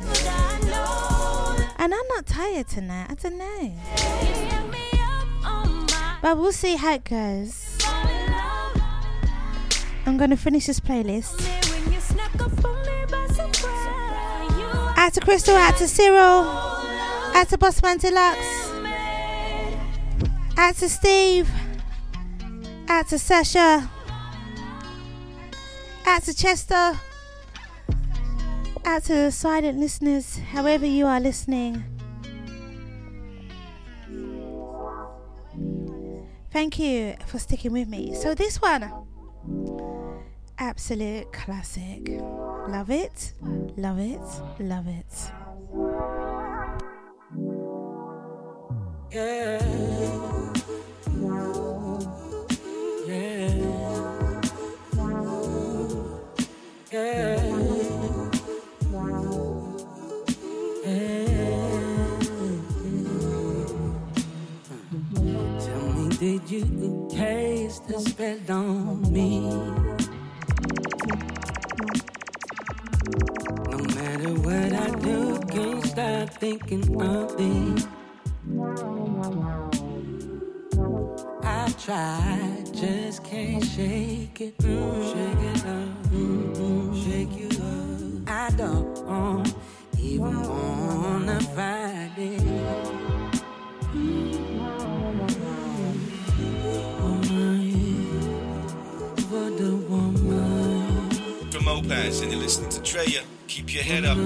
And 1.80 1.94
I'm 1.94 2.08
not 2.08 2.26
tired 2.26 2.66
tonight, 2.66 3.06
I 3.10 3.14
don't 3.14 3.38
know. 3.38 3.74
But 6.22 6.38
we'll 6.38 6.52
see 6.52 6.76
how 6.76 6.94
it 6.94 7.04
goes. 7.04 7.78
I'm 10.06 10.16
going 10.16 10.30
to 10.30 10.36
finish 10.36 10.66
this 10.66 10.80
playlist. 10.80 11.46
Out 14.96 15.12
to 15.14 15.20
Crystal, 15.20 15.54
out 15.54 15.76
to 15.76 15.86
Cyril, 15.86 16.44
out 17.34 17.48
to 17.50 17.58
Bossman 17.58 18.00
Deluxe, 18.00 18.72
out 20.56 20.74
to 20.76 20.88
Steve, 20.88 21.50
out 22.88 23.08
to 23.08 23.18
Sasha, 23.18 23.88
out 26.06 26.22
to 26.22 26.34
Chester, 26.34 26.98
out 28.88 29.04
to 29.04 29.12
the 29.12 29.30
silent 29.30 29.78
listeners, 29.78 30.38
however 30.38 30.86
you 30.86 31.06
are 31.06 31.20
listening. 31.20 31.84
Thank 36.50 36.78
you 36.78 37.14
for 37.26 37.38
sticking 37.38 37.72
with 37.72 37.86
me. 37.86 38.14
So, 38.14 38.34
this 38.34 38.62
one, 38.62 38.90
absolute 40.58 41.30
classic. 41.32 42.08
Love 42.08 42.90
it, 42.90 43.34
love 43.76 43.98
it, 43.98 44.20
love 44.58 44.86
it. 44.88 45.32
Yeah. 49.12 49.58
Yeah. 53.06 53.68
Yeah. 56.90 57.37
Did 66.28 66.50
you 66.50 67.08
taste 67.10 67.88
the 67.88 67.98
spell 68.00 68.38
on 68.50 69.00
me? 69.10 69.40
No 73.70 73.78
matter 73.96 74.34
what 74.44 74.72
I 74.74 74.90
do, 75.06 75.40
can't 75.48 75.82
stop 75.86 76.28
thinking 76.34 76.84
of 77.00 77.34
thee. 77.38 77.82
I 81.44 81.72
try, 81.84 82.62
just 82.74 83.24
can't 83.24 83.64
shake 83.64 84.38
it. 84.42 84.58
Mm, 84.58 85.12
shake 85.12 85.44
it 85.52 85.64
up, 85.76 85.90
mm, 86.12 86.88
shake 87.04 87.34
you 87.40 87.48
up. 87.72 88.28
I 88.28 88.50
don't 88.54 89.54
even 89.98 90.42
wanna 90.42 91.40
fight 91.56 92.18
it. 92.18 92.98
And 101.90 102.30
you're 102.30 102.40
listening 102.40 102.68
to 102.70 102.82
Drea. 102.82 103.20
Uh, 103.20 103.24
keep 103.46 103.72
your 103.72 103.82
head 103.82 104.04
up. 104.04 104.18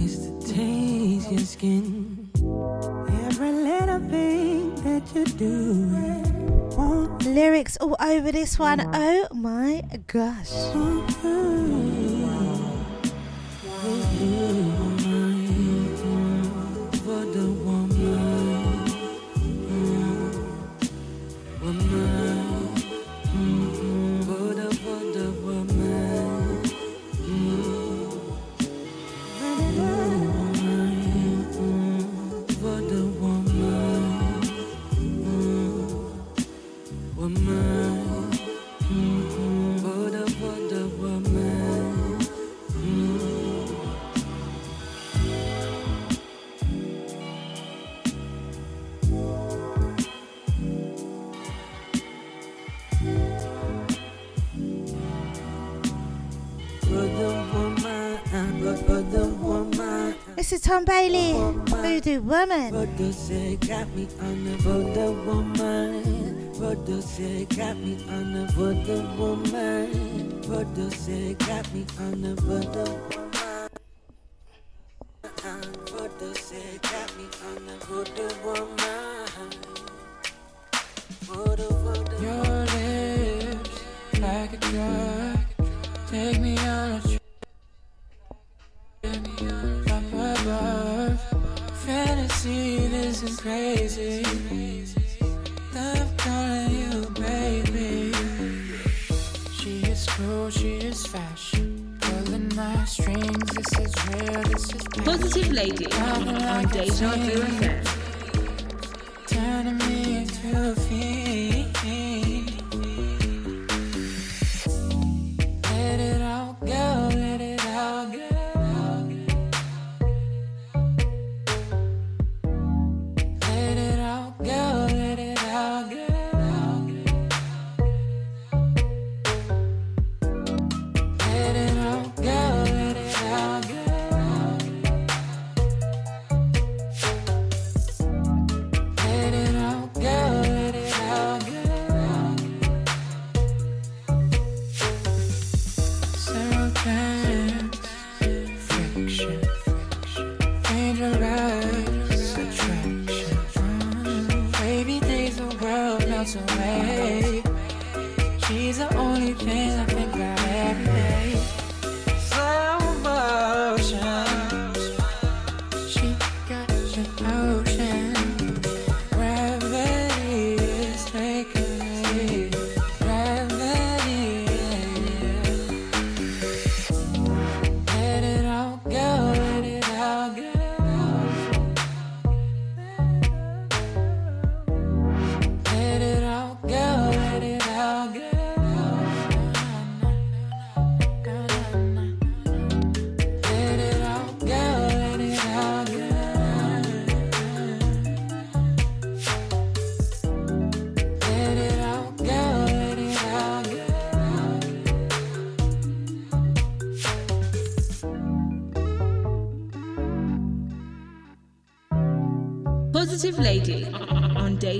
Is 0.00 0.18
to 0.18 0.54
taste 0.54 1.30
your 1.30 1.40
skin. 1.40 2.30
Every 3.26 3.52
little 3.52 4.00
thing 4.08 4.74
that 4.84 5.02
you 5.14 5.24
do. 5.24 6.28
Lyrics 7.24 7.76
all 7.78 7.96
over 8.00 8.32
this 8.32 8.58
one. 8.58 8.80
Oh 8.94 9.26
my 9.34 9.82
gosh. 10.06 10.50
Tom 60.78 60.84
Bailey, 60.84 61.32
Voodoo 61.64 62.20
Woman. 62.20 62.70
Voodoo 62.70 63.10
said 63.10 63.66
got 63.66 63.88
me 63.96 64.06
on 64.20 64.44
the 64.44 64.56
voodoo 64.58 65.24
woman. 65.24 66.52
Voodoo 66.52 67.02
said 67.02 67.48
got 67.56 67.76
me 67.78 67.98
on 68.08 68.32
the 68.32 68.46
voodoo 68.52 69.02
woman. 69.18 70.40
Voodoo 70.42 70.90
said 70.90 71.36
got 71.40 71.74
me 71.74 71.84
on 71.98 72.22
the 72.22 72.36
voodoo 72.36 72.92
woman. 73.16 73.27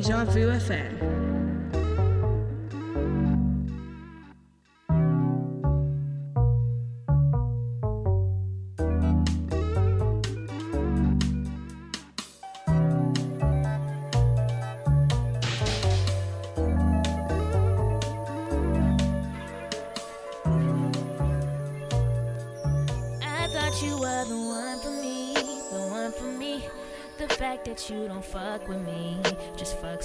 John 0.08 0.26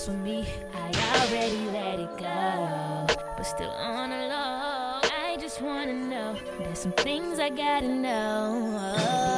mess 0.03 0.07
with 0.07 0.23
me, 0.23 0.45
I 0.73 1.27
already 1.27 1.57
let 1.71 1.99
it 1.99 2.17
go. 2.17 3.07
But 3.37 3.43
still 3.43 3.69
on 3.69 4.09
the 4.09 4.27
low, 4.27 4.99
I 5.03 5.37
just 5.39 5.61
wanna 5.61 5.93
know. 5.93 6.35
There's 6.59 6.79
some 6.79 6.91
things 6.93 7.39
I 7.39 7.49
gotta 7.49 7.87
know. 7.87 8.79
Oh. 8.97 9.32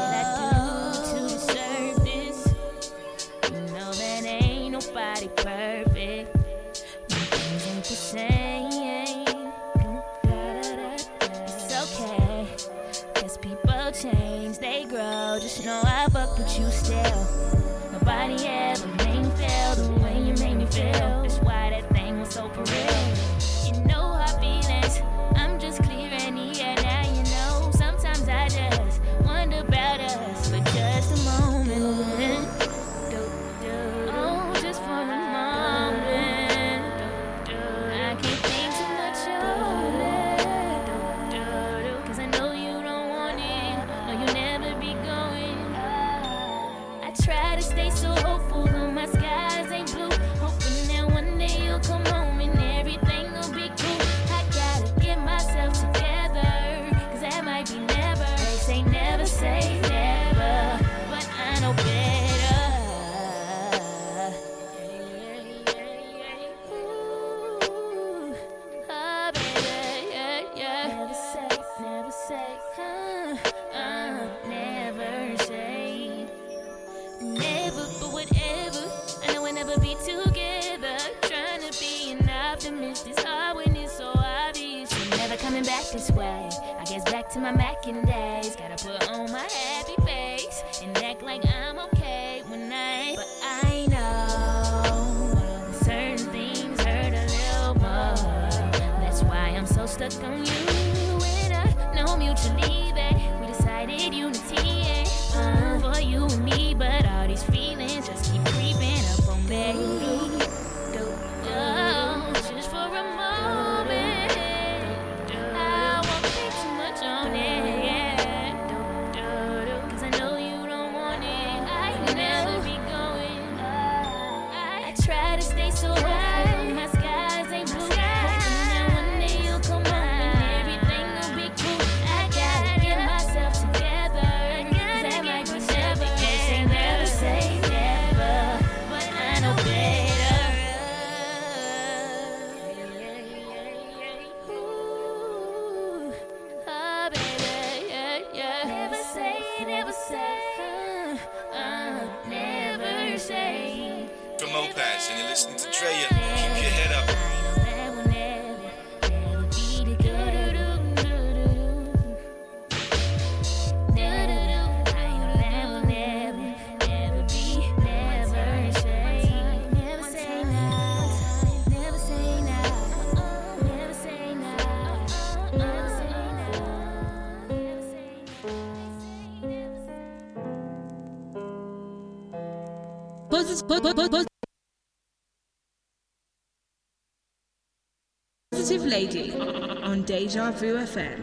Deja 190.05 190.51
Vu 190.51 190.77
FM. 190.77 191.17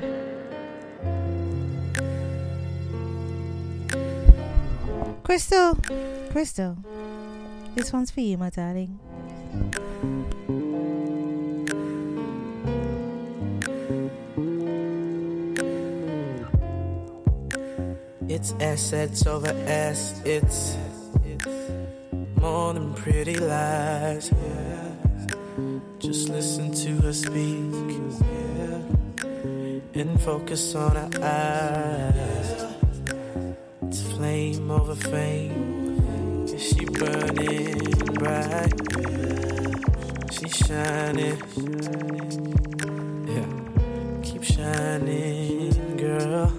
Crystal, 5.23 5.79
Crystal, 6.33 6.77
this 7.77 7.93
one's 7.93 8.11
for 8.11 8.21
you, 8.21 8.37
my 8.37 8.51
darling. 8.51 8.99
It's 18.29 18.53
assets 18.59 19.27
over 19.29 19.55
ass, 19.69 20.21
it's, 20.25 20.77
it's 21.25 21.47
more 22.41 22.75
than 22.75 22.95
pretty 22.95 23.37
lies. 23.37 24.33
Yeah. 24.33 24.89
Just 26.01 26.31
listen 26.31 26.75
to 26.75 27.07
her 27.07 27.13
speak 27.13 28.32
and 29.94 30.20
focus 30.20 30.74
on 30.74 30.97
her 30.97 31.10
eyes. 31.23 32.51
It's 33.82 34.01
a 34.01 34.05
flame 34.14 34.70
over 34.70 34.94
fame. 34.94 36.47
Is 36.47 36.62
she 36.62 36.85
burning 36.86 37.78
bright? 38.14 38.73
She's 40.32 40.56
shining. 40.66 41.36
Yeah. 43.28 44.23
Keep 44.23 44.44
shining, 44.44 45.97
girl. 45.98 46.52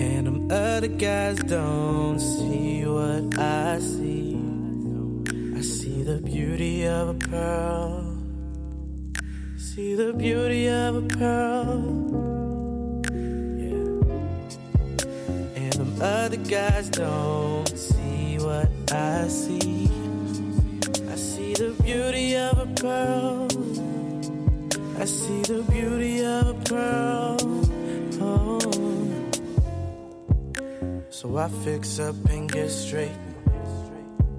And 0.00 0.26
them 0.26 0.50
other 0.50 0.88
guys 0.88 1.36
don't 1.38 2.18
see 2.18 2.86
what 2.86 3.38
I 3.38 3.78
see. 3.78 4.40
I 5.54 5.60
see 5.60 6.02
the 6.02 6.20
beauty 6.22 6.86
of 6.86 7.08
a 7.10 7.14
pearl. 7.14 7.81
See 9.74 9.94
the 9.94 10.12
beauty 10.12 10.68
of 10.68 10.96
a 10.96 11.00
pearl. 11.00 11.80
Yeah. 13.56 13.88
And 15.56 15.72
them 15.72 16.02
other 16.02 16.36
guys 16.36 16.90
don't 16.90 17.66
see 17.74 18.36
what 18.36 18.68
I 18.92 19.28
see. 19.28 19.88
I 21.10 21.14
see 21.14 21.54
the 21.54 21.74
beauty 21.82 22.36
of 22.36 22.58
a 22.58 22.66
pearl. 22.66 23.48
I 25.00 25.06
see 25.06 25.40
the 25.40 25.62
beauty 25.72 26.22
of 26.22 26.48
a 26.48 26.54
pearl. 26.68 27.38
Oh. 28.20 28.60
So 31.08 31.38
I 31.38 31.48
fix 31.64 31.98
up 31.98 32.16
and 32.28 32.52
get 32.52 32.68
straight. 32.68 33.16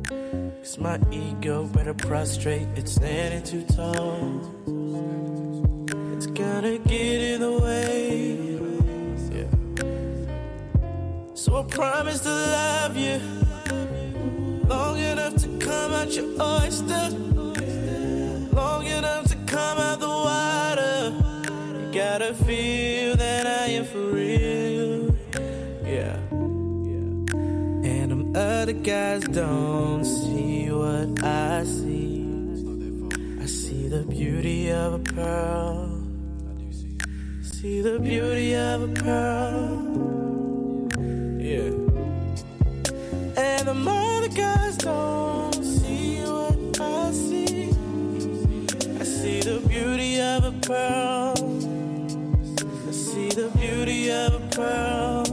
Cause 0.07 0.77
my 0.77 0.99
ego 1.09 1.65
better 1.65 1.95
prostrate. 1.95 2.67
It's 2.75 2.91
standing 2.91 3.41
too 3.41 3.63
tall. 3.73 4.82
Gonna 6.53 6.77
get 6.77 7.19
in 7.33 7.41
the 7.41 7.51
way. 7.51 8.37
Yeah. 9.35 9.49
So 11.33 11.57
I 11.57 11.63
promise 11.63 12.19
to 12.19 12.29
love 12.29 12.95
you 12.95 13.19
long 14.67 14.99
enough 14.99 15.35
to 15.37 15.47
come 15.57 15.93
out 15.93 16.15
your 16.15 16.29
oyster, 16.39 17.09
long 18.53 18.85
enough 18.85 19.25
to 19.29 19.37
come 19.47 19.77
out 19.79 19.99
the 19.99 20.07
water. 20.07 21.15
You 21.79 21.91
gotta 21.91 22.35
feel 22.35 23.15
that 23.15 23.47
I 23.47 23.65
am 23.77 23.85
for 23.85 24.05
real. 24.19 25.15
Yeah. 25.83 26.17
And 27.91 28.11
them 28.11 28.35
other 28.35 28.73
guys 28.73 29.23
don't 29.23 30.05
see 30.05 30.69
what 30.69 31.23
I 31.23 31.63
see. 31.63 32.27
I 33.41 33.47
see 33.47 33.87
the 33.87 34.03
beauty 34.03 34.71
of 34.71 34.93
a 34.93 34.99
pearl. 34.99 35.82
See 37.63 37.79
the 37.79 37.97
beauty 37.97 38.57
of 38.57 38.81
a 38.81 38.89
pearl. 38.89 40.89
Yeah. 41.39 41.71
And 43.41 43.67
the 43.69 43.75
other 43.87 44.27
guys 44.27 44.75
don't 44.75 45.63
see 45.63 46.19
what 46.23 46.81
I 46.81 47.11
see. 47.13 47.69
I 48.99 49.05
see 49.05 49.39
the 49.39 49.61
beauty 49.65 50.19
of 50.19 50.43
a 50.43 50.51
pearl. 50.67 51.35
I 52.89 52.91
see 52.91 53.29
the 53.29 53.47
beauty 53.57 54.11
of 54.11 54.33
a 54.33 54.41
pearl. 54.57 55.23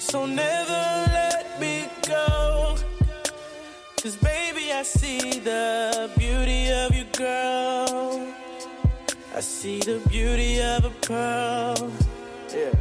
So 0.00 0.26
never 0.26 0.82
let 1.18 1.60
me 1.60 1.86
go. 2.08 2.74
Cause 4.02 4.16
baby, 4.16 4.72
I 4.72 4.82
see 4.82 5.38
the 5.38 5.97
see 9.58 9.80
the 9.80 10.00
beauty 10.08 10.62
of 10.62 10.84
a 10.84 10.90
pearl. 11.02 11.90
Yeah. 12.54 12.72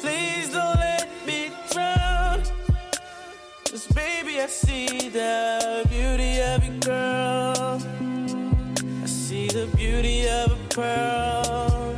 Please 0.00 0.48
don't 0.52 0.74
let 0.74 1.08
me 1.24 1.52
drown. 1.70 2.42
Cause 3.70 3.86
baby, 3.94 4.40
I 4.40 4.46
see 4.48 5.08
the 5.10 5.86
beauty 5.88 6.40
of 6.50 6.64
you, 6.66 6.80
girl. 6.80 7.80
I 9.04 9.06
see 9.06 9.46
the 9.46 9.68
beauty 9.76 10.28
of 10.28 10.50
a 10.50 10.60
pearl. 10.74 11.96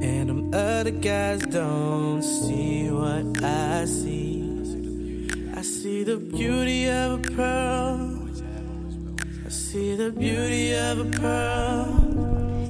And 0.00 0.30
them 0.30 0.54
other 0.54 0.92
guys 0.92 1.40
don't 1.42 2.22
see 2.22 2.90
what 2.90 3.44
I 3.44 3.84
see. 3.84 5.28
I 5.54 5.60
see 5.60 6.04
the 6.04 6.16
beauty 6.16 6.88
of 6.88 7.20
a 7.20 7.22
pearl. 7.36 8.05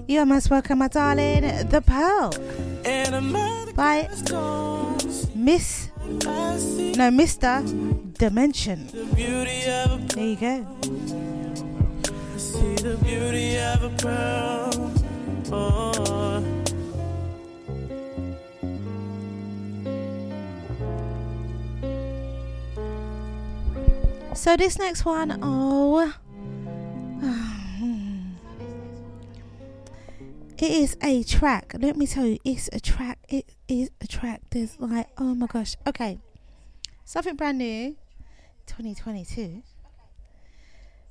You 0.08 0.20
are 0.20 0.26
most 0.26 0.50
welcome, 0.50 0.78
my 0.78 0.88
darling. 0.88 1.42
The 1.68 1.82
Pearl 1.84 2.32
And 2.84 3.14
them 3.14 3.36
other 3.36 3.72
by 3.72 4.02
guys 4.04 4.22
don't 4.22 5.00
see 5.00 5.28
Miss, 5.34 5.90
no, 6.06 7.10
Mr. 7.10 7.62
Dimension. 8.14 8.86
the 8.86 9.04
beauty 9.14 9.66
of 9.66 9.92
a 9.92 9.98
There 10.14 10.24
you 10.24 10.36
go. 10.36 10.66
I 12.34 12.38
see 12.38 12.74
the 12.76 12.96
beauty 13.04 13.58
of 13.58 13.82
a 13.84 13.90
pearl. 14.00 14.92
Oh. 15.52 16.42
So 24.34 24.56
this 24.56 24.78
next 24.78 25.04
one, 25.04 25.38
oh, 25.42 26.14
it 30.58 30.70
is 30.70 30.96
a 31.02 31.22
track. 31.22 31.74
Let 31.78 31.96
me 31.96 32.06
tell 32.06 32.26
you, 32.26 32.38
it's 32.44 32.68
a 32.72 32.80
track. 32.80 33.18
It 33.28 33.54
is 33.68 33.90
a 34.00 34.06
track. 34.06 34.42
There's 34.50 34.78
like, 34.78 35.08
oh 35.18 35.34
my 35.34 35.46
gosh. 35.46 35.76
Okay, 35.86 36.18
something 37.04 37.36
brand 37.36 37.58
new, 37.58 37.96
2022. 38.66 39.62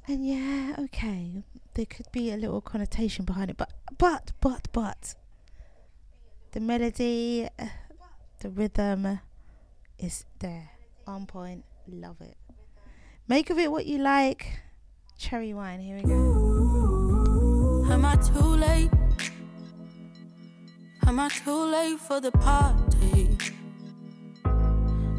And 0.07 0.27
yeah, 0.27 0.76
okay, 0.77 1.44
there 1.73 1.86
could 1.86 2.11
be 2.11 2.32
a 2.32 2.38
little 2.38 2.61
connotation 2.61 3.26
behind 3.26 3.49
it, 3.49 3.57
but 3.57 3.73
but 3.98 4.34
but 4.40 4.68
but 4.72 5.15
the 6.52 6.60
melody, 6.60 7.48
the 8.41 8.49
rhythm 8.49 9.19
is 9.98 10.26
there, 10.40 10.72
on 11.07 11.26
point. 11.26 11.65
Love 11.88 12.22
it. 12.22 12.38
Make 13.27 13.49
of 13.49 13.57
it 13.57 13.72
what 13.72 13.88
you 13.88 13.98
like. 13.98 14.60
Cherry 15.17 15.53
wine. 15.53 15.79
Here 15.79 15.95
we 15.97 16.03
go. 16.03 17.85
Am 17.91 18.05
I 18.05 18.15
too 18.17 18.39
late? 18.39 18.89
Am 21.07 21.19
I 21.19 21.29
too 21.29 21.71
late 21.71 21.99
for 21.99 22.19
the 22.19 22.31
party? 22.31 23.37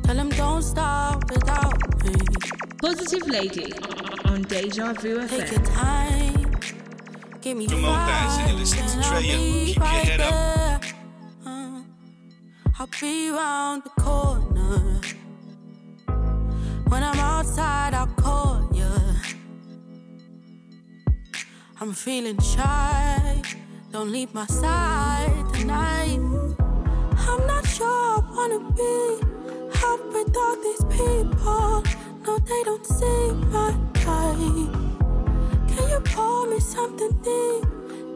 Tell 0.04 0.16
him 0.16 0.28
don't 0.30 0.62
stop 0.62 1.28
without 1.30 2.04
me. 2.04 2.14
Positive 2.80 3.26
Lady 3.28 3.72
on 4.26 4.42
Deja 4.42 4.92
Vu 4.94 5.26
Take 5.28 5.50
your 5.50 5.60
FM. 5.60 5.74
time. 5.74 6.50
Give 7.40 7.56
me 7.56 7.66
From 7.66 7.80
Mo 7.82 7.88
Bands 7.92 8.36
and 8.38 8.48
you're 8.50 8.58
listening 8.58 8.86
to 8.86 8.92
and 8.96 9.04
I'll 9.04 9.22
Treya. 9.22 9.36
be 9.38 9.64
Keep 9.66 9.76
your 9.76 9.84
right 9.84 10.04
head 10.04 10.20
up. 10.20 10.30
there. 10.30 10.80
Uh, 11.46 11.80
I'll 12.78 12.88
be 13.00 13.30
round 13.30 13.82
the 13.84 14.02
corner. 14.02 15.00
When 16.88 17.02
I'm 17.02 17.18
outside, 17.18 17.94
I'll 17.94 18.06
call 18.08 18.65
I'm 21.78 21.92
feeling 21.92 22.38
shy. 22.38 23.42
Don't 23.92 24.10
leave 24.10 24.32
my 24.32 24.46
side 24.46 25.44
tonight. 25.52 26.18
I'm 27.28 27.46
not 27.46 27.66
sure 27.66 27.86
I 27.86 28.22
wanna 28.34 28.60
be 28.72 29.20
out 29.84 30.00
with 30.10 30.34
all 30.34 30.56
these 30.62 30.84
people. 30.84 31.82
No, 32.24 32.38
they 32.38 32.62
don't 32.64 32.86
see 32.86 33.32
my 33.52 33.76
light. 34.06 34.72
Can 35.68 35.88
you 35.90 36.00
pour 36.14 36.46
me 36.46 36.60
something 36.60 37.12
deep? 37.22 37.64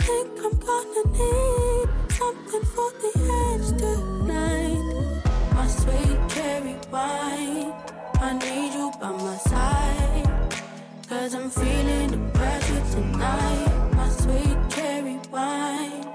Think 0.06 0.30
I'm 0.46 0.56
gonna 0.68 1.04
need 1.18 1.88
something 2.12 2.64
for 2.74 2.90
the 3.02 3.12
edge 3.44 3.68
tonight. 3.78 5.22
My 5.54 5.66
sweet 5.66 6.18
cherry 6.30 6.76
wine. 6.90 7.74
I 8.22 8.38
need 8.38 8.72
you 8.72 8.90
by 8.98 9.10
my 9.12 9.36
side. 9.36 9.99
Cause 11.10 11.34
I'm 11.34 11.50
feeling 11.50 12.10
the 12.12 12.38
pressure 12.38 12.82
tonight. 12.92 13.90
My 13.96 14.08
sweet 14.10 14.56
cherry 14.68 15.18
wine. 15.32 16.06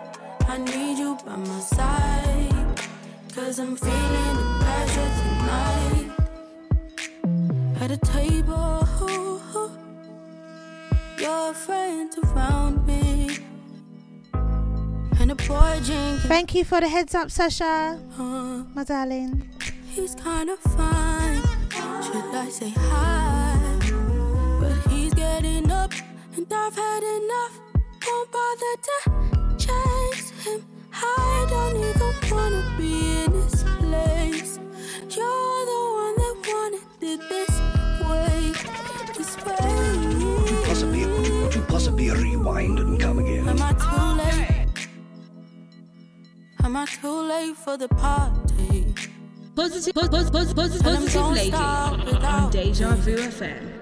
I 0.47 0.57
need 0.57 0.97
you 0.97 1.17
by 1.26 1.35
my 1.35 1.59
side. 1.59 2.80
Cause 3.35 3.59
I'm 3.59 3.76
feeling 3.76 4.35
the 4.39 4.45
pressure 4.63 5.11
tonight. 5.22 6.11
At 7.81 7.91
a 7.91 7.97
table, 7.97 8.88
your 11.19 11.53
friends 11.53 12.17
around 12.19 12.88
me. 12.88 13.38
And 15.19 15.30
a 15.30 15.35
boy 15.35 15.81
drinking. 15.84 16.30
Thank 16.30 16.55
you 16.55 16.63
for 16.63 16.80
the 16.80 16.88
heads 16.88 17.13
up, 17.13 17.30
Sasha. 17.31 17.99
My 18.73 18.85
darling. 18.85 19.49
He's 19.89 20.15
kind 20.15 20.49
of 20.49 20.59
fine. 20.59 21.41
Should 22.01 22.34
I 22.34 22.47
say 22.49 22.69
hi? 22.69 23.44
I've 26.65 26.75
had 26.75 27.03
enough. 27.03 27.59
Won't 28.07 28.31
bother 28.31 28.75
to 28.87 29.57
chase 29.57 30.29
him. 30.45 30.65
I 30.93 31.45
don't 31.49 31.75
even 31.89 32.13
wanna 32.31 32.63
be 32.77 33.23
in 33.23 33.31
his 33.33 33.63
place. 33.79 34.57
You're 35.15 35.61
the 35.71 35.81
one 36.01 36.15
that 36.21 36.35
wanted 36.47 36.81
it 37.01 37.21
this 37.29 37.53
way, 38.07 38.51
this 39.15 39.37
way. 39.45 40.63
Possibly, 40.65 41.03
could 41.03 41.55
you 41.55 41.61
possibly 41.67 42.09
rewind 42.09 42.79
and 42.79 42.99
come 42.99 43.19
again? 43.19 43.47
Am 43.47 43.61
I 43.61 43.73
too 43.73 44.05
late? 44.23 44.87
Am 46.63 46.75
I 46.75 46.85
too 46.85 47.19
late 47.29 47.55
for 47.57 47.77
the 47.77 47.87
party? 47.89 48.93
Positive, 49.55 49.93
pos- 49.93 50.09
pos- 50.09 50.29
pos- 50.31 50.53
pos- 50.53 50.79
And 50.79 50.87
I'm 50.87 50.95
positive 50.95 51.13
gonna 51.13 51.35
lady 51.35 51.53
on 52.25 52.49
Deja. 52.51 52.95
Vu 52.95 53.17
FM. 53.17 53.74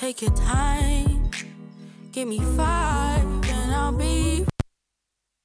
Take 0.00 0.22
your 0.22 0.30
time, 0.30 1.30
give 2.10 2.26
me 2.26 2.38
five, 2.56 3.22
and 3.22 3.74
I'll 3.74 3.92
be 3.92 4.46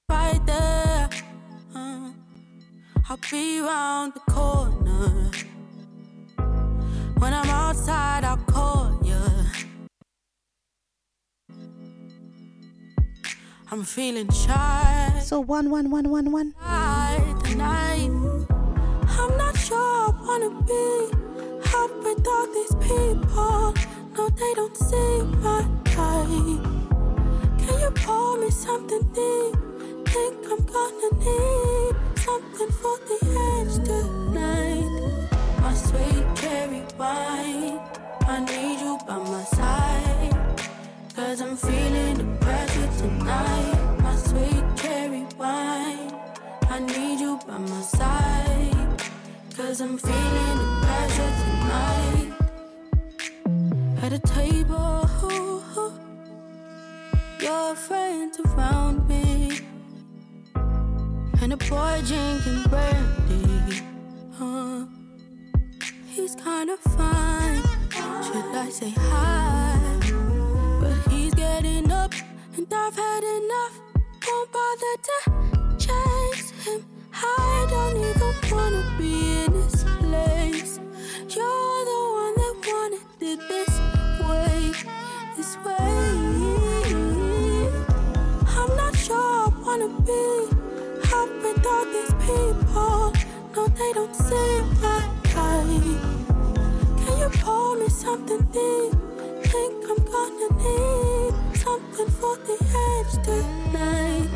right 0.09 0.39
there. 0.45 1.09
Uh, 1.75 2.11
I'll 3.09 3.19
be 3.29 3.59
round 3.59 4.13
the 4.13 4.21
corner. 4.31 5.29
When 7.17 7.33
I'm 7.33 7.49
outside, 7.49 8.23
I'll 8.23 8.37
call 8.37 8.97
you. 9.03 9.19
I'm 13.69 13.83
feeling 13.83 14.29
shy. 14.29 15.19
So 15.21 15.41
one, 15.41 15.69
one, 15.69 15.91
one, 15.91 16.09
one, 16.09 16.31
one. 16.31 16.53
Tonight, 17.43 18.09
I'm 19.19 19.37
not 19.37 19.57
sure 19.57 19.77
I 19.77 20.11
wanna 20.25 20.49
be 20.63 21.09
out 21.75 22.03
with 22.05 22.25
all 22.25 22.47
these 22.53 22.75
people. 22.75 23.94
No, 24.17 24.29
they 24.29 24.53
don't 24.55 24.77
see 24.77 25.21
my 25.43 25.59
light. 25.97 26.61
Can 27.59 27.79
you 27.81 27.91
pour 27.95 28.37
me 28.37 28.49
something 28.49 29.03
deep? 29.13 29.55
Think 30.07 30.37
I'm 30.51 30.63
gonna 30.75 31.09
need 31.19 31.95
something 32.17 32.71
for 32.79 32.97
the 33.09 33.19
edge 33.51 33.75
tonight. 33.85 35.19
My 35.61 35.73
sweet 35.73 36.25
cherry 36.35 36.83
wine, 36.97 37.79
I 38.21 38.39
need 38.39 38.79
you 38.79 38.97
by 39.05 39.17
my 39.17 39.43
side. 39.43 40.61
Cause 41.13 41.41
I'm 41.41 41.57
feeling 41.57 42.17
the 42.17 42.45
pressure 42.45 42.89
tonight. 42.97 43.99
My 44.01 44.15
sweet 44.15 44.65
cherry 44.77 45.25
wine, 45.37 46.13
I 46.69 46.79
need 46.79 47.19
you 47.19 47.37
by 47.45 47.57
my 47.57 47.81
side. 47.81 49.01
Cause 49.57 49.81
I'm 49.81 49.97
feeling 49.97 50.57
the 50.61 50.79
pressure 50.85 51.31
tonight. 51.43 52.04
At 54.05 54.13
a 54.13 54.19
table, 54.19 55.09
your 57.41 57.73
friends 57.73 58.39
around 58.39 59.09
me. 59.09 59.61
And 61.41 61.51
a 61.51 61.57
boy 61.57 62.03
drinking 62.05 62.65
brandy. 62.69 63.81
Uh, 64.39 64.85
he's 66.05 66.35
kind 66.35 66.69
of 66.69 66.77
fine. 66.77 67.63
Should 68.25 68.53
I 68.53 68.69
say 68.69 68.93
hi? 68.95 69.79
But 70.79 71.11
he's 71.11 71.33
getting 71.33 71.91
up, 71.91 72.13
and 72.57 72.67
I've 72.71 72.95
had 72.95 73.23
enough. 73.23 73.79
Won't 74.27 74.51
bother 74.51 74.95
to 75.07 75.17
chase 75.79 76.51
him. 76.63 76.85
I 77.11 77.65
don't 77.71 77.97
even 77.97 78.33
wanna 78.51 78.83
be 78.99 79.45
in 79.45 79.51
his 79.53 79.83
place. 79.97 80.79
You're 81.35 81.81
the 81.91 82.01
one 82.21 82.35
that 82.41 82.55
wanted 82.67 83.39
this 83.49 83.74
wanna 89.77 90.01
be 90.01 90.47
out 91.13 91.29
with 91.43 91.65
all 91.67 91.85
these 91.85 92.13
people. 92.25 93.11
No, 93.55 93.67
they 93.67 93.91
don't 93.93 94.15
see 94.15 94.61
my 94.81 95.01
light. 95.35 95.99
Can 97.01 97.17
you 97.19 97.29
pour 97.41 97.75
me 97.75 97.89
something 97.89 98.41
deep? 98.53 98.93
Think 99.51 99.85
I'm 99.91 100.01
gonna 100.15 100.49
need 100.63 101.57
something 101.57 102.09
for 102.19 102.35
the 102.47 102.57
edge 102.87 103.13
tonight. 103.25 104.29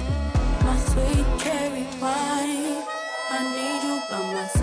My 0.66 0.78
sweet 0.90 1.26
cherry 1.40 1.88
wine, 2.02 2.84
I 3.32 3.40
need 3.56 3.84
you 3.88 4.02
by 4.10 4.34
my 4.34 4.48
side. 4.48 4.59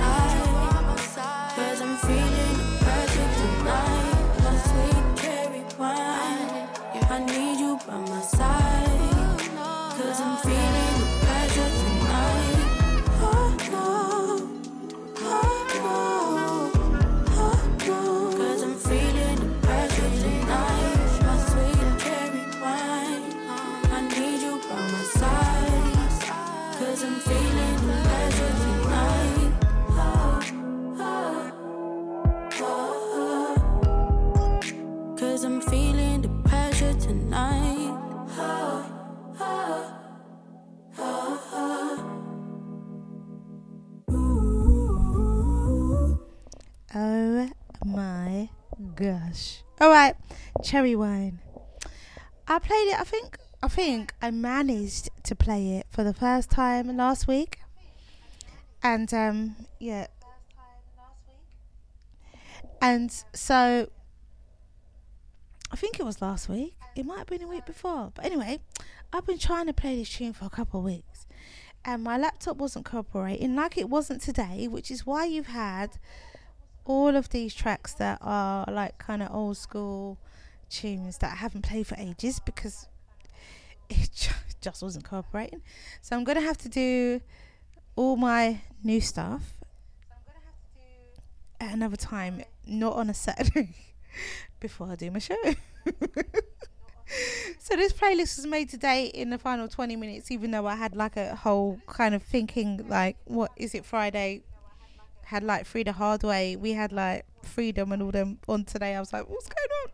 My 47.87 48.51
gosh. 48.95 49.63
All 49.81 49.91
right, 49.91 50.15
cherry 50.63 50.97
wine. 50.97 51.41
I 52.49 52.59
played 52.59 52.89
it. 52.89 53.01
I 53.01 53.05
think. 53.05 53.39
I 53.63 53.69
think 53.69 54.13
I 54.21 54.31
managed 54.31 55.09
to 55.25 55.35
play 55.35 55.79
it 55.79 55.87
for 55.91 56.05
the 56.05 56.13
first 56.13 56.51
time 56.51 56.95
last 56.97 57.27
week, 57.27 57.59
and 58.83 59.13
um, 59.15 59.57
yeah. 59.81 60.09
And 62.81 63.11
so, 63.33 63.89
I 65.73 65.77
think 65.77 65.99
it 65.99 66.05
was 66.05 66.21
last 66.21 66.49
week. 66.49 66.77
It 66.95 67.07
might 67.07 67.19
have 67.19 67.27
been 67.27 67.43
a 67.43 67.49
week 67.49 67.65
before, 67.65 68.13
but 68.15 68.25
anyway, 68.25 68.61
I've 69.13 69.27
been 69.27 69.39
trying 69.39 69.67
to 69.67 69.73
play 69.73 69.97
this 69.97 70.11
tune 70.11 70.35
for 70.35 70.45
a 70.45 70.51
couple 70.51 70.81
of 70.81 70.85
weeks, 70.85 71.27
and 71.85 72.05
my 72.05 72.19
laptop 72.19 72.59
wasn't 72.59 72.85
cooperating 72.85 73.57
like 73.57 73.79
it 73.79 73.89
wasn't 73.89 74.21
today, 74.21 74.69
which 74.69 74.91
is 74.91 75.07
why 75.07 75.25
you've 75.25 75.49
had 75.49 75.99
all 76.87 77.17
of 77.17 77.29
these 77.31 77.55
tracks 77.55 77.93
that 77.95 78.19
are 78.23 78.65
like 78.71 78.97
kind 78.99 79.23
of 79.23 79.35
old 79.35 79.57
school 79.57 80.19
tunes 80.71 81.19
that 81.19 81.33
I 81.33 81.37
haven't 81.37 81.63
played 81.63 81.87
for 81.87 81.97
ages 81.99 82.41
because 82.41 82.87
it 83.91 84.31
just 84.61 84.83
wasn't 84.83 85.05
cooperating. 85.05 85.63
So 86.01 86.17
I'm 86.17 86.25
gonna 86.25 86.41
have 86.41 86.59
to 86.59 86.69
do 86.69 87.21
all 87.97 88.17
my 88.17 88.61
new 88.83 89.01
stuff 89.01 89.55
at 91.61 91.73
another 91.73 91.97
time, 91.97 92.43
not 92.67 92.95
on 92.95 93.11
a 93.11 93.15
Saturday 93.15 93.75
before 94.61 94.89
I 94.89 94.95
do 94.95 95.11
my 95.11 95.19
show. 95.19 95.37
so 97.59 97.77
this 97.77 97.93
playlist 97.93 98.37
was 98.37 98.47
made 98.47 98.69
today 98.69 99.07
in 99.07 99.31
the 99.31 99.39
final 99.39 99.69
20 99.69 99.97
minutes, 99.97 100.31
even 100.31 100.51
though 100.51 100.67
I 100.67 100.77
had 100.77 100.95
like 100.95 101.17
a 101.17 101.35
whole 101.35 101.81
kind 101.87 102.15
of 102.15 102.23
thinking 102.23 102.87
like, 102.89 103.17
what 103.25 103.53
is 103.57 103.75
it 103.75 103.85
Friday? 103.85 104.43
Had 105.27 105.43
like 105.43 105.67
free 105.67 105.83
the 105.83 105.93
hard 105.93 106.23
way. 106.23 106.57
We 106.57 106.73
had 106.73 106.93
like 106.93 107.25
freedom 107.43 107.93
and 107.93 108.03
all 108.03 108.11
them 108.11 108.39
on 108.49 108.65
today. 108.65 108.95
I 108.95 109.01
was 109.01 109.13
like, 109.13 109.29
what's 109.29 109.49
going 109.49 109.69
on? 109.85 109.93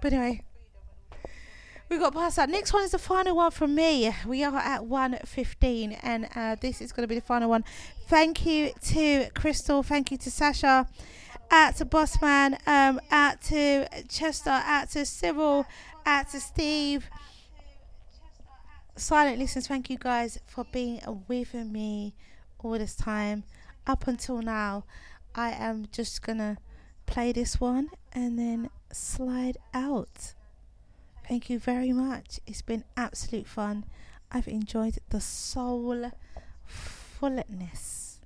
But 0.00 0.12
anyway, 0.12 0.42
we 1.88 1.98
got 1.98 2.14
past 2.14 2.36
that. 2.36 2.48
Next 2.48 2.72
one 2.72 2.84
is 2.84 2.90
the 2.92 2.98
final 2.98 3.36
one 3.36 3.50
from 3.50 3.74
me. 3.74 4.14
We 4.26 4.42
are 4.44 4.56
at 4.56 4.82
1.15 4.82 5.98
and 6.02 6.28
uh, 6.34 6.56
this 6.60 6.80
is 6.80 6.92
going 6.92 7.04
to 7.04 7.08
be 7.08 7.14
the 7.14 7.20
final 7.20 7.48
one. 7.48 7.64
Thank 8.08 8.46
you 8.46 8.72
to 8.86 9.28
Crystal. 9.34 9.82
Thank 9.82 10.10
you 10.10 10.18
to 10.18 10.30
Sasha. 10.30 10.88
Out 11.50 11.76
to 11.76 11.84
Bossman. 11.84 12.58
Um, 12.66 13.00
out 13.10 13.42
to 13.42 13.86
Chester. 14.08 14.50
Out 14.50 14.90
to 14.90 15.04
Cyril. 15.04 15.66
Out 16.06 16.30
to 16.30 16.40
Steve. 16.40 17.08
Silent 18.96 19.38
listeners, 19.38 19.66
thank 19.66 19.90
you 19.90 19.98
guys 19.98 20.38
for 20.46 20.64
being 20.70 21.00
with 21.26 21.52
me 21.54 22.14
all 22.60 22.78
this 22.78 22.94
time. 22.94 23.42
Up 23.86 24.06
until 24.06 24.40
now, 24.40 24.84
I 25.34 25.50
am 25.50 25.86
just 25.92 26.22
to 26.26 26.56
play 27.06 27.32
this 27.32 27.60
one 27.60 27.90
and 28.12 28.38
then 28.38 28.70
slide 28.92 29.58
out. 29.72 30.34
Thank 31.28 31.50
you 31.50 31.58
very 31.58 31.92
much. 31.92 32.40
It's 32.46 32.62
been 32.62 32.84
absolute 32.96 33.46
fun. 33.46 33.84
I've 34.30 34.48
enjoyed 34.48 34.98
the 35.10 35.20
soul 35.20 36.10
fullness 36.66 38.20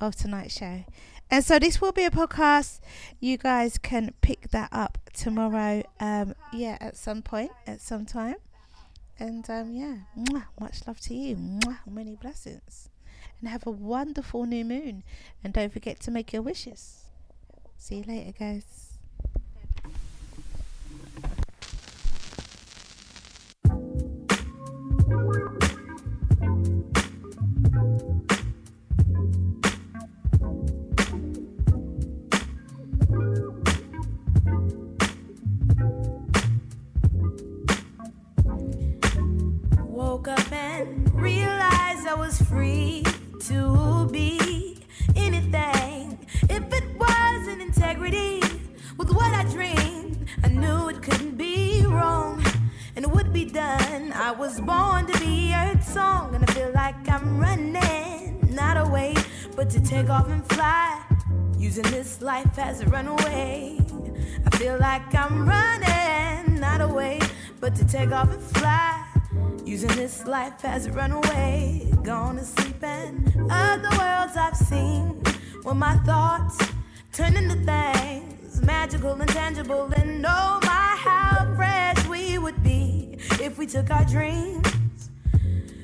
of 0.00 0.16
tonight's 0.16 0.58
show. 0.58 0.84
And 1.30 1.44
so 1.44 1.58
this 1.58 1.80
will 1.80 1.92
be 1.92 2.04
a 2.04 2.10
podcast. 2.10 2.80
You 3.20 3.36
guys 3.36 3.76
can 3.78 4.14
pick 4.20 4.50
that 4.50 4.70
up 4.72 4.98
tomorrow. 5.12 5.82
Um, 6.00 6.34
yeah, 6.52 6.78
at 6.80 6.96
some 6.96 7.22
point, 7.22 7.50
at 7.66 7.80
some 7.80 8.06
time. 8.06 8.36
And 9.18 9.48
um, 9.50 9.74
yeah, 9.74 9.96
much 10.58 10.86
love 10.86 11.00
to 11.00 11.14
you. 11.14 11.58
Many 11.86 12.14
blessings. 12.14 12.88
And 13.40 13.48
have 13.48 13.66
a 13.66 13.70
wonderful 13.70 14.44
new 14.46 14.64
moon. 14.64 15.04
And 15.44 15.52
don't 15.52 15.72
forget 15.72 16.00
to 16.00 16.10
make 16.10 16.32
your 16.32 16.42
wishes. 16.42 17.04
See 17.76 17.98
you 17.98 18.04
later, 18.04 18.32
guys. 18.38 18.84
Woke 39.88 40.28
up 40.28 40.52
and 40.52 41.12
realized 41.14 41.77
I 42.08 42.14
was 42.14 42.40
free 42.40 43.04
to 43.40 44.08
be 44.10 44.78
anything. 45.14 46.18
If 46.48 46.64
it 46.72 46.96
was 46.96 47.48
in 47.48 47.60
integrity 47.60 48.40
with 48.96 49.10
what 49.12 49.34
I 49.34 49.44
dreamed, 49.44 50.26
I 50.42 50.48
knew 50.48 50.88
it 50.88 51.02
couldn't 51.02 51.36
be 51.36 51.84
wrong 51.84 52.42
and 52.96 53.04
it 53.04 53.10
would 53.10 53.30
be 53.30 53.44
done. 53.44 54.12
I 54.14 54.32
was 54.32 54.58
born 54.58 55.06
to 55.06 55.18
be 55.20 55.52
Earth 55.54 55.86
song, 55.86 56.34
and 56.34 56.42
I 56.48 56.52
feel 56.54 56.72
like 56.72 56.96
I'm 57.10 57.38
running, 57.38 58.54
not 58.54 58.78
away, 58.78 59.14
but 59.54 59.68
to 59.70 59.80
take 59.80 60.08
off 60.08 60.30
and 60.30 60.44
fly. 60.48 61.02
Using 61.58 61.84
this 61.90 62.22
life 62.22 62.58
as 62.58 62.80
a 62.80 62.86
runaway. 62.86 63.78
I 64.46 64.56
feel 64.56 64.78
like 64.78 65.14
I'm 65.14 65.46
running, 65.46 66.58
not 66.58 66.80
away, 66.80 67.20
but 67.60 67.74
to 67.74 67.84
take 67.86 68.12
off 68.12 68.32
and 68.32 68.42
fly. 68.42 69.07
Using 69.68 69.90
this 69.96 70.26
life 70.26 70.64
as 70.64 70.86
a 70.86 70.92
runaway. 70.92 71.92
Gone 72.02 72.36
to 72.36 72.44
sleep 72.44 72.82
and 72.82 73.28
other 73.50 73.90
worlds 73.98 74.34
I've 74.34 74.56
seen. 74.56 75.22
When 75.62 75.76
my 75.76 75.94
thoughts 76.06 76.56
turn 77.12 77.36
into 77.36 77.56
things 77.66 78.62
magical 78.62 79.12
and 79.12 79.28
tangible. 79.28 79.92
And 79.94 80.24
oh 80.26 80.58
my, 80.62 80.96
how 80.96 81.54
fresh 81.54 82.06
we 82.08 82.38
would 82.38 82.62
be 82.62 83.18
if 83.42 83.58
we 83.58 83.66
took 83.66 83.90
our 83.90 84.06
dreams 84.06 85.10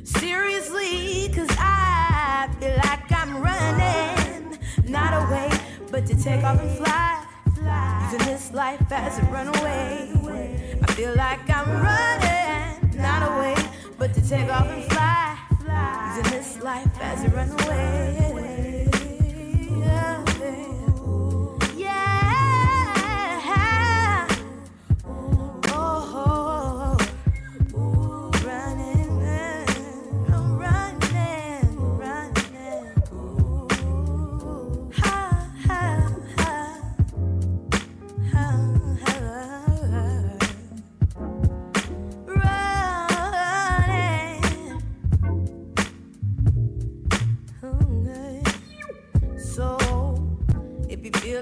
seriously. 0.02 1.31
Cause 1.35 1.55
I 1.59 2.48
feel 2.59 2.77
like 2.86 3.12
I'm 3.12 3.43
running, 3.43 4.59
not 4.89 5.12
away, 5.28 5.51
but 5.90 6.06
to 6.06 6.16
take 6.16 6.43
off 6.43 6.59
and 6.59 6.74
fly. 6.78 7.34
Using 8.05 8.26
this 8.26 8.52
life 8.52 8.92
as 8.92 9.18
a 9.18 9.22
runaway. 9.24 10.10
I 10.82 10.92
feel 10.92 11.14
like 11.16 11.48
I'm 11.51 11.68
running, 11.82 12.96
not 13.01 13.22
away, 13.30 13.56
but 13.98 14.14
to 14.14 14.28
take 14.28 14.48
off 14.51 14.66
and 14.66 14.84
fly. 14.92 15.38
Using 16.16 16.32
this 16.32 16.62
life 16.62 17.01
as 17.01 17.24
a 17.24 17.28
runaway. 17.30 18.88
Yeah. 19.80 20.84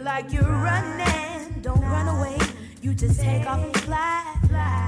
Like 0.02 0.32
you're 0.32 0.42
running, 0.42 1.60
don't 1.60 1.80
run 1.80 2.08
away. 2.08 2.38
You 2.80 2.94
just 2.94 3.20
take 3.20 3.46
off 3.46 3.62
and 3.62 3.76
fly. 3.82 4.24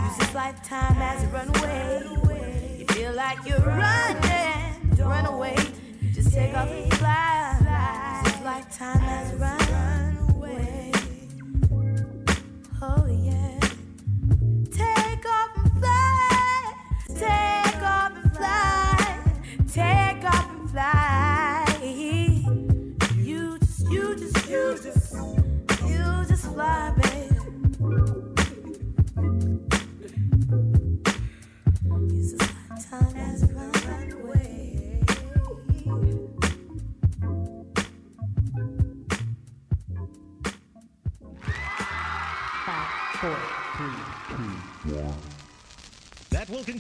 Use 0.07 0.19
this 0.19 0.35
lifetime 0.35 0.97
as 1.01 1.23
a 1.23 1.29
runaway. 1.29 2.79
You 2.79 2.87
feel 2.87 3.13
like 3.13 3.39
you're 3.47 3.61
running, 3.61 4.97
don't 4.97 5.09
run 5.09 5.27
away. 5.27 5.57
You 6.01 6.11
just 6.11 6.33
take 6.33 6.57
off 6.57 6.69
and 6.69 6.93
fly. 6.95 8.23
Use 8.25 8.33
this 8.33 8.45
lifetime 8.45 9.03
as 9.03 9.33
a 9.33 9.37
runaway. 9.37 9.64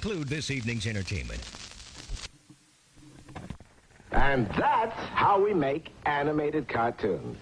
Conclude 0.05 0.29
this 0.29 0.51
evening's 0.51 0.87
entertainment. 0.87 1.41
And 4.13 4.47
that's 4.49 4.99
how 5.15 5.43
we 5.43 5.55
make 5.55 5.91
animated 6.05 6.69
cartoons. 6.69 7.39